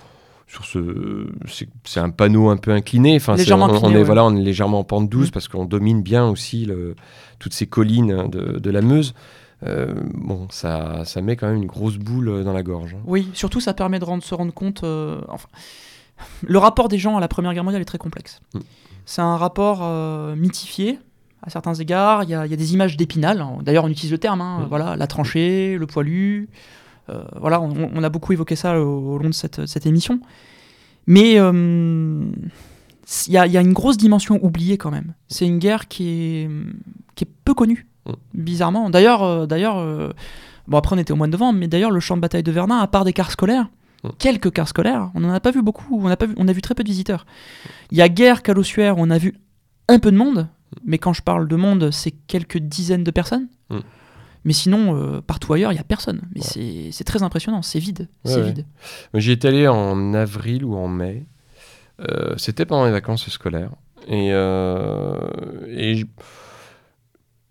[0.49, 1.27] sur ce,
[1.85, 3.17] c'est- un panneau un peu incliné.
[3.17, 4.05] Enfin, Légèrement on, on incliné, est ouais.
[4.05, 5.33] voilà, on est légèrement en pente douce Mm.
[5.33, 6.95] parce qu'on domine bien aussi le-
[7.41, 9.15] toutes ces collines hein, de, de la Meuse.
[9.67, 12.95] Euh, bon, ça, ça met quand même une grosse boule dans la gorge.
[12.95, 13.03] hein.
[13.07, 14.85] Oui, surtout ça permet de rendre, se rendre compte.
[14.85, 15.49] euh, enfin,
[16.47, 18.41] le rapport des gens à la Première Guerre mondiale est très complexe.
[18.55, 18.61] Mm.
[19.05, 20.99] C'est un rapport euh, mythifié
[21.47, 22.25] à certains égards.
[22.25, 23.45] Il y a, il y a des images d'épinal.
[23.63, 24.41] D'ailleurs, on utilise le terme.
[24.41, 24.67] hein, Mm.
[24.69, 26.49] Voilà, la tranchée, le poilu.
[27.09, 30.21] Euh, voilà, on, on a beaucoup évoqué ça au, au long de cette, cette émission.
[31.07, 32.25] Mais euh,
[33.29, 35.15] il y, a, il y a une grosse dimension oubliée quand même.
[35.29, 36.51] C'est une guerre qui est,
[37.15, 38.13] qui est peu connue, Mm.
[38.35, 38.91] bizarrement.
[38.91, 39.77] D'ailleurs, euh, d'ailleurs
[40.69, 42.53] bon après on était au mois de novembre, mais d'ailleurs le champ de bataille de
[42.53, 43.69] Verdun, à part des cars scolaires,
[44.05, 44.09] Mm.
[44.19, 46.53] quelques cars scolaires, on n'en a pas vu beaucoup, on a, pas vu, on a
[46.53, 47.25] vu très peu de visiteurs.
[47.93, 49.35] Il y a guerre qu'à l'ossuaire, on a vu
[49.89, 50.49] un peu de monde,
[50.85, 53.49] mais quand je parle de monde, c'est quelques dizaines de personnes.
[53.71, 53.79] Mm.
[54.45, 56.21] Mais sinon, euh, partout ailleurs, il n'y a personne.
[56.35, 56.91] Mais Ouais.
[56.93, 58.09] c'est- très impressionnant, c'est vide.
[58.25, 58.47] Ouais, c'est ouais.
[58.53, 58.67] vide.
[59.15, 61.27] J'y étais allé en avril ou en mai.
[62.01, 63.73] Euh, C'était pendant les vacances scolaires.
[64.07, 65.17] Et, euh,
[65.67, 66.07] et je,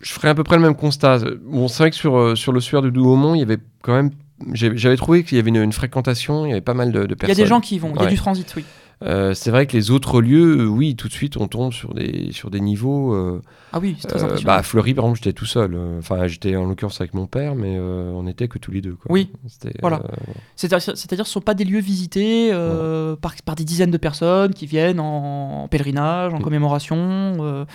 [0.00, 1.18] je ferais à peu près le même constat.
[1.44, 4.10] Bon, c'est vrai que sur, sur le sueur de Douaumont, il y avait quand même.
[4.52, 7.04] J'avais trouvé qu'il y avait une, une fréquentation, il y avait pas mal de, de
[7.06, 7.30] Il y personnes.
[7.32, 8.64] a des gens qui y vont, il y a du transit, oui.
[9.04, 11.92] Euh, c'est vrai que les autres lieux, euh, oui, tout de suite, on tombe sur
[11.92, 13.12] des, sur des niveaux.
[13.14, 13.42] euh,
[13.74, 15.78] Ah oui, c'est très euh, bah, à Fleury, par exemple, j'étais tout seul.
[15.98, 18.94] Enfin, j'étais en l'occurrence avec mon père, mais on n'était que tous les deux.
[18.94, 19.12] Quoi.
[19.12, 19.30] Oui,
[19.82, 20.00] voilà.
[20.54, 22.50] C'est-à-dire ce ne sont pas des lieux visités
[23.20, 26.42] par, par des dizaines de personnes qui viennent en, en pèlerinage, en Mm.
[26.42, 27.66] commémoration,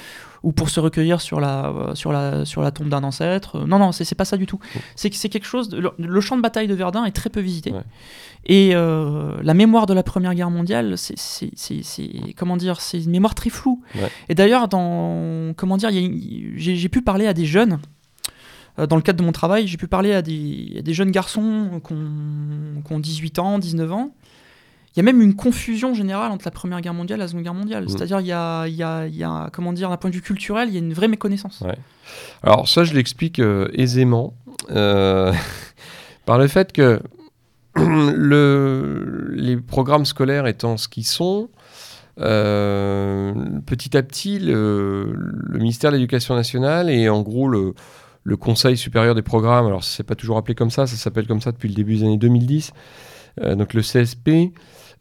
[0.43, 3.57] ou pour se recueillir sur la, euh, sur la, sur la tombe d'un ancêtre.
[3.59, 4.59] Euh, Non, non, c'est pas ça du tout.
[4.95, 5.69] C'est c'est quelque chose.
[5.69, 7.71] de- le, le champ de bataille de Verdun est très peu visité.
[7.71, 7.83] Ouais.
[8.45, 13.35] Et euh, la mémoire de la Première Guerre mondiale, c'est- comment dire, c'est une mémoire
[13.35, 13.81] très floue.
[13.95, 14.09] Ouais.
[14.29, 15.89] Et d'ailleurs, dans comment dire,
[16.55, 17.79] j'ai pu parler à des jeunes
[18.77, 21.81] dans le cadre de mon travail, j'ai pu parler à des, à des jeunes garçons
[21.85, 24.11] qui ont, qui ont 18 ans, 19 ans.
[24.93, 27.43] Il y a même une confusion générale entre la Première Guerre mondiale et la Seconde
[27.43, 27.85] Guerre mondiale.
[27.85, 27.89] Mm.
[27.89, 30.15] C'est-à-dire, il y a, il y, a, il y a, comment dire, d'un point de
[30.15, 31.61] vue culturel, il y a une vraie méconnaissance.
[31.61, 31.77] Ouais.
[32.43, 34.33] Alors ça, je l'explique euh, aisément
[34.69, 35.33] euh,
[36.25, 36.99] par le fait que
[37.75, 41.49] le, les programmes scolaires étant ce qu'ils sont,
[42.19, 43.33] euh,
[43.65, 47.73] petit à petit, le, le ministère de l'Éducation nationale et en gros le,
[48.23, 51.41] le Conseil supérieur des programmes, alors c'est pas toujours appelé comme ça, ça s'appelle comme
[51.41, 52.71] ça depuis le début des années 2010,
[53.41, 54.53] euh, donc le CSP,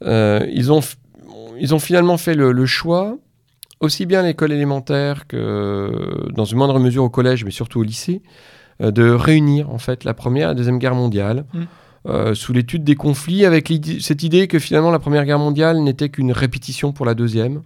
[0.05, 0.81] ils, ont,
[1.59, 3.17] ils ont finalement fait le, le choix
[3.79, 7.83] aussi bien à l'école élémentaire que dans une moindre mesure au collège, mais surtout au
[7.83, 8.21] lycée,
[8.81, 11.59] euh, de réunir en fait la première et la deuxième guerre mondiale Mm.
[12.07, 16.09] euh, sous l'étude des conflits, avec cette idée que finalement la première guerre mondiale n'était
[16.09, 17.61] qu'une répétition pour la deuxième,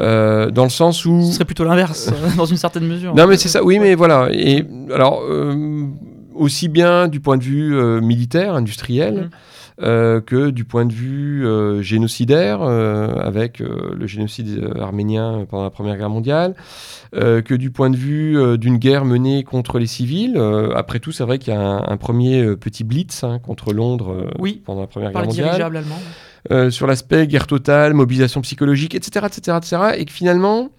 [0.00, 3.14] Euh, dans le sens où Ce serait plutôt l'inverse, euh, dans une certaine mesure.
[3.16, 4.28] non, mais c'est ça, oui, mais voilà.
[4.32, 4.64] Et
[4.94, 5.86] alors, euh,
[6.36, 9.30] aussi bien du point de vue euh, militaire, industriel, Mhm.
[9.80, 15.70] Euh, que du point de vue euh, génocidaire, euh, avec le génocide arménien pendant la
[15.70, 16.54] Première Guerre mondiale,
[17.12, 20.38] que du point de vue d'une guerre menée contre les civils.
[20.74, 24.26] Après tout, c'est vrai qu'il y a un, un premier petit blitz hein, contre Londres
[24.38, 26.00] Oui, pendant la Première Par Guerre mondiale dirigeables allemands.
[26.50, 30.70] euh, sur l'aspect guerre totale, mobilisation psychologique, etc., etc., etc., et que finalement,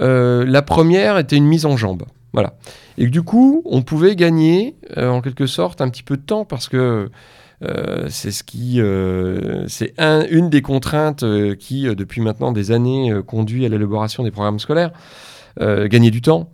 [0.00, 2.04] euh, la première était une mise en jambe.
[2.32, 2.54] Voilà.
[2.98, 6.22] Et que du coup, on pouvait gagner, euh, en quelque sorte, un petit peu de
[6.22, 7.10] temps, parce que
[8.08, 12.70] c'est ce qui, euh, c'est un- une des contraintes euh, qui, euh, depuis maintenant des
[12.70, 14.92] années, euh, conduit à l'élaboration des programmes scolaires,
[15.60, 16.50] euh, gagner du temps.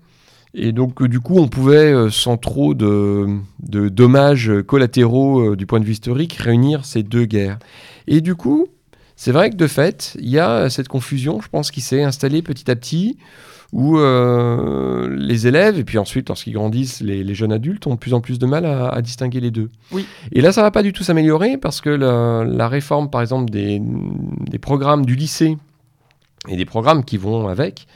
[0.54, 3.26] Et donc, euh, du coup, on pouvait, euh, sans trop de,
[3.60, 7.58] de dommages collatéraux euh, du point de vue historique, réunir ces deux guerres.
[8.06, 8.68] Et du coup,
[9.16, 12.40] c'est vrai que de fait, il y a cette confusion, je pense, qui s'est installée
[12.42, 13.18] petit à petit,
[13.74, 17.98] où euh, les élèves, et puis ensuite, lorsqu'ils grandissent, les, les jeunes adultes ont de
[17.98, 19.68] plus en plus de mal à, à distinguer les deux.
[19.90, 20.06] Oui.
[20.30, 23.50] Et là, ça va pas du tout s'améliorer, parce que la, la réforme, par exemple,
[23.50, 25.58] des, des programmes du lycée,
[26.48, 27.88] et des programmes qui vont avec,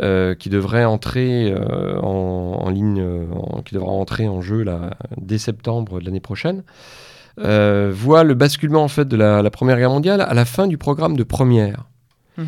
[0.00, 4.62] euh, qui devraient entrer euh, en, en ligne, euh, en- qui devra entrer en jeu
[4.62, 6.62] là, dès septembre de l'année prochaine,
[7.36, 10.78] voit le basculement en fait de la, la Première Guerre mondiale à la fin du
[10.78, 11.84] programme de première.
[12.36, 12.44] Hmm.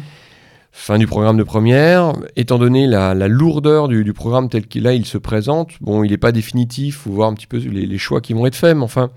[0.73, 5.05] Fin du programme de première, étant donné la, lourdeur du, programme tel qu'il là il
[5.05, 8.35] se présente, bon, il n'est pas définitif, faut voir un petit peu les, choix qui
[8.35, 9.11] vont être faits, mais enfin,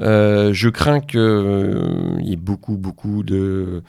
[0.00, 3.82] euh, je crains qu'il y ait beaucoup, beaucoup de,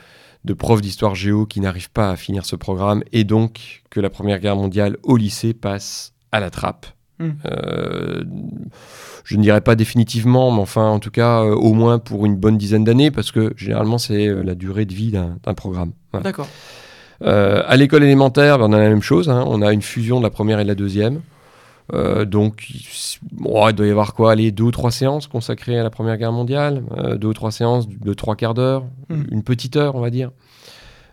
[0.45, 4.10] de profs d'histoire géo qui n'arrivent pas à finir ce programme, et donc que la
[4.10, 6.88] Première Guerre mondiale au lycée passe à la trappe
[7.20, 7.32] Hmm.
[7.52, 8.24] Euh,
[9.26, 12.36] je ne dirais pas définitivement, mais enfin, en tout cas, euh, au moins pour une
[12.36, 15.91] bonne dizaine d'années, parce que généralement, c'est euh, la durée de vie d'un programme.
[16.12, 16.24] Voilà.
[16.24, 16.48] D'accord.
[17.22, 19.30] À l'école élémentaire, ben, on a la même chose.
[19.30, 19.44] hein.
[19.48, 21.20] On a une fusion de la première et de la deuxième.
[22.28, 22.86] Donc, il
[23.34, 26.18] bon, il doit y avoir quoi Allez, deux ou trois séances consacrées à la Première
[26.18, 26.84] Guerre mondiale,
[27.18, 29.24] deux ou trois séances de trois quarts d'heure, Mm.
[29.32, 30.30] une petite heure, on va dire.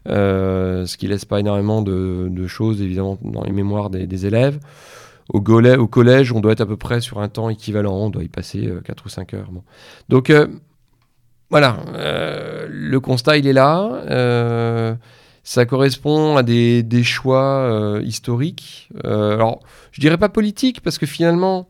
[0.07, 4.59] Ce qui laisse pas énormément de, de choses, évidemment, dans les mémoires des, des élèves.
[5.29, 8.11] Au, golais- au collège, on doit être à peu près sur un temps équivalent, on
[8.11, 9.51] doit y passer 4 ou 5 heures.
[9.51, 9.63] Bon.
[10.09, 10.47] Donc, euh,
[11.51, 14.03] voilà, euh, le constat, il est là.
[14.11, 14.95] Euh,
[15.43, 18.89] ça correspond à des, des choix euh, historiques.
[19.05, 19.61] Euh, alors,
[19.93, 21.69] je dirais pas politiques, parce que finalement,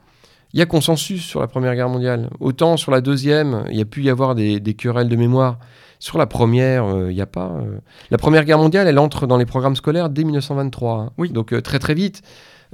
[0.55, 2.31] il y a consensus sur la Première Guerre mondiale.
[2.41, 5.59] Autant sur la Deuxième, il y a pu y avoir des, des querelles de mémoire.
[5.99, 7.53] Sur la Première, euh, il n'y a pas.
[7.63, 7.79] euh.
[8.11, 10.99] La Première Guerre mondiale, elle entre dans les programmes scolaires dès 1923.
[10.99, 11.11] hein.
[11.19, 11.31] Oui.
[11.31, 12.23] Donc, euh, très très vite.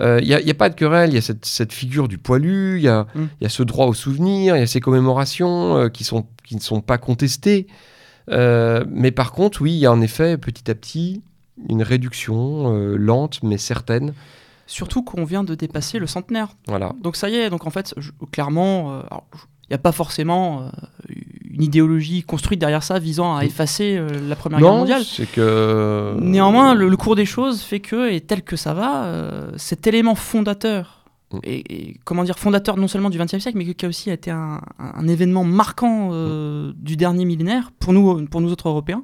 [0.01, 2.78] Euh, Il n'y a, pas de querelle, il y a cette, cette figure du poilu,
[2.78, 3.24] il y a, Mm.
[3.43, 6.56] y a ce droit au souvenir, il y a ces commémorations euh, qui, sont, qui
[6.56, 7.66] ne sont pas contestées.
[8.31, 11.23] Euh, mais par contre, oui, il y a en effet petit à petit
[11.69, 14.14] une réduction euh, lente mais certaine.
[14.66, 16.48] Surtout qu'on vient de dépasser le centenaire.
[16.69, 16.93] Voilà.
[17.02, 19.27] Donc ça y est, donc en fait, je- clairement, euh, alors,
[19.73, 20.65] n'y a pas forcément euh,
[21.51, 23.47] une idéologie construite derrière ça visant à Mm.
[23.47, 25.03] effacer euh, la Première Guerre mondiale.
[25.05, 26.16] c'est que.
[26.20, 29.86] Néanmoins, le, le cours des choses fait que, et tel que ça va, euh, cet
[29.86, 30.99] élément fondateur,
[31.32, 31.39] Mm.
[31.44, 34.31] et, et, comment dire, fondateur non seulement du XXe siècle, mais qui a aussi été
[34.31, 34.61] un,
[35.09, 39.03] événement marquant euh, du dernier millénaire pour nous, pour nous autres Européens,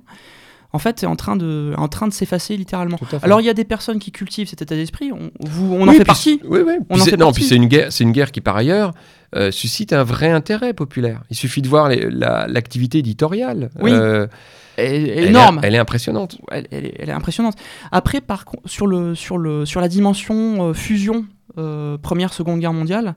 [0.75, 2.99] en fait, est en train de, en train de s'effacer littéralement.
[3.23, 5.93] Alors il y a des personnes qui cultivent cet état d'esprit, on, vous, on en
[5.93, 6.41] fait puis partie.
[6.45, 6.75] Oui, oui.
[6.91, 7.41] On Puis en c'est- fait non, partie.
[7.41, 8.93] puis c'est une guerre, c'est une guerre qui par ailleurs
[9.35, 11.23] euh, suscite un vrai intérêt populaire.
[11.31, 13.71] Il suffit de voir la- l'activité éditoriale.
[13.81, 13.91] Oui.
[13.93, 14.27] Euh,
[14.77, 15.61] Elle est elle est- énorme.
[15.63, 16.39] Elle est, impressionnante.
[16.51, 17.57] elle, elle est, elle est impressionnante.
[17.93, 21.27] Après, par sur, le, sur, le, sur la dimension euh, fusion,
[22.03, 23.17] Première, Seconde Guerre mondiale,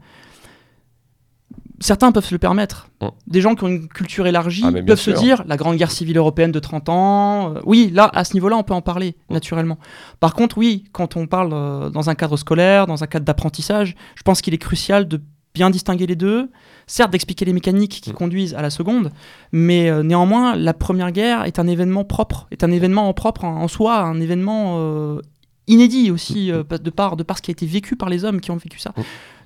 [1.79, 2.89] certains peuvent se le permettre.
[3.01, 3.07] Mm.
[3.27, 6.17] Des gens qui ont une culture élargie Ah, peuvent se dire la Grande Guerre civile
[6.17, 7.55] européenne de 30 ans.
[7.55, 9.33] euh, oui, là, à ce niveau-là, on peut en parler, Mm.
[9.33, 9.77] naturellement.
[10.19, 13.95] Par contre, oui, quand on parle euh, dans un cadre scolaire, dans un cadre d'apprentissage,
[14.15, 15.21] je pense qu'il est crucial de
[15.53, 16.49] bien distinguer les deux.
[16.87, 18.13] Certes, d'expliquer les mécaniques qui Mm.
[18.13, 19.11] conduisent à la seconde,
[19.51, 23.45] mais euh, néanmoins, la Première Guerre est un événement propre, est un événement en propre
[23.45, 25.21] en, en soi, un événement euh,
[25.67, 28.41] inédit aussi, euh, de, par, de par ce qui a été vécu par les hommes
[28.41, 29.01] qui ont vécu ça, Mm.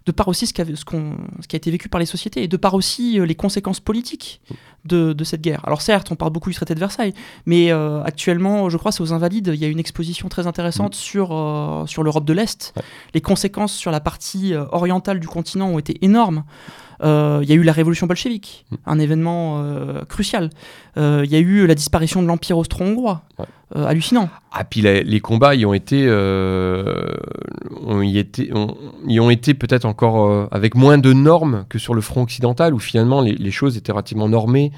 [0.05, 3.19] De par aussi ce, qui a été vécu par les sociétés, et de par aussi
[3.19, 4.41] euh, les conséquences politiques
[4.85, 5.61] de, de cette guerre.
[5.65, 7.13] Alors certes, on parle beaucoup du traité de Versailles,
[7.45, 10.93] mais euh, actuellement, je crois, c'est aux Invalides, il y a une exposition très intéressante
[10.93, 12.73] sur, euh, sur l'Europe de l'Est.
[12.75, 12.83] Ouais.
[13.15, 16.43] Les conséquences sur la partie orientale du continent ont été énormes.
[17.03, 18.75] Euh, Il y a eu la révolution bolchevique, Mm.
[18.85, 20.49] un événement euh, crucial.
[20.97, 23.45] Euh, Il y a eu la disparition de l'Empire austro-hongrois, Ouais.
[23.75, 24.29] Hallucinant.
[24.53, 26.09] Ah, puis les, les combats y ont été, y
[28.53, 28.77] ont-
[29.07, 32.79] y ont été peut-être encore avec moins de normes que sur le front occidental, où
[32.79, 34.71] finalement les, les choses étaient relativement normées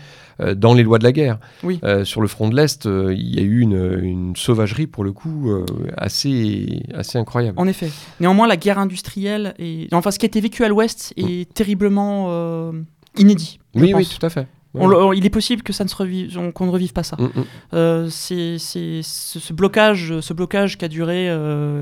[0.56, 1.40] dans les lois de la guerre.
[1.64, 1.80] Oui.
[1.84, 5.04] Euh, sur le front de l'Est, euh, il y a eu une, une sauvagerie, pour
[5.04, 5.66] le coup, euh,
[5.98, 7.60] assez, assez incroyable.
[7.60, 7.90] En effet.
[8.20, 12.28] Néanmoins, la guerre industrielle, et enfin ce qui a été vécu à l'Ouest est terriblement
[12.30, 12.72] euh,
[13.18, 13.60] inédit.
[13.76, 14.00] Oui, pense.
[14.02, 14.48] oui, tout à fait.
[14.80, 16.94] On le- on- il est possible que ça ne se revive, on- qu'on ne revive
[16.94, 17.16] pas ça.
[17.18, 17.44] Mm, mm.
[17.74, 21.32] Euh, c'est c'est- ce, ce blocage, ce blocage qui a duré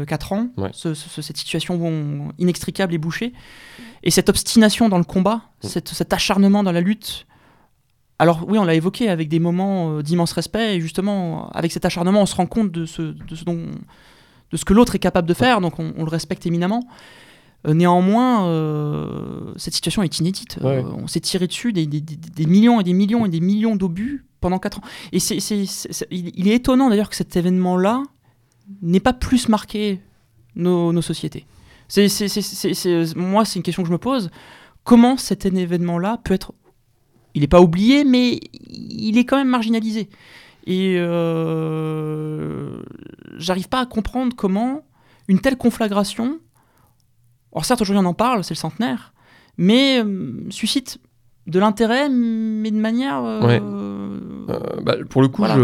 [0.07, 0.69] 4 ans, Ouais.
[0.71, 3.33] ce- ce- cette situation bon, inextricable et bouchée,
[4.03, 5.67] et cette obstination dans le combat, Mm.
[5.67, 7.25] cette- cet acharnement dans la lutte.
[8.19, 11.83] Alors oui, on l'a évoqué avec des moments euh, d'immense respect, et justement, avec cet
[11.85, 13.65] acharnement, on se rend compte de ce, de ce, dont,
[14.51, 16.87] de ce que l'autre est capable de faire, donc on, on le respecte éminemment.
[17.67, 20.57] Euh, néanmoins, euh, cette situation est inédite.
[20.61, 20.77] Ouais.
[20.77, 23.39] Euh, on s'est tiré dessus des, des- des- des millions et des millions et des
[23.41, 24.83] millions d'obus pendant 4 ans.
[25.11, 28.03] Et c'est, c'est- c'est- c'est- il, il est étonnant d'ailleurs que cet événement-là
[28.81, 29.99] n'ait pas plus marqué
[30.55, 31.45] nos, nos sociétés.
[31.87, 34.29] C'est, c'est- c'est- c'est- c'est- moi, c'est une question que je me pose.
[34.83, 36.53] Comment cet événement-là peut être...
[37.35, 38.39] Il n'est pas oublié, mais
[38.69, 40.09] il est quand même marginalisé.
[40.65, 42.81] Et euh,
[43.37, 44.81] j'arrive pas à comprendre comment
[45.27, 46.39] une telle conflagration,
[47.51, 49.13] alors certes aujourd'hui on en parle, c'est le centenaire,
[49.57, 50.99] mais euh, suscite
[51.47, 53.23] de l'intérêt, mais de manière...
[53.23, 53.61] euh, Ouais.
[53.61, 55.55] Euh, bah, pour le coup, Voilà,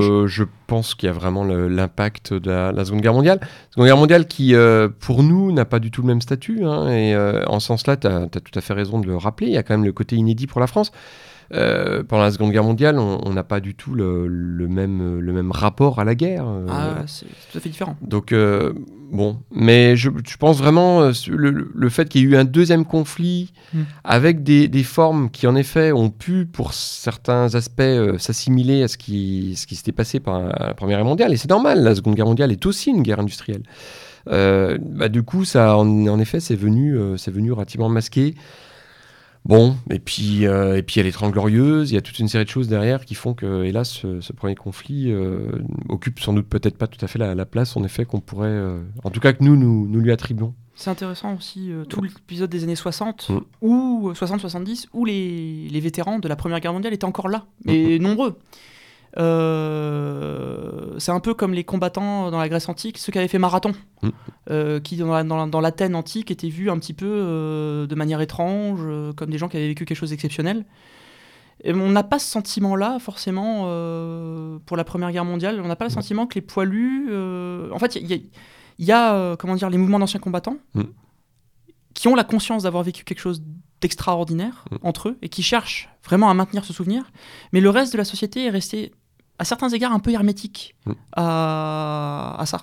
[0.00, 3.40] je, je pense qu'il y a vraiment l'impact de la, la Seconde Guerre mondiale.
[3.70, 6.64] Seconde Guerre mondiale qui, euh, pour nous, n'a pas du tout le même statut.
[6.64, 9.48] hein, et euh, en ce sens-là, tu as, tout à fait raison de le rappeler.
[9.48, 10.92] Il y a quand même le côté inédit pour la France.
[11.52, 15.32] Euh, pendant la Seconde Guerre mondiale, on n'a pas du tout le, le même, le
[15.32, 16.46] même rapport à la guerre.
[16.46, 17.96] euh, ah, c'est tout à fait différent.
[18.02, 18.72] donc, euh,
[19.10, 22.84] bon, mais je, je pense vraiment le, le fait qu'il y ait eu un deuxième
[22.84, 23.78] conflit Mm.
[24.02, 27.82] avec des, des formes qui, en effet, ont pu, pour certains aspects,
[28.18, 31.32] s'assimiler à ce qui, ce qui s'était passé par la Première Guerre mondiale.
[31.32, 33.62] Et c'est normal, la Seconde Guerre mondiale est aussi une guerre industrielle.
[34.26, 38.34] bah, du coup, ça, en, en effet, c'est venu, c'est venu relativement masqué.
[39.46, 42.02] Bon, et puis euh, et puis il y a les Trente Glorieuses, il y a
[42.02, 43.88] toute une série de choses derrière qui font que, hélas,
[44.20, 45.50] ce, premier conflit euh,
[45.88, 48.80] occupe sans doute peut-être pas tout à fait la, place, en effet, qu'on pourrait, euh,
[49.02, 50.54] en tout cas que nous, nous, nous lui attribuons.
[50.74, 53.40] C'est intéressant aussi, tout l'épisode des années 60 mm.
[53.60, 57.98] ou 60-70, où les, les, vétérans de la Première Guerre mondiale étaient encore là, et
[57.98, 58.38] nombreux.
[59.18, 63.38] Euh, c'est un peu comme les combattants dans la Grèce antique, ceux qui avaient fait
[63.38, 63.72] marathon,
[64.02, 64.08] mm.
[64.50, 68.80] euh, qui dans, l'Athènes antique étaient vus un petit peu euh, de manière étrange,
[69.16, 70.64] comme des gens qui avaient vécu quelque chose d'exceptionnel.
[71.62, 73.64] Et on n'a pas ce sentiment-là, forcément,
[74.64, 75.60] pour la Première Guerre mondiale.
[75.62, 77.10] On n'a pas le sentiment que les poilus.
[77.70, 78.30] en fait, il
[78.78, 80.82] y a, comment dire, les mouvements d'anciens combattants mm.
[81.92, 83.42] qui ont la conscience d'avoir vécu quelque chose
[83.82, 84.76] d'extraordinaire mm.
[84.82, 87.10] entre eux et qui cherchent vraiment à maintenir ce souvenir.
[87.52, 88.92] Mais le reste de la société est resté
[89.40, 90.92] à certains égards un peu hermétique mm.
[91.16, 92.60] à, ça.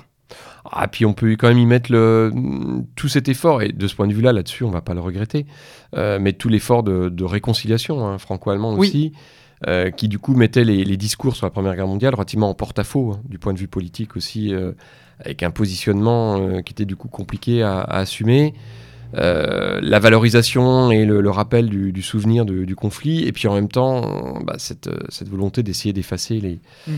[0.72, 2.32] Ah, puis on peut quand même y mettre le,
[2.96, 5.48] tout cet effort, et de ce point de vue-là, là-dessus, on va pas le regretter,
[5.96, 9.14] euh, mais tout l'effort de, réconciliation hein, franco-allemand aussi,
[9.66, 13.14] euh, qui du coup mettait les, discours sur la Première Guerre mondiale relativement en porte-à-faux,
[13.14, 14.74] hein, du point de vue politique aussi, euh,
[15.20, 18.54] avec un positionnement qui était du coup compliqué à assumer.
[19.16, 24.40] Euh, la valorisation et le, rappel du, souvenir du conflit, et puis en même temps,
[24.44, 26.92] bah, cette, cette, volonté d'essayer d'effacer les, mm.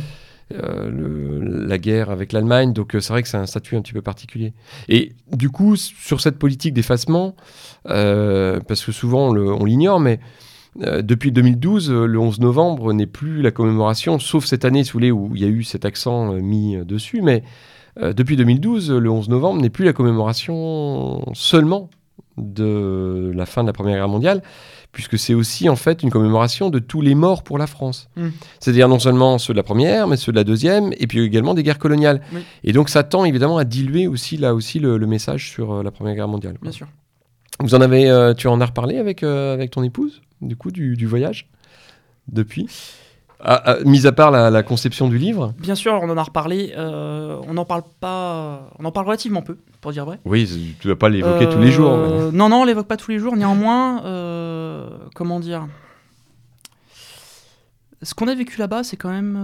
[0.53, 2.73] euh, la guerre avec l'Allemagne.
[2.73, 4.53] Donc euh, c'est vrai que c'est un statut un petit peu particulier.
[4.87, 7.35] Et du coup, sur cette politique d'effacement,
[7.83, 10.19] parce que souvent on l'ignore, mais
[10.75, 15.31] depuis 2012, le 11 novembre n'est plus la commémoration, sauf cette année, sous les où
[15.35, 17.43] il y a eu cet accent mis dessus, mais
[17.99, 21.89] depuis 2012, le 11 novembre n'est plus la commémoration seulement
[22.39, 24.41] de la fin de la Première Guerre mondiale,
[24.91, 28.09] puisque c'est aussi en fait une commémoration de tous les morts pour la France.
[28.15, 28.29] Mm.
[28.59, 31.53] C'est-à-dire non seulement ceux de la Première, mais ceux de la Deuxième, et puis également
[31.53, 32.21] des guerres coloniales.
[32.63, 35.91] Et donc ça tend évidemment à diluer aussi là aussi le, message sur euh, la
[35.91, 36.55] Première Guerre mondiale.
[36.61, 36.87] Bien sûr.
[37.61, 40.71] Vous en avez, euh, tu en as reparlé avec, euh, avec ton épouse, du coup,
[40.71, 41.49] du, du voyage
[42.27, 42.67] depuis?
[43.41, 46.73] Ah, ah, mis à part la, conception du livre Bien sûr, on en a reparlé.
[46.77, 48.69] Euh, on en parle pas.
[48.79, 50.19] On en parle relativement peu, pour dire vrai.
[50.25, 51.91] Oui, tu vas pas l'évoquer tous les jours.
[51.91, 53.37] Euh, non, non, on l'évoque pas tous les jours.
[53.37, 55.67] Néanmoins, euh, comment dire
[58.01, 59.37] Ce qu'on a vécu là-bas, c'est quand même.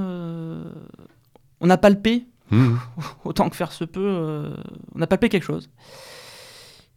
[1.61, 2.75] on a palpé, mmh.
[3.23, 4.51] autant que faire se peut.
[4.93, 5.69] on a palpé quelque chose.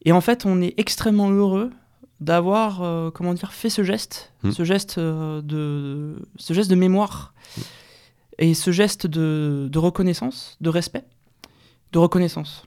[0.04, 1.70] Et en fait, on est extrêmement heureux
[2.20, 4.50] d'avoir euh, comment dire fait ce geste, hmm.
[4.50, 7.60] ce geste euh, de ce geste de mémoire hmm.
[8.38, 11.04] et ce geste de, reconnaissance, de respect,
[11.92, 12.64] de reconnaissance.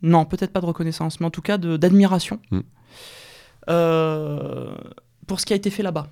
[0.00, 2.60] Non, peut-être pas de reconnaissance, mais en tout cas d'admiration hmm.
[3.68, 4.74] euh,
[5.26, 6.08] pour ce qui a été fait là-bas.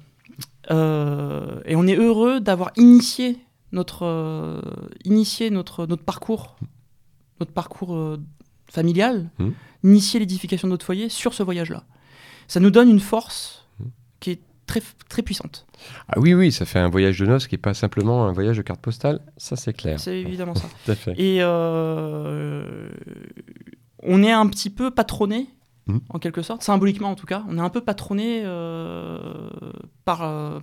[0.70, 3.38] et on est heureux d'avoir initié
[3.72, 4.60] notre
[5.04, 6.56] initié notre notre parcours,
[7.40, 8.18] notre parcours
[8.68, 9.30] familial,
[9.82, 11.84] initié l'édification de notre foyer sur ce voyage-là
[12.50, 13.64] ça nous donne une force
[14.18, 15.66] qui est très, très puissante.
[16.08, 18.56] Ah oui, oui, ça fait un voyage de noces qui n'est pas simplement un voyage
[18.56, 20.00] de carte postale, ça c'est clair.
[20.00, 20.68] C'est évidemment ça.
[20.84, 21.14] Tout à fait.
[21.16, 22.90] Et euh,
[24.02, 25.46] on est un petit peu patronné,
[25.86, 25.98] mmh.
[26.08, 29.48] en quelque sorte, symboliquement en tout cas, on est un peu patronné euh,
[30.04, 30.58] par, euh,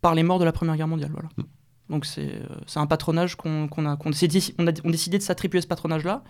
[0.00, 1.10] par les morts de la Première Guerre mondiale.
[1.12, 1.30] Voilà.
[1.36, 1.42] Mmh.
[1.90, 2.42] Donc c'est
[2.76, 6.22] un patronage qu'on a, qu'on décidé, on a, on a décidé de s'attribuer ce patronage-là.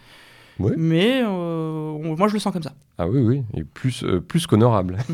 [0.58, 2.72] Mais euh, moi, je le sens comme ça.
[2.98, 4.98] Ah oui, oui, et plus, euh, plus qu'honorable.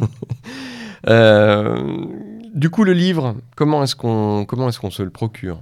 [1.06, 2.06] Euh,
[2.54, 5.60] du coup, le livre, comment est-ce qu'on qu'on se le procure?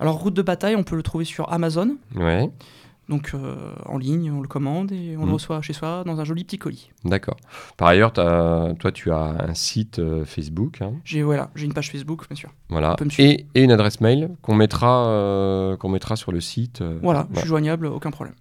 [0.00, 1.96] Alors, Route de bataille, on peut le trouver sur Amazon.
[2.16, 2.50] Ouais.
[3.08, 3.36] Donc
[3.86, 5.34] en ligne, on le commande et on le mm.
[5.34, 6.90] reçoit chez soi dans un joli petit colis.
[7.04, 7.36] D'accord.
[7.76, 10.82] Par ailleurs, toi, tu as un site Facebook.
[10.82, 10.94] Hein?
[11.04, 12.50] J'ai voilà, j'ai une page Facebook, bien sûr.
[12.68, 12.96] Voilà.
[13.18, 16.82] Et, et, une adresse mail qu'on mettra, qu'on mettra sur le site.
[17.00, 18.34] voilà, je suis joignable, aucun problème.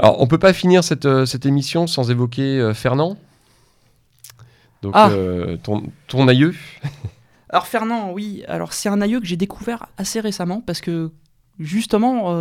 [0.00, 3.18] Alors, on peut pas finir cette, euh, cette émission sans évoquer euh, Fernand.
[4.80, 5.10] Donc, ah.
[5.10, 6.54] euh, ton, ton aïeux.
[7.50, 8.42] alors, Fernand, oui.
[8.48, 11.10] Alors, c'est un aïeux que j'ai découvert assez récemment parce que,
[11.58, 12.32] justement,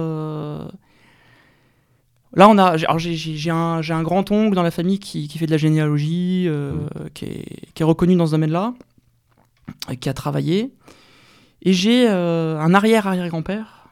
[2.31, 2.77] là, on a.
[2.77, 7.09] J'ai un, un grand-oncle dans la famille qui, qui, fait de la généalogie, mmh.
[7.13, 8.73] qui, est, qui, est, reconnu dans ce domaine-là,
[9.99, 10.73] qui a travaillé.
[11.61, 13.89] Et j'ai un arrière-arrière-grand-père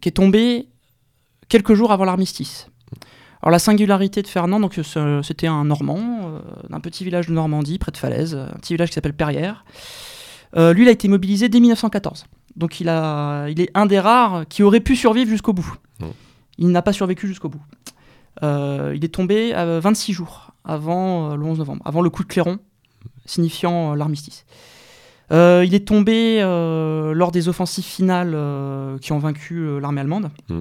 [0.00, 0.68] qui est tombé
[1.48, 2.68] quelques jours avant l'armistice.
[3.42, 4.78] Alors la singularité de Fernand, donc
[5.22, 8.88] c'était un Normand euh, d'un petit village de Normandie près de Falaise, un petit village
[8.88, 9.64] qui s'appelle Perrières.
[10.56, 12.26] Euh, lui, il a été mobilisé dès 1914.
[12.56, 15.72] Donc il, a, il est un des rares qui aurait pu survivre jusqu'au bout.
[16.00, 16.06] Mmh.
[16.58, 17.62] Il n'a pas survécu jusqu'au bout.
[18.42, 22.28] Euh, il est tombé à 26 jours avant le 11 novembre, avant le coup de
[22.28, 22.58] clairon,
[23.24, 24.44] signifiant l'armistice.
[25.30, 28.36] il est tombé lors des offensives finales
[29.00, 30.30] qui ont vaincu l'armée allemande.
[30.48, 30.58] Mmh.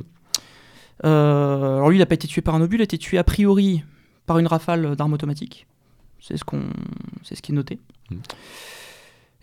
[1.03, 3.23] Alors lui, il n'a pas été tué par un obus, il a été tué a
[3.23, 3.83] priori
[4.25, 5.67] par une rafale d'armes automatiques.
[6.19, 6.63] C'est ce, qu'on,
[7.23, 7.79] c'est ce qui est noté.
[8.09, 8.15] Mm.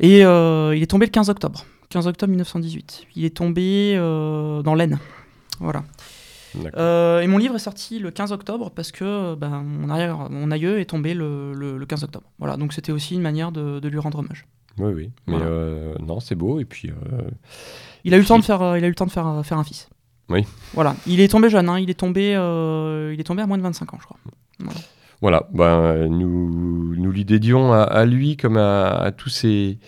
[0.01, 1.65] Et il est tombé le 15 octobre.
[1.91, 3.07] 15 octobre 1918.
[3.17, 4.99] Il est tombé dans l'Aisne.
[5.61, 5.85] Voilà.
[6.77, 10.51] Euh, et mon livre est sorti le 15 octobre parce que ben, mon, arrière, mon
[10.51, 12.27] aïeux est tombé le, le, 15 octobre.
[12.39, 14.47] Voilà, donc c'était aussi une manière de, de, lui rendre hommage.
[14.79, 15.11] Oui, oui.
[15.27, 16.61] Mais euh, non, c'est beau.
[16.61, 16.91] Et puis.
[16.91, 17.23] Euh,
[18.05, 19.59] il a eu le temps de faire, il a eu le temps de faire, faire
[19.59, 19.89] un fils.
[20.29, 20.45] Oui.
[20.73, 21.69] Voilà, il est tombé jeune.
[21.69, 21.79] Hein.
[21.79, 24.19] Il est tombé, il est tombé à moins de 25 ans, je crois.
[25.21, 25.49] Voilà.
[25.53, 29.79] Ben, nous, nous lui dédions à, à lui comme à, à tous ces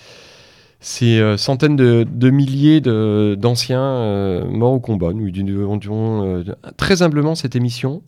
[0.86, 5.12] ces euh, centaines de, milliers d'anciens euh, morts au combat.
[5.12, 6.44] Nous demandions euh,
[6.76, 8.02] très humblement cette émission.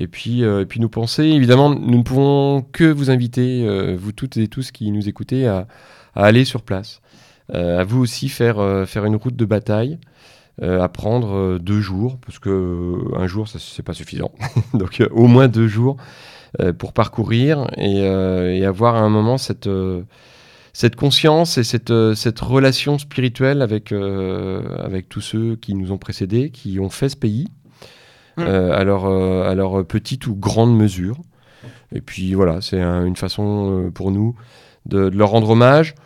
[0.00, 3.66] Et puis, et puis nous penser, évidemment, nous ne pouvons que vous inviter,
[3.96, 5.66] vous toutes et tous qui nous écoutez, à,
[6.14, 7.00] aller sur place.
[7.52, 9.98] à vous aussi faire, faire une route de bataille.
[10.62, 14.32] À prendre deux jours, parce que un jour, ça c'est pas suffisant.
[14.74, 15.96] Donc au moins deux jours
[16.78, 19.68] pour parcourir et, et, avoir à un moment cette
[20.78, 25.90] cette conscience et cette, euh, cette relation spirituelle avec, euh, avec tous ceux qui nous
[25.90, 27.48] ont précédés, qui ont fait ce pays,
[28.36, 28.42] mmh.
[28.42, 31.18] euh, à, leur, petite ou grande mesure.
[31.92, 34.36] Et puis voilà, c'est une façon pour nous
[34.86, 35.96] de, leur rendre hommage.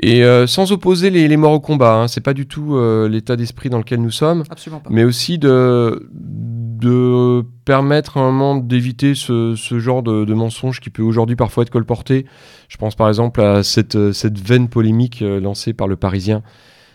[0.00, 2.08] Et sans opposer les, morts au combat, hein.
[2.08, 2.78] c'est pas du tout
[3.08, 4.42] l'état d'esprit dans lequel nous sommes,
[4.88, 6.08] mais aussi de,
[6.82, 11.62] de permettre à un moment d'éviter ce, genre de, de, mensonge qui peut aujourd'hui parfois
[11.62, 12.26] être colporté.
[12.68, 16.42] Je pense par exemple à cette, cette veine polémique euh, lancée par le Parisien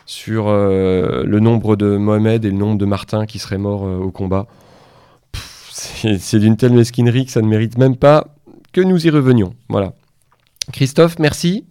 [0.06, 3.98] sur euh, le nombre de Mohamed et le nombre de Martin qui seraient morts euh,
[3.98, 4.48] au combat.
[5.72, 8.28] C'est d'une telle mesquinerie que ça ne mérite même pas
[8.74, 9.54] que nous y revenions.
[9.70, 9.94] Voilà.
[10.74, 11.66] Christophe, merci.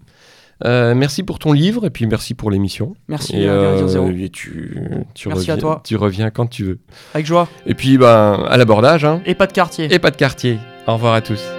[0.65, 2.95] Euh, merci pour ton livre et puis merci pour l'émission.
[3.09, 3.37] Merci.
[3.37, 3.87] Et, euh,
[4.33, 4.81] tu,
[5.15, 5.83] tu merci reviens, à toi.
[5.85, 6.79] Tu reviens quand tu veux.
[7.15, 7.49] Avec joie.
[7.67, 9.05] Et puis ben, à l'abordage.
[9.05, 9.21] Hein.
[9.27, 9.93] Et pas de quartier.
[9.93, 10.59] Et pas de quartier.
[10.87, 11.56] Au revoir à tous.